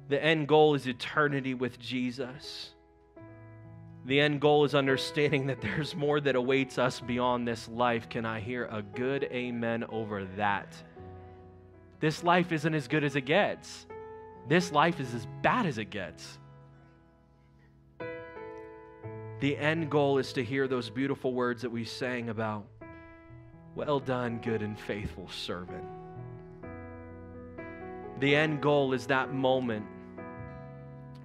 The 0.10 0.24
end 0.24 0.48
goal 0.48 0.74
is 0.74 0.88
eternity 0.88 1.54
with 1.54 1.78
Jesus. 1.78 2.72
The 4.08 4.22
end 4.22 4.40
goal 4.40 4.64
is 4.64 4.74
understanding 4.74 5.48
that 5.48 5.60
there's 5.62 5.94
more 5.94 6.22
that 6.22 6.38
awaits 6.38 6.78
us 6.78 7.02
beyond 7.02 7.46
this 7.46 7.68
life. 7.68 8.08
Can 8.08 8.26
I 8.26 8.40
hear 8.40 8.66
a 8.72 8.82
good 8.82 9.26
amen 9.26 9.84
over 9.90 10.24
that? 10.38 10.74
This 12.00 12.24
life 12.24 12.54
isn't 12.54 12.74
as 12.74 12.88
good 12.88 13.04
as 13.04 13.18
it 13.18 13.26
gets. 13.26 13.86
This 14.48 14.72
life 14.72 15.02
is 15.02 15.14
as 15.14 15.28
bad 15.42 15.66
as 15.66 15.78
it 15.78 15.90
gets. 15.90 16.40
The 19.42 19.58
end 19.58 19.92
goal 19.92 20.20
is 20.20 20.32
to 20.34 20.44
hear 20.44 20.70
those 20.70 20.90
beautiful 20.90 21.34
words 21.34 21.62
that 21.62 21.70
we 21.70 21.84
sang 21.84 22.30
about 22.30 22.66
Well 23.76 24.00
done, 24.00 24.40
good 24.42 24.62
and 24.62 24.80
faithful 24.80 25.28
servant. 25.30 25.84
The 28.22 28.36
end 28.36 28.62
goal 28.62 28.94
is 28.94 29.08
that 29.08 29.34
moment 29.34 29.86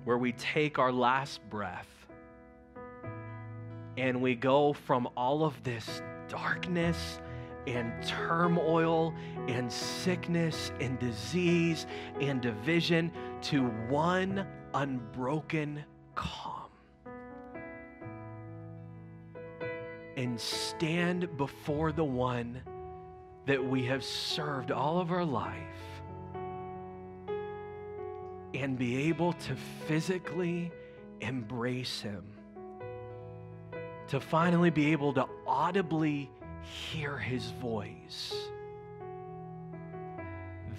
where 0.04 0.18
we 0.18 0.32
take 0.32 0.80
our 0.80 0.92
last 0.92 1.48
breath 1.48 1.86
and 3.96 4.20
we 4.20 4.34
go 4.34 4.72
from 4.72 5.08
all 5.16 5.44
of 5.44 5.62
this 5.62 6.02
darkness 6.28 7.20
and 7.66 7.92
turmoil 8.04 9.14
and 9.48 9.70
sickness 9.70 10.72
and 10.80 10.98
disease 10.98 11.86
and 12.20 12.40
division 12.40 13.12
to 13.40 13.66
one 13.88 14.46
unbroken 14.74 15.84
calm. 16.14 16.70
And 20.16 20.38
stand 20.38 21.36
before 21.36 21.92
the 21.92 22.04
one 22.04 22.62
that 23.46 23.62
we 23.64 23.84
have 23.84 24.04
served 24.04 24.70
all 24.70 25.00
of 25.00 25.10
our 25.10 25.24
life 25.24 25.56
and 28.54 28.78
be 28.78 29.08
able 29.08 29.32
to 29.32 29.56
physically 29.86 30.70
embrace 31.20 32.00
him 32.00 32.24
to 34.12 34.20
finally 34.20 34.68
be 34.68 34.92
able 34.92 35.14
to 35.14 35.26
audibly 35.46 36.30
hear 36.60 37.16
his 37.16 37.46
voice. 37.62 38.34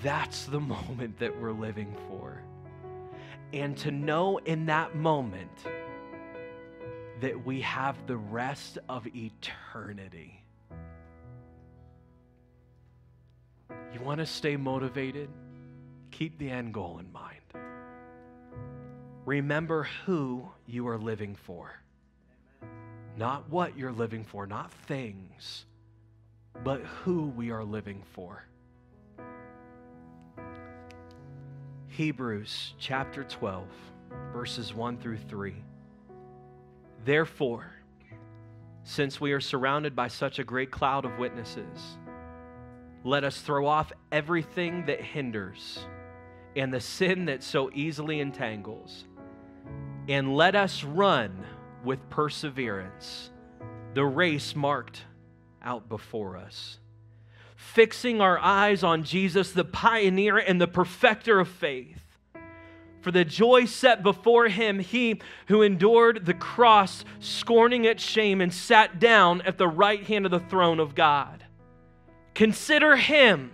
That's 0.04 0.46
the 0.46 0.60
moment 0.76 1.18
that 1.18 1.42
we're 1.42 1.52
living 1.52 1.98
for. 2.08 2.44
And 3.52 3.76
to 3.78 3.90
know 3.90 4.38
in 4.38 4.68
that 4.68 4.96
moment 4.96 5.50
that 7.22 7.44
we 7.44 7.62
have 7.62 8.06
the 8.06 8.18
rest 8.18 8.78
of 8.88 9.08
eternity. 9.16 10.40
You 13.96 14.00
want 14.02 14.20
to 14.20 14.28
stay 14.28 14.58
motivated? 14.58 15.30
Keep 16.12 16.38
the 16.38 16.52
end 16.52 16.72
goal 16.72 17.00
in 17.00 17.12
mind. 17.12 17.40
Remember 19.26 19.88
who 20.06 20.52
you 20.68 20.88
are 20.88 21.00
living 21.00 21.34
for. 21.34 21.83
Not 23.16 23.50
what 23.50 23.78
you're 23.78 23.92
living 23.92 24.24
for, 24.24 24.48
not 24.48 24.72
things, 24.72 25.66
but 26.64 26.82
who 26.82 27.28
we 27.28 27.52
are 27.52 27.64
living 27.64 28.02
for. 28.14 28.44
Hebrews 31.90 32.74
chapter 32.80 33.24
12, 33.24 33.68
verses 34.34 34.74
1 34.74 34.98
through 34.98 35.20
3. 35.20 35.54
Therefore, 37.06 37.72
since 38.84 39.22
we 39.22 39.32
are 39.32 39.40
surrounded 39.40 39.96
by 39.96 40.08
such 40.08 40.40
a 40.40 40.44
great 40.44 40.72
cloud 40.72 41.06
of 41.06 41.20
witnesses, 41.20 41.98
let 43.04 43.24
us 43.24 43.42
throw 43.42 43.68
off 43.68 43.92
everything 44.12 44.86
that 44.88 45.02
hinders 45.02 45.86
and 46.56 46.74
the 46.74 46.80
sin 46.80 47.26
that 47.26 47.44
so 47.44 47.70
easily 47.76 48.20
entangles, 48.20 49.06
and 50.08 50.36
let 50.36 50.56
us 50.56 50.84
run 50.84 51.46
with 51.84 52.10
perseverance 52.10 53.32
the 53.94 54.06
race 54.06 54.56
marked 54.56 55.04
out 55.62 55.88
before 55.88 56.38
us. 56.38 56.80
Fixing 57.56 58.22
our 58.22 58.38
eyes 58.40 58.84
on 58.84 59.04
Jesus, 59.04 59.52
the 59.52 59.64
pioneer 59.64 60.38
and 60.38 60.60
the 60.60 60.68
perfecter 60.68 61.40
of 61.40 61.48
faith. 61.48 62.02
For 63.02 63.12
the 63.12 63.26
joy 63.26 63.66
set 63.66 64.02
before 64.02 64.48
him, 64.48 64.80
he 64.80 65.22
who 65.48 65.62
endured 65.62 66.26
the 66.26 66.34
cross, 66.34 67.04
scorning 67.20 67.86
its 67.86 68.04
shame, 68.04 68.42
and 68.42 68.54
sat 68.54 69.00
down 69.00 69.42
at 69.42 69.58
the 69.58 69.68
right 69.68 70.04
hand 70.04 70.26
of 70.26 70.32
the 70.32 70.40
throne 70.40 70.80
of 70.80 70.96
God. 70.96 71.44
Consider 72.34 72.96
him 72.96 73.52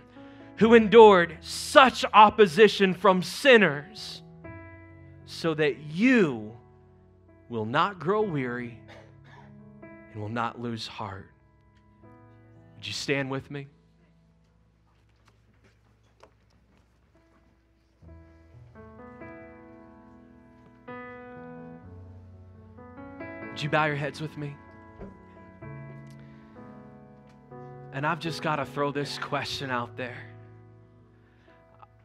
who 0.56 0.74
endured 0.74 1.38
such 1.40 2.04
opposition 2.12 2.94
from 2.94 3.22
sinners, 3.22 4.22
so 5.26 5.54
that 5.54 5.78
you 5.78 6.56
will 7.50 7.66
not 7.66 7.98
grow 7.98 8.22
weary 8.22 8.78
and 9.82 10.22
will 10.22 10.28
not 10.28 10.60
lose 10.60 10.86
heart. 10.86 11.28
Would 12.76 12.86
you 12.86 12.92
stand 12.92 13.28
with 13.28 13.50
me? 13.50 13.66
Would 23.48 23.60
you 23.60 23.68
bow 23.68 23.84
your 23.86 23.96
heads 23.96 24.20
with 24.20 24.38
me? 24.38 24.54
And 27.92 28.06
I've 28.06 28.20
just 28.20 28.42
got 28.42 28.56
to 28.56 28.64
throw 28.64 28.92
this 28.92 29.18
question 29.18 29.70
out 29.70 29.96
there 29.96 30.29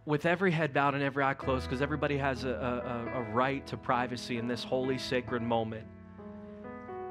with 0.05 0.25
every 0.25 0.51
head 0.51 0.73
bowed 0.73 0.93
and 0.93 1.03
every 1.03 1.23
eye 1.23 1.33
closed, 1.33 1.65
because 1.65 1.81
everybody 1.81 2.17
has 2.17 2.43
a, 2.43 2.49
a, 2.49 3.19
a, 3.19 3.21
right 3.33 3.65
to 3.67 3.77
privacy 3.77 4.37
in 4.37 4.47
this 4.47 4.63
holy, 4.63 4.97
sacred 4.97 5.41
moment, 5.41 5.87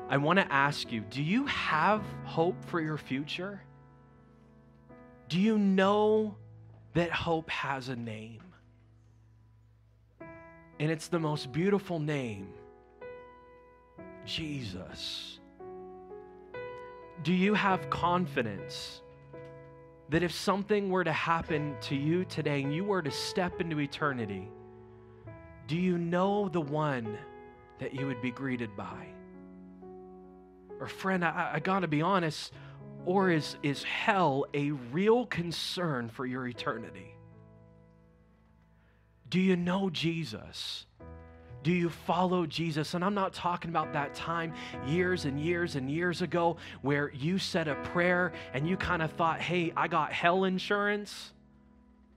I 0.08 0.16
want 0.16 0.38
to 0.38 0.52
ask 0.52 0.92
you 0.92 1.00
do 1.00 1.22
you 1.22 1.46
have 1.46 2.02
hope 2.24 2.62
for 2.66 2.80
your 2.80 2.96
future? 2.96 3.60
Do 5.28 5.40
you 5.40 5.58
know 5.58 6.36
that 6.92 7.10
hope 7.10 7.50
has 7.50 7.88
a 7.88 7.96
name? 7.96 8.42
And 10.78 10.90
it's 10.90 11.08
the 11.08 11.18
most 11.18 11.50
beautiful 11.50 11.98
name 11.98 12.48
Jesus. 14.24 15.40
Do 17.22 17.32
you 17.32 17.54
have 17.54 17.88
confidence 17.90 19.00
that 20.10 20.22
if 20.22 20.32
something 20.32 20.90
were 20.90 21.04
to 21.04 21.12
happen 21.12 21.76
to 21.82 21.94
you 21.94 22.24
today 22.24 22.62
and 22.62 22.74
you 22.74 22.84
were 22.84 23.02
to 23.02 23.10
step 23.10 23.60
into 23.60 23.80
eternity, 23.80 24.48
do 25.66 25.76
you 25.76 25.96
know 25.98 26.48
the 26.48 26.60
one 26.60 27.16
that 27.78 27.94
you 27.94 28.06
would 28.06 28.20
be 28.20 28.30
greeted 28.30 28.76
by? 28.76 29.06
Or, 30.78 30.88
friend, 30.88 31.24
I, 31.24 31.52
I 31.54 31.60
gotta 31.60 31.88
be 31.88 32.02
honest, 32.02 32.52
or 33.06 33.30
is, 33.30 33.56
is 33.62 33.82
hell 33.82 34.46
a 34.54 34.70
real 34.70 35.26
concern 35.26 36.08
for 36.08 36.26
your 36.26 36.46
eternity? 36.46 37.14
Do 39.28 39.40
you 39.40 39.56
know 39.56 39.90
Jesus? 39.90 40.86
Do 41.64 41.72
you 41.72 41.88
follow 41.88 42.44
Jesus? 42.44 42.92
And 42.92 43.02
I'm 43.02 43.14
not 43.14 43.32
talking 43.32 43.70
about 43.70 43.94
that 43.94 44.14
time 44.14 44.52
years 44.86 45.24
and 45.24 45.40
years 45.40 45.76
and 45.76 45.90
years 45.90 46.20
ago 46.20 46.58
where 46.82 47.10
you 47.14 47.38
said 47.38 47.68
a 47.68 47.74
prayer 47.74 48.32
and 48.52 48.68
you 48.68 48.76
kind 48.76 49.00
of 49.00 49.10
thought, 49.12 49.40
hey, 49.40 49.72
I 49.74 49.88
got 49.88 50.12
hell 50.12 50.44
insurance. 50.44 51.32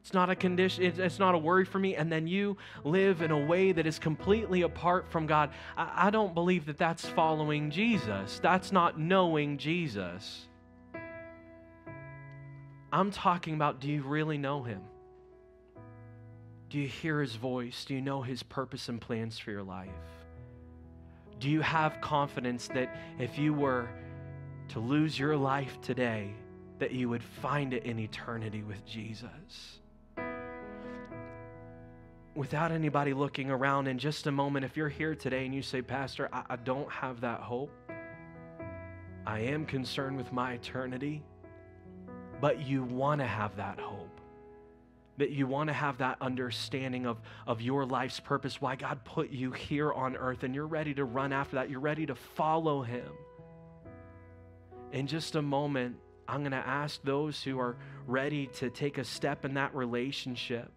It's 0.01 0.13
not 0.13 0.29
a 0.29 0.35
condition, 0.35 0.83
it's 0.83 1.19
not 1.19 1.33
a 1.33 1.37
worry 1.37 1.63
for 1.63 1.79
me. 1.79 1.95
And 1.95 2.11
then 2.11 2.27
you 2.27 2.57
live 2.83 3.21
in 3.21 3.31
a 3.31 3.45
way 3.45 3.71
that 3.71 3.87
is 3.87 3.99
completely 3.99 4.63
apart 4.63 5.09
from 5.09 5.27
God. 5.27 5.49
I, 5.77 6.09
don't 6.09 6.33
believe 6.33 6.65
that 6.65 6.77
that's 6.77 7.05
following 7.05 7.71
Jesus. 7.71 8.39
That's 8.39 8.73
not 8.73 8.99
knowing 8.99 9.57
Jesus. 9.57 10.45
I'm 12.91 13.11
talking 13.11 13.53
about 13.53 13.79
do 13.79 13.89
you 13.89 14.01
really 14.01 14.37
know 14.37 14.63
him? 14.63 14.81
Do 16.69 16.79
you 16.79 16.87
hear 16.87 17.21
his 17.21 17.35
voice? 17.35 17.85
Do 17.85 17.93
you 17.93 18.01
know 18.01 18.21
his 18.21 18.43
purpose 18.43 18.89
and 18.89 18.99
plans 18.99 19.39
for 19.39 19.51
your 19.51 19.63
life? 19.63 19.89
Do 21.39 21.49
you 21.49 21.61
have 21.61 22.01
confidence 22.01 22.67
that 22.69 22.93
if 23.19 23.37
you 23.37 23.53
were 23.53 23.87
to 24.69 24.79
lose 24.79 25.17
your 25.17 25.37
life 25.37 25.79
today, 25.81 26.33
that 26.79 26.91
you 26.91 27.07
would 27.09 27.23
find 27.23 27.73
it 27.73 27.85
in 27.85 27.99
eternity 27.99 28.63
with 28.63 28.85
Jesus? 28.85 29.79
Without 32.35 32.71
anybody 32.71 33.13
looking 33.13 33.49
around 33.49 33.87
in 33.87 33.97
just 33.97 34.27
a 34.27 34.31
moment, 34.31 34.65
if 34.65 34.75
you're 34.75 34.89
here 34.89 35.15
today 35.15 35.45
and 35.45 35.55
you 35.55 35.61
say, 35.61 35.81
Pastor, 35.81 36.29
I, 36.33 36.43
I 36.49 36.55
don't 36.57 36.91
have 36.91 37.21
that 37.21 37.39
hope, 37.39 37.71
I 39.25 39.39
am 39.39 39.65
concerned 39.65 40.17
with 40.17 40.31
my 40.33 40.53
eternity, 40.53 41.23
but 42.41 42.59
you 42.59 42.83
want 42.83 43.21
to 43.21 43.27
have 43.27 43.55
that 43.55 43.79
hope 43.79 44.06
that 45.17 45.31
you 45.31 45.47
want 45.47 45.67
to 45.67 45.73
have 45.73 45.97
that 45.97 46.17
understanding 46.21 47.05
of, 47.05 47.17
of 47.45 47.61
your 47.61 47.85
life's 47.85 48.19
purpose, 48.19 48.61
why 48.61 48.75
God 48.75 49.03
put 49.03 49.29
you 49.29 49.51
here 49.51 49.91
on 49.91 50.15
earth, 50.15 50.43
and 50.43 50.53
you're 50.53 50.67
ready 50.67 50.93
to 50.93 51.05
run 51.05 51.33
after 51.33 51.55
that. 51.55 51.69
You're 51.69 51.79
ready 51.79 52.05
to 52.05 52.15
follow 52.15 52.81
Him. 52.83 53.09
In 54.91 55.07
just 55.07 55.35
a 55.35 55.41
moment, 55.41 55.97
I'm 56.27 56.41
going 56.41 56.51
to 56.51 56.57
ask 56.57 57.01
those 57.03 57.41
who 57.41 57.59
are 57.59 57.77
ready 58.05 58.47
to 58.55 58.69
take 58.69 58.97
a 58.97 59.03
step 59.03 59.45
in 59.45 59.55
that 59.55 59.73
relationship. 59.75 60.71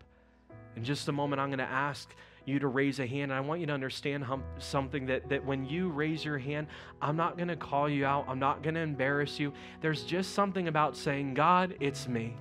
In 0.77 0.85
just 0.85 1.09
a 1.09 1.13
moment, 1.13 1.41
I'm 1.41 1.49
going 1.49 1.59
to 1.59 1.65
ask 1.65 2.09
you 2.45 2.59
to 2.59 2.69
raise 2.69 3.01
a 3.01 3.07
hand. 3.07 3.25
And 3.25 3.35
I 3.35 3.41
want 3.41 3.61
you 3.61 3.67
to 3.67 3.73
understand 3.73 4.25
hum- 4.25 4.45
something 4.59 5.07
that, 5.07 5.29
that 5.29 5.45
when 5.45 5.65
you 5.65 5.89
raise 5.91 6.25
your 6.25 6.39
hand, 6.39 6.69
I'm 7.03 7.17
not 7.17 7.37
going 7.37 7.49
to 7.49 7.57
call 7.57 7.89
you 7.89 8.05
out, 8.05 8.27
I'm 8.29 8.39
not 8.39 8.63
going 8.63 8.75
to 8.75 8.81
embarrass 8.81 9.39
you. 9.39 9.53
There's 9.81 10.05
just 10.05 10.35
something 10.35 10.69
about 10.69 10.97
saying, 10.97 11.35
God, 11.35 11.75
it's 11.81 12.09
me. 12.09 12.37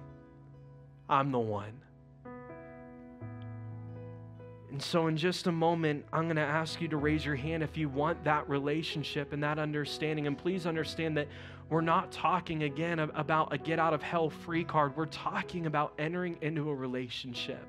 I'm 1.10 1.32
the 1.32 1.40
one. 1.40 1.74
And 4.72 4.82
so, 4.82 5.08
in 5.08 5.18
just 5.18 5.48
a 5.48 5.52
moment, 5.52 6.06
I'm 6.14 6.26
going 6.26 6.36
to 6.36 6.42
ask 6.42 6.80
you 6.80 6.88
to 6.90 6.98
raise 6.98 7.26
your 7.26 7.36
hand 7.36 7.64
if 7.64 7.76
you 7.76 7.90
want 7.90 8.24
that 8.24 8.48
relationship 8.48 9.34
and 9.34 9.44
that 9.44 9.58
understanding. 9.58 10.28
And 10.28 10.38
please 10.38 10.68
understand 10.68 11.18
that 11.18 11.28
we're 11.70 11.82
not 11.82 12.12
talking 12.12 12.64
again 12.64 13.00
about 13.00 13.52
a 13.52 13.58
get 13.58 13.80
out 13.80 13.94
of 13.94 14.04
hell 14.04 14.30
free 14.30 14.64
card. 14.64 14.96
We're 14.96 15.08
talking 15.08 15.66
about 15.66 15.94
entering 15.98 16.38
into 16.42 16.70
a 16.70 16.76
relationship 16.76 17.66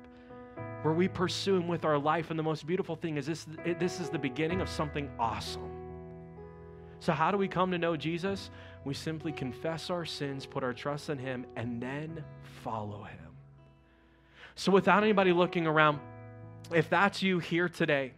where 0.83 0.93
we 0.93 1.07
pursue 1.07 1.55
Him 1.55 1.67
with 1.67 1.85
our 1.85 1.97
life. 1.97 2.29
And 2.29 2.37
the 2.37 2.43
most 2.43 2.67
beautiful 2.67 2.95
thing 2.95 3.17
is 3.17 3.25
this 3.25 3.47
this 3.79 3.99
is 3.99 4.09
the 4.09 4.19
beginning 4.19 4.61
of 4.61 4.69
something 4.69 5.09
awesome. 5.19 5.69
So, 6.99 7.13
how 7.13 7.31
do 7.31 7.37
we 7.37 7.47
come 7.47 7.71
to 7.71 7.79
know 7.79 7.97
Jesus? 7.97 8.51
We 8.85 8.93
simply 8.93 9.31
confess 9.31 9.89
our 9.89 10.05
sins, 10.05 10.45
put 10.45 10.63
our 10.63 10.73
trust 10.73 11.09
in 11.09 11.17
Him, 11.17 11.47
and 11.55 11.81
then 11.81 12.23
follow 12.63 13.03
Him. 13.03 13.17
So, 14.53 14.71
without 14.71 15.01
anybody 15.01 15.33
looking 15.33 15.65
around, 15.65 15.99
if 16.73 16.89
that's 16.89 17.21
you 17.21 17.39
here 17.39 17.69
today, 17.69 18.13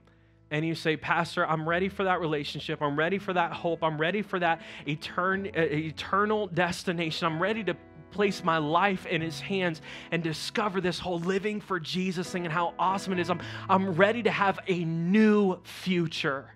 and 0.52 0.64
you 0.64 0.76
say, 0.76 0.96
Pastor, 0.96 1.48
I'm 1.48 1.68
ready 1.68 1.90
for 1.90 2.04
that 2.04 2.20
relationship. 2.20 2.82
I'm 2.82 2.96
ready 2.96 3.18
for 3.18 3.34
that 3.34 3.52
hope. 3.52 3.84
I'm 3.84 3.98
ready 3.98 4.22
for 4.22 4.38
that 4.38 4.62
etern- 4.86 5.48
uh, 5.58 5.62
eternal 5.62 6.46
destination. 6.46 7.26
I'm 7.26 7.42
ready 7.42 7.64
to 7.64 7.76
place 8.12 8.44
my 8.44 8.60
life 8.60 9.08
in 9.08 9.20
his 9.20 9.40
hands 9.40 9.82
and 10.12 10.22
discover 10.22 10.80
this 10.80 11.00
whole 11.00 11.20
living 11.20 11.60
for 11.60 11.80
Jesus 11.80 12.30
thing 12.30 12.46
and 12.46 12.54
how 12.54 12.76
awesome 12.78 13.14
it 13.14 13.20
is. 13.20 13.32
I'm, 13.32 13.42
I'm 13.68 13.96
ready 13.96 14.22
to 14.24 14.32
have 14.32 14.60
a 14.68 14.86
new 14.86 15.58
future 15.64 16.54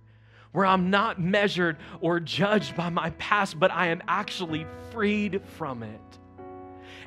where 0.51 0.65
I'm 0.65 0.91
not 0.91 1.19
measured 1.19 1.77
or 1.99 2.19
judged 2.19 2.75
by 2.75 2.89
my 2.89 3.09
past, 3.11 3.59
but 3.59 3.71
I 3.71 3.87
am 3.87 4.03
actually 4.07 4.67
freed 4.91 5.41
from 5.57 5.81
it. 5.81 5.99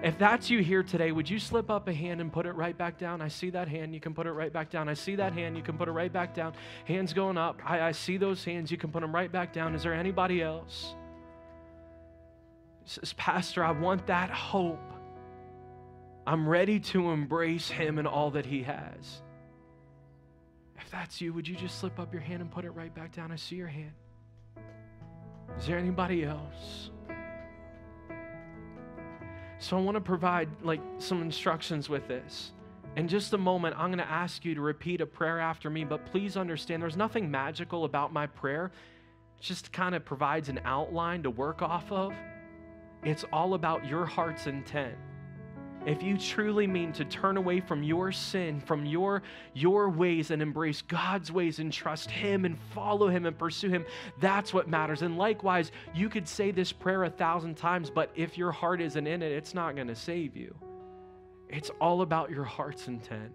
If 0.03 0.16
that's 0.16 0.48
you 0.48 0.61
here 0.61 0.82
today, 0.82 1.12
would 1.12 1.28
you 1.28 1.38
slip 1.38 1.70
up 1.70 1.86
a 1.86 1.92
hand 1.92 2.22
and 2.22 2.32
put 2.32 2.46
it 2.46 2.53
right 2.53 2.76
back 2.76 2.96
down? 2.96 3.20
I 3.20 3.28
see 3.28 3.51
that 3.51 3.68
hand. 3.68 3.92
You 3.92 4.01
can 4.01 4.14
put 4.14 4.26
it 4.26 4.32
right 4.32 4.51
back 4.51 4.70
down. 4.70 4.88
I 4.88 4.94
see 4.94 5.14
that 5.16 5.34
hand. 5.34 5.59
You 5.59 5.62
can 5.62 5.76
put 5.76 5.88
it 5.88 5.92
right 5.92 6.11
back 6.11 6.34
down. 6.34 6.55
Hands 6.86 7.12
going 7.12 7.36
up. 7.36 7.61
I, 7.64 7.82
I 7.82 7.92
see 7.92 8.16
those 8.16 8.42
hands. 8.42 8.70
You 8.70 8.78
can 8.78 8.90
put 8.90 9.03
them 9.03 9.14
right 9.14 9.30
back 9.30 9.53
down. 9.53 9.74
Is 9.74 9.82
there 9.82 9.92
anybody 9.92 10.40
else? 10.42 10.94
Says, 12.86 13.12
Pastor, 13.12 13.62
I 13.62 13.72
want 13.72 14.07
that 14.07 14.30
hope. 14.30 14.80
I'm 16.26 16.48
ready 16.48 16.80
to 16.80 17.11
embrace 17.11 17.68
him 17.68 17.98
and 17.98 18.09
all 18.09 18.30
that 18.30 18.46
he 18.46 18.62
has. 18.62 19.22
If 20.78 20.90
that's 20.90 21.20
you, 21.20 21.34
would 21.34 21.46
you 21.46 21.57
just 21.57 21.78
slip 21.78 22.01
up 22.01 22.12
your 22.12 22.22
hand 22.22 22.40
and 22.40 22.51
put 22.51 22.64
it 22.64 22.70
right 22.70 22.94
back 22.94 23.14
down? 23.14 23.32
I 23.32 23.36
see 23.36 23.57
your 23.57 23.68
hand. 23.68 23.92
Is 25.59 25.66
there 25.66 25.78
anybody 25.78 26.24
else? 26.24 26.90
So 29.61 29.77
I 29.77 29.81
want 29.81 29.97
to 29.97 30.01
provide 30.01 30.49
like 30.63 30.81
some 30.99 31.21
instructions 31.21 31.91
with 31.91 32.09
this. 32.09 32.53
In 32.97 33.07
just 33.07 33.35
a 33.35 33.39
moment, 33.39 33.77
I'm 33.79 33.91
going 33.91 33.99
to 33.99 34.11
ask 34.11 34.45
you 34.45 34.55
to 34.55 34.61
repeat 34.63 35.03
a 35.03 35.07
prayer 35.07 35.39
after 35.39 35.69
me, 35.69 35.85
but 35.85 36.07
please 36.07 36.37
understand 36.37 36.83
there's 36.83 36.97
nothing 36.97 37.31
magical 37.31 37.85
about 37.85 38.13
my 38.13 38.27
prayer. 38.27 38.73
It 39.39 39.43
just 39.43 39.71
kind 39.71 39.95
of 39.95 40.05
provides 40.05 40.49
an 40.49 40.61
outline 40.65 41.23
to 41.23 41.31
work 41.31 41.61
off 41.61 41.93
of. 41.93 42.15
It's 43.05 43.25
all 43.33 43.53
about 43.53 43.87
your 43.87 44.07
heart's 44.07 44.47
intent 44.47 44.97
if 45.87 46.03
you 46.03 46.18
truly 46.18 46.66
mean 46.66 46.93
to 46.93 47.05
turn 47.05 47.37
away 47.37 47.61
from 47.61 47.83
your 47.83 48.12
sin, 48.12 48.61
from 48.61 48.85
your, 48.85 49.22
your 49.55 49.89
ways, 49.89 50.31
and 50.31 50.43
embrace 50.43 50.83
God's 50.83 51.33
ways 51.33 51.59
and 51.59 51.72
trust 51.72 52.11
Him 52.11 52.45
and 52.45 52.59
follow 52.74 53.09
Him 53.09 53.24
and 53.24 53.39
pursue 53.39 53.70
Him, 53.70 53.87
that's 54.20 54.53
what 54.53 54.68
matters. 54.68 55.03
And 55.03 55.16
likewise, 55.16 55.72
you 55.95 56.09
could 56.09 56.28
say 56.28 56.51
this 56.51 56.70
prayer 56.70 57.05
a 57.05 57.11
thousand 57.11 57.57
times, 57.57 57.89
but 57.89 58.11
if 58.14 58.37
your 58.37 58.53
heart 58.53 58.81
isn't 58.83 59.07
in 59.07 59.22
it, 59.22 59.33
it's 59.33 59.55
not 59.55 59.74
going 59.74 59.89
to 59.89 59.97
save 59.97 60.37
you. 60.37 60.55
It's 61.49 61.70
all 61.81 62.03
about 62.03 62.31
your 62.31 62.45
heart's 62.45 62.87
intent. 62.87 63.33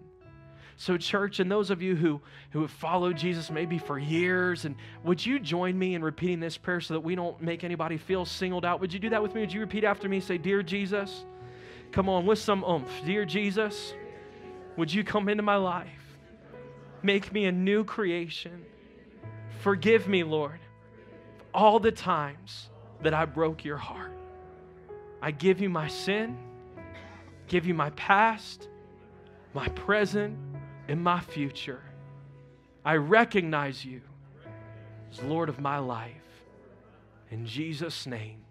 So, 0.78 0.98
church, 0.98 1.40
and 1.40 1.50
those 1.50 1.70
of 1.70 1.80
you 1.80 1.96
who, 1.96 2.20
who 2.50 2.60
have 2.60 2.70
followed 2.70 3.16
Jesus 3.16 3.50
maybe 3.50 3.78
for 3.78 3.98
years, 3.98 4.66
and 4.66 4.76
would 5.04 5.24
you 5.24 5.38
join 5.40 5.78
me 5.78 5.94
in 5.94 6.04
repeating 6.04 6.38
this 6.38 6.58
prayer 6.58 6.82
so 6.82 6.94
that 6.94 7.00
we 7.00 7.14
don't 7.14 7.40
make 7.40 7.64
anybody 7.64 7.96
feel 7.96 8.26
singled 8.26 8.64
out? 8.64 8.80
Would 8.80 8.92
you 8.92 8.98
do 8.98 9.08
that 9.10 9.22
with 9.22 9.34
me? 9.34 9.40
Would 9.40 9.52
you 9.52 9.60
repeat 9.60 9.84
after 9.84 10.06
me? 10.06 10.20
Say, 10.20 10.36
Dear 10.36 10.62
Jesus, 10.62 11.24
Come 11.92 12.08
on, 12.08 12.26
with 12.26 12.38
some 12.38 12.64
oomph. 12.64 12.90
Dear 13.04 13.24
Jesus, 13.24 13.94
would 14.76 14.92
you 14.92 15.04
come 15.04 15.28
into 15.28 15.42
my 15.42 15.56
life? 15.56 15.88
Make 17.02 17.32
me 17.32 17.46
a 17.46 17.52
new 17.52 17.84
creation. 17.84 18.64
Forgive 19.60 20.08
me, 20.08 20.22
Lord, 20.22 20.60
all 21.54 21.78
the 21.78 21.92
times 21.92 22.68
that 23.02 23.14
I 23.14 23.24
broke 23.24 23.64
your 23.64 23.76
heart. 23.76 24.12
I 25.22 25.30
give 25.30 25.60
you 25.60 25.68
my 25.68 25.88
sin, 25.88 26.36
give 27.48 27.66
you 27.66 27.74
my 27.74 27.90
past, 27.90 28.68
my 29.54 29.68
present, 29.68 30.36
and 30.88 31.02
my 31.02 31.20
future. 31.20 31.82
I 32.84 32.96
recognize 32.96 33.84
you 33.84 34.02
as 35.10 35.22
Lord 35.22 35.48
of 35.48 35.60
my 35.60 35.78
life. 35.78 36.12
In 37.30 37.46
Jesus' 37.46 38.06
name. 38.06 38.45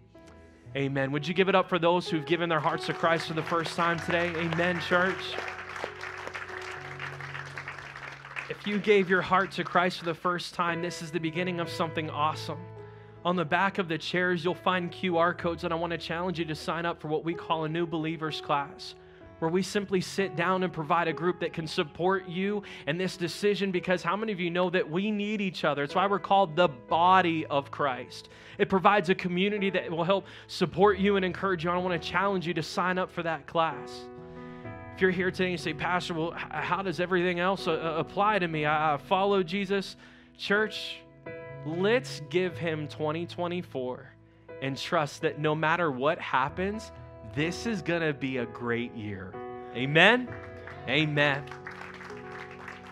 Amen. 0.76 1.10
Would 1.12 1.26
you 1.26 1.32
give 1.32 1.48
it 1.48 1.54
up 1.54 1.70
for 1.70 1.78
those 1.78 2.06
who've 2.06 2.26
given 2.26 2.50
their 2.50 2.60
hearts 2.60 2.84
to 2.84 2.92
Christ 2.92 3.28
for 3.28 3.32
the 3.32 3.42
first 3.42 3.76
time 3.76 3.98
today? 4.00 4.28
Amen, 4.36 4.78
church. 4.80 5.16
If 8.50 8.66
you 8.66 8.78
gave 8.78 9.08
your 9.08 9.22
heart 9.22 9.50
to 9.52 9.64
Christ 9.64 10.00
for 10.00 10.04
the 10.04 10.14
first 10.14 10.52
time, 10.52 10.82
this 10.82 11.00
is 11.00 11.10
the 11.10 11.18
beginning 11.18 11.60
of 11.60 11.70
something 11.70 12.10
awesome. 12.10 12.58
On 13.24 13.36
the 13.36 13.44
back 13.44 13.78
of 13.78 13.88
the 13.88 13.96
chairs, 13.96 14.44
you'll 14.44 14.54
find 14.54 14.92
QR 14.92 15.36
codes, 15.36 15.64
and 15.64 15.72
I 15.72 15.76
want 15.78 15.92
to 15.92 15.98
challenge 15.98 16.38
you 16.38 16.44
to 16.44 16.54
sign 16.54 16.84
up 16.84 17.00
for 17.00 17.08
what 17.08 17.24
we 17.24 17.32
call 17.32 17.64
a 17.64 17.68
new 17.70 17.86
believers 17.86 18.42
class 18.42 18.96
where 19.38 19.50
we 19.50 19.62
simply 19.62 20.00
sit 20.00 20.36
down 20.36 20.62
and 20.62 20.72
provide 20.72 21.08
a 21.08 21.12
group 21.12 21.40
that 21.40 21.52
can 21.52 21.66
support 21.66 22.28
you 22.28 22.62
in 22.86 22.96
this 22.96 23.16
decision 23.16 23.70
because 23.70 24.02
how 24.02 24.16
many 24.16 24.32
of 24.32 24.40
you 24.40 24.50
know 24.50 24.70
that 24.70 24.90
we 24.90 25.10
need 25.10 25.40
each 25.40 25.64
other? 25.64 25.82
It's 25.82 25.94
why 25.94 26.06
we're 26.06 26.18
called 26.18 26.56
the 26.56 26.68
body 26.68 27.44
of 27.46 27.70
Christ. 27.70 28.28
It 28.58 28.68
provides 28.68 29.10
a 29.10 29.14
community 29.14 29.70
that 29.70 29.90
will 29.90 30.04
help 30.04 30.26
support 30.46 30.98
you 30.98 31.16
and 31.16 31.24
encourage 31.24 31.64
you. 31.64 31.70
I 31.70 31.76
want 31.76 32.00
to 32.00 32.08
challenge 32.08 32.46
you 32.46 32.54
to 32.54 32.62
sign 32.62 32.98
up 32.98 33.10
for 33.10 33.22
that 33.22 33.46
class. 33.46 34.06
If 34.94 35.02
you're 35.02 35.10
here 35.10 35.30
today 35.30 35.44
and 35.44 35.52
you 35.52 35.58
say, 35.58 35.74
Pastor, 35.74 36.14
well, 36.14 36.32
how 36.34 36.80
does 36.80 37.00
everything 37.00 37.38
else 37.38 37.68
uh, 37.68 37.72
uh, 37.72 37.94
apply 37.98 38.38
to 38.38 38.48
me? 38.48 38.64
I 38.64 38.96
follow 38.96 39.42
Jesus. 39.42 39.94
Church, 40.38 41.00
let's 41.66 42.22
give 42.30 42.56
him 42.56 42.88
2024 42.88 44.10
and 44.62 44.74
trust 44.74 45.20
that 45.20 45.38
no 45.38 45.54
matter 45.54 45.90
what 45.90 46.18
happens, 46.18 46.92
this 47.36 47.66
is 47.66 47.82
going 47.82 48.00
to 48.00 48.14
be 48.14 48.38
a 48.38 48.46
great 48.46 48.94
year. 48.94 49.32
Amen? 49.74 50.26
Amen. 50.88 51.44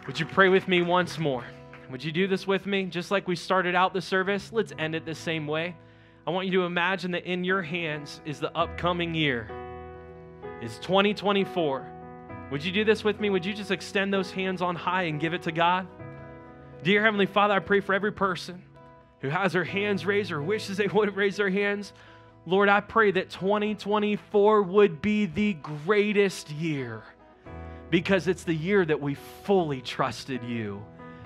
Would 0.07 0.21
you 0.21 0.27
pray 0.27 0.51
with 0.51 0.69
me 0.69 0.83
once 0.83 1.19
more? 1.19 1.45
Would 1.91 2.05
you 2.05 2.13
do 2.13 2.27
this 2.29 2.47
with 2.47 2.67
me? 2.67 2.85
Just 2.85 3.11
like 3.11 3.27
we 3.27 3.37
started 3.37 3.75
out 3.75 3.95
the 3.95 4.03
service, 4.03 4.53
let's 4.53 4.73
end 4.79 4.95
it 4.95 5.07
the 5.07 5.15
same 5.15 5.47
way. 5.47 5.75
I 6.27 6.31
want 6.31 6.47
you 6.47 6.61
to 6.61 6.67
imagine 6.67 7.13
that 7.13 7.25
in 7.25 7.43
your 7.43 7.63
hands 7.63 8.21
is 8.27 8.39
the 8.39 8.55
upcoming 8.57 9.15
year, 9.15 9.49
is 10.63 10.79
2024. 10.81 11.91
Would 12.51 12.63
you 12.63 12.71
do 12.73 12.85
this 12.85 13.03
with 13.03 13.21
me? 13.21 13.31
Would 13.31 13.47
you 13.47 13.55
just 13.55 13.71
extend 13.71 14.13
those 14.13 14.31
hands 14.31 14.61
on 14.61 14.77
high 14.77 15.05
and 15.05 15.19
give 15.19 15.33
it 15.33 15.43
to 15.43 15.53
God? 15.53 15.87
Dear 16.83 17.03
Heavenly 17.03 17.27
Father, 17.27 17.55
I 17.55 17.61
pray 17.61 17.81
for 17.81 17.95
every 17.95 18.13
person 18.13 18.63
who 19.21 19.31
has 19.31 19.55
their 19.55 19.65
hands 19.65 20.05
raised 20.05 20.31
or 20.31 20.43
wishes 20.43 20.77
they 20.77 20.87
would 20.87 21.17
raise 21.17 21.39
their 21.39 21.49
hands. 21.49 21.95
Lord, 22.47 22.69
I 22.69 22.81
pray 22.81 23.11
that 23.13 23.31
2024 23.31 24.63
would 24.63 25.01
be 25.01 25.25
the 25.25 25.55
greatest 25.55 26.51
year 26.51 27.03
because 27.91 28.29
it's 28.29 28.45
the 28.45 28.55
year 28.55 28.85
that 28.85 29.01
we 29.01 29.15
fully 29.45 29.81
trusted 29.81 30.43
you, 30.45 30.85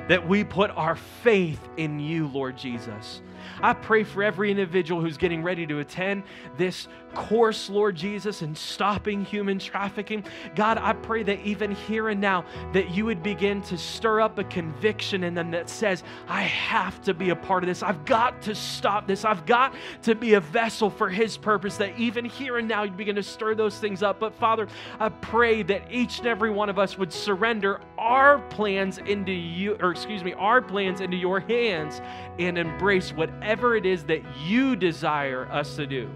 that 0.08 0.28
we 0.28 0.44
put 0.44 0.70
our 0.70 0.94
faith 0.94 1.60
in 1.76 1.98
you, 1.98 2.28
Lord 2.28 2.56
Jesus. 2.56 3.20
I 3.60 3.72
pray 3.72 4.04
for 4.04 4.22
every 4.22 4.50
individual 4.52 5.00
who's 5.00 5.16
getting 5.16 5.42
ready 5.42 5.66
to 5.66 5.80
attend 5.80 6.22
this 6.56 6.86
course, 7.14 7.68
Lord 7.68 7.96
Jesus, 7.96 8.42
in 8.42 8.54
stopping 8.54 9.24
human 9.24 9.58
trafficking. 9.58 10.24
God, 10.54 10.78
I 10.78 10.92
pray 10.92 11.22
that 11.24 11.40
even 11.40 11.72
here 11.72 12.08
and 12.08 12.20
now, 12.20 12.44
that 12.72 12.90
you 12.90 13.04
would 13.04 13.22
begin 13.22 13.62
to 13.62 13.78
stir 13.78 14.20
up 14.20 14.38
a 14.38 14.44
conviction 14.44 15.24
in 15.24 15.34
them 15.34 15.50
that 15.50 15.68
says, 15.68 16.02
I 16.28 16.42
have 16.42 17.00
to 17.02 17.14
be 17.14 17.30
a 17.30 17.36
part 17.36 17.62
of 17.62 17.68
this. 17.68 17.82
I've 17.82 18.04
got 18.04 18.42
to 18.42 18.54
stop 18.54 19.06
this. 19.06 19.24
I've 19.24 19.46
got 19.46 19.74
to 20.02 20.14
be 20.14 20.34
a 20.34 20.40
vessel 20.40 20.90
for 20.90 21.08
his 21.08 21.36
purpose, 21.36 21.76
that 21.78 21.98
even 21.98 22.24
here 22.24 22.58
and 22.58 22.68
now 22.68 22.84
you'd 22.84 22.96
begin 22.96 23.16
to 23.16 23.22
stir 23.22 23.54
those 23.54 23.78
things 23.78 24.02
up. 24.02 24.20
But 24.20 24.34
Father, 24.34 24.68
I 25.00 25.08
pray 25.08 25.62
that 25.64 25.90
each 25.90 26.18
and 26.18 26.26
every 26.26 26.50
one 26.50 26.68
of 26.68 26.78
us 26.78 26.98
would 26.98 27.12
surrender 27.12 27.80
our 27.96 28.38
plans 28.38 28.98
into 28.98 29.32
you, 29.32 29.76
or 29.80 29.90
excuse 29.90 30.22
me, 30.22 30.34
our 30.34 30.62
plans 30.62 31.00
into 31.00 31.16
your 31.16 31.40
hands 31.40 32.00
and 32.38 32.58
embrace 32.58 33.12
whatever 33.12 33.76
it 33.76 33.86
is 33.86 34.04
that 34.04 34.22
you 34.44 34.76
desire 34.76 35.46
us 35.50 35.76
to 35.76 35.86
do. 35.86 36.08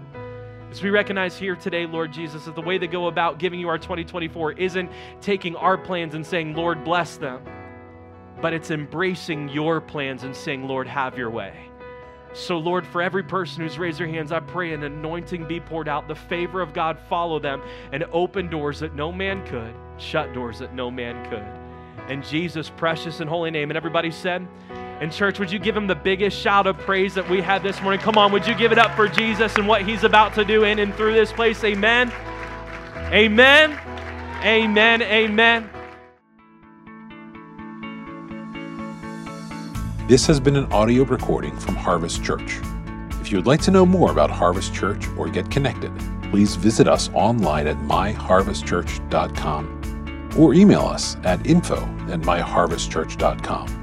As 0.73 0.81
we 0.81 0.89
recognize 0.89 1.37
here 1.37 1.55
today, 1.55 1.85
Lord 1.85 2.11
Jesus, 2.11 2.45
that 2.45 2.55
the 2.55 2.61
way 2.61 2.79
to 2.79 2.87
go 2.87 3.05
about 3.05 3.37
giving 3.37 3.59
you 3.59 3.69
our 3.69 3.77
2024 3.77 4.53
isn't 4.53 4.89
taking 5.21 5.55
our 5.55 5.77
plans 5.77 6.15
and 6.15 6.25
saying, 6.25 6.55
Lord, 6.55 6.83
bless 6.83 7.17
them, 7.17 7.43
but 8.41 8.53
it's 8.53 8.71
embracing 8.71 9.49
your 9.49 9.79
plans 9.79 10.23
and 10.23 10.35
saying, 10.35 10.67
Lord, 10.67 10.87
have 10.87 11.15
your 11.15 11.29
way. 11.29 11.53
So, 12.33 12.57
Lord, 12.57 12.87
for 12.87 13.03
every 13.03 13.21
person 13.21 13.61
who's 13.61 13.77
raised 13.77 13.99
their 13.99 14.07
hands, 14.07 14.31
I 14.31 14.39
pray 14.39 14.73
an 14.73 14.81
anointing 14.81 15.47
be 15.47 15.59
poured 15.59 15.87
out, 15.87 16.07
the 16.07 16.15
favor 16.15 16.59
of 16.59 16.73
God 16.73 16.97
follow 17.07 17.37
them, 17.37 17.61
and 17.91 18.03
open 18.11 18.49
doors 18.49 18.79
that 18.79 18.95
no 18.95 19.11
man 19.11 19.45
could, 19.45 19.75
shut 19.99 20.33
doors 20.33 20.57
that 20.57 20.73
no 20.73 20.89
man 20.89 21.23
could. 21.29 22.09
In 22.11 22.23
Jesus' 22.23 22.71
precious 22.71 23.19
and 23.19 23.29
holy 23.29 23.51
name. 23.51 23.69
And 23.69 23.77
everybody 23.77 24.09
said, 24.09 24.47
and, 25.01 25.11
church, 25.11 25.39
would 25.39 25.51
you 25.51 25.57
give 25.59 25.75
him 25.75 25.87
the 25.87 25.95
biggest 25.95 26.37
shout 26.37 26.67
of 26.67 26.77
praise 26.77 27.15
that 27.15 27.27
we 27.29 27.41
have 27.41 27.63
this 27.63 27.81
morning? 27.81 27.99
Come 27.99 28.17
on, 28.17 28.31
would 28.31 28.47
you 28.47 28.55
give 28.55 28.71
it 28.71 28.77
up 28.77 28.95
for 28.95 29.07
Jesus 29.07 29.55
and 29.55 29.67
what 29.67 29.81
he's 29.81 30.03
about 30.03 30.35
to 30.35 30.45
do 30.45 30.63
in 30.63 30.77
and 30.79 30.93
through 30.95 31.13
this 31.13 31.31
place? 31.31 31.63
Amen. 31.63 32.11
Amen. 33.11 33.79
Amen. 34.43 35.01
Amen. 35.01 35.69
This 40.07 40.27
has 40.27 40.39
been 40.39 40.55
an 40.57 40.71
audio 40.71 41.03
recording 41.05 41.57
from 41.57 41.75
Harvest 41.75 42.23
Church. 42.23 42.59
If 43.21 43.31
you 43.31 43.37
would 43.37 43.47
like 43.47 43.61
to 43.61 43.71
know 43.71 43.85
more 43.85 44.11
about 44.11 44.29
Harvest 44.29 44.73
Church 44.73 45.07
or 45.17 45.29
get 45.29 45.49
connected, 45.49 45.93
please 46.29 46.55
visit 46.55 46.89
us 46.89 47.09
online 47.13 47.67
at 47.67 47.77
myharvestchurch.com 47.77 50.33
or 50.37 50.53
email 50.53 50.81
us 50.81 51.15
at 51.23 51.47
info 51.47 51.77
at 52.09 52.19
myharvestchurch.com. 52.21 53.82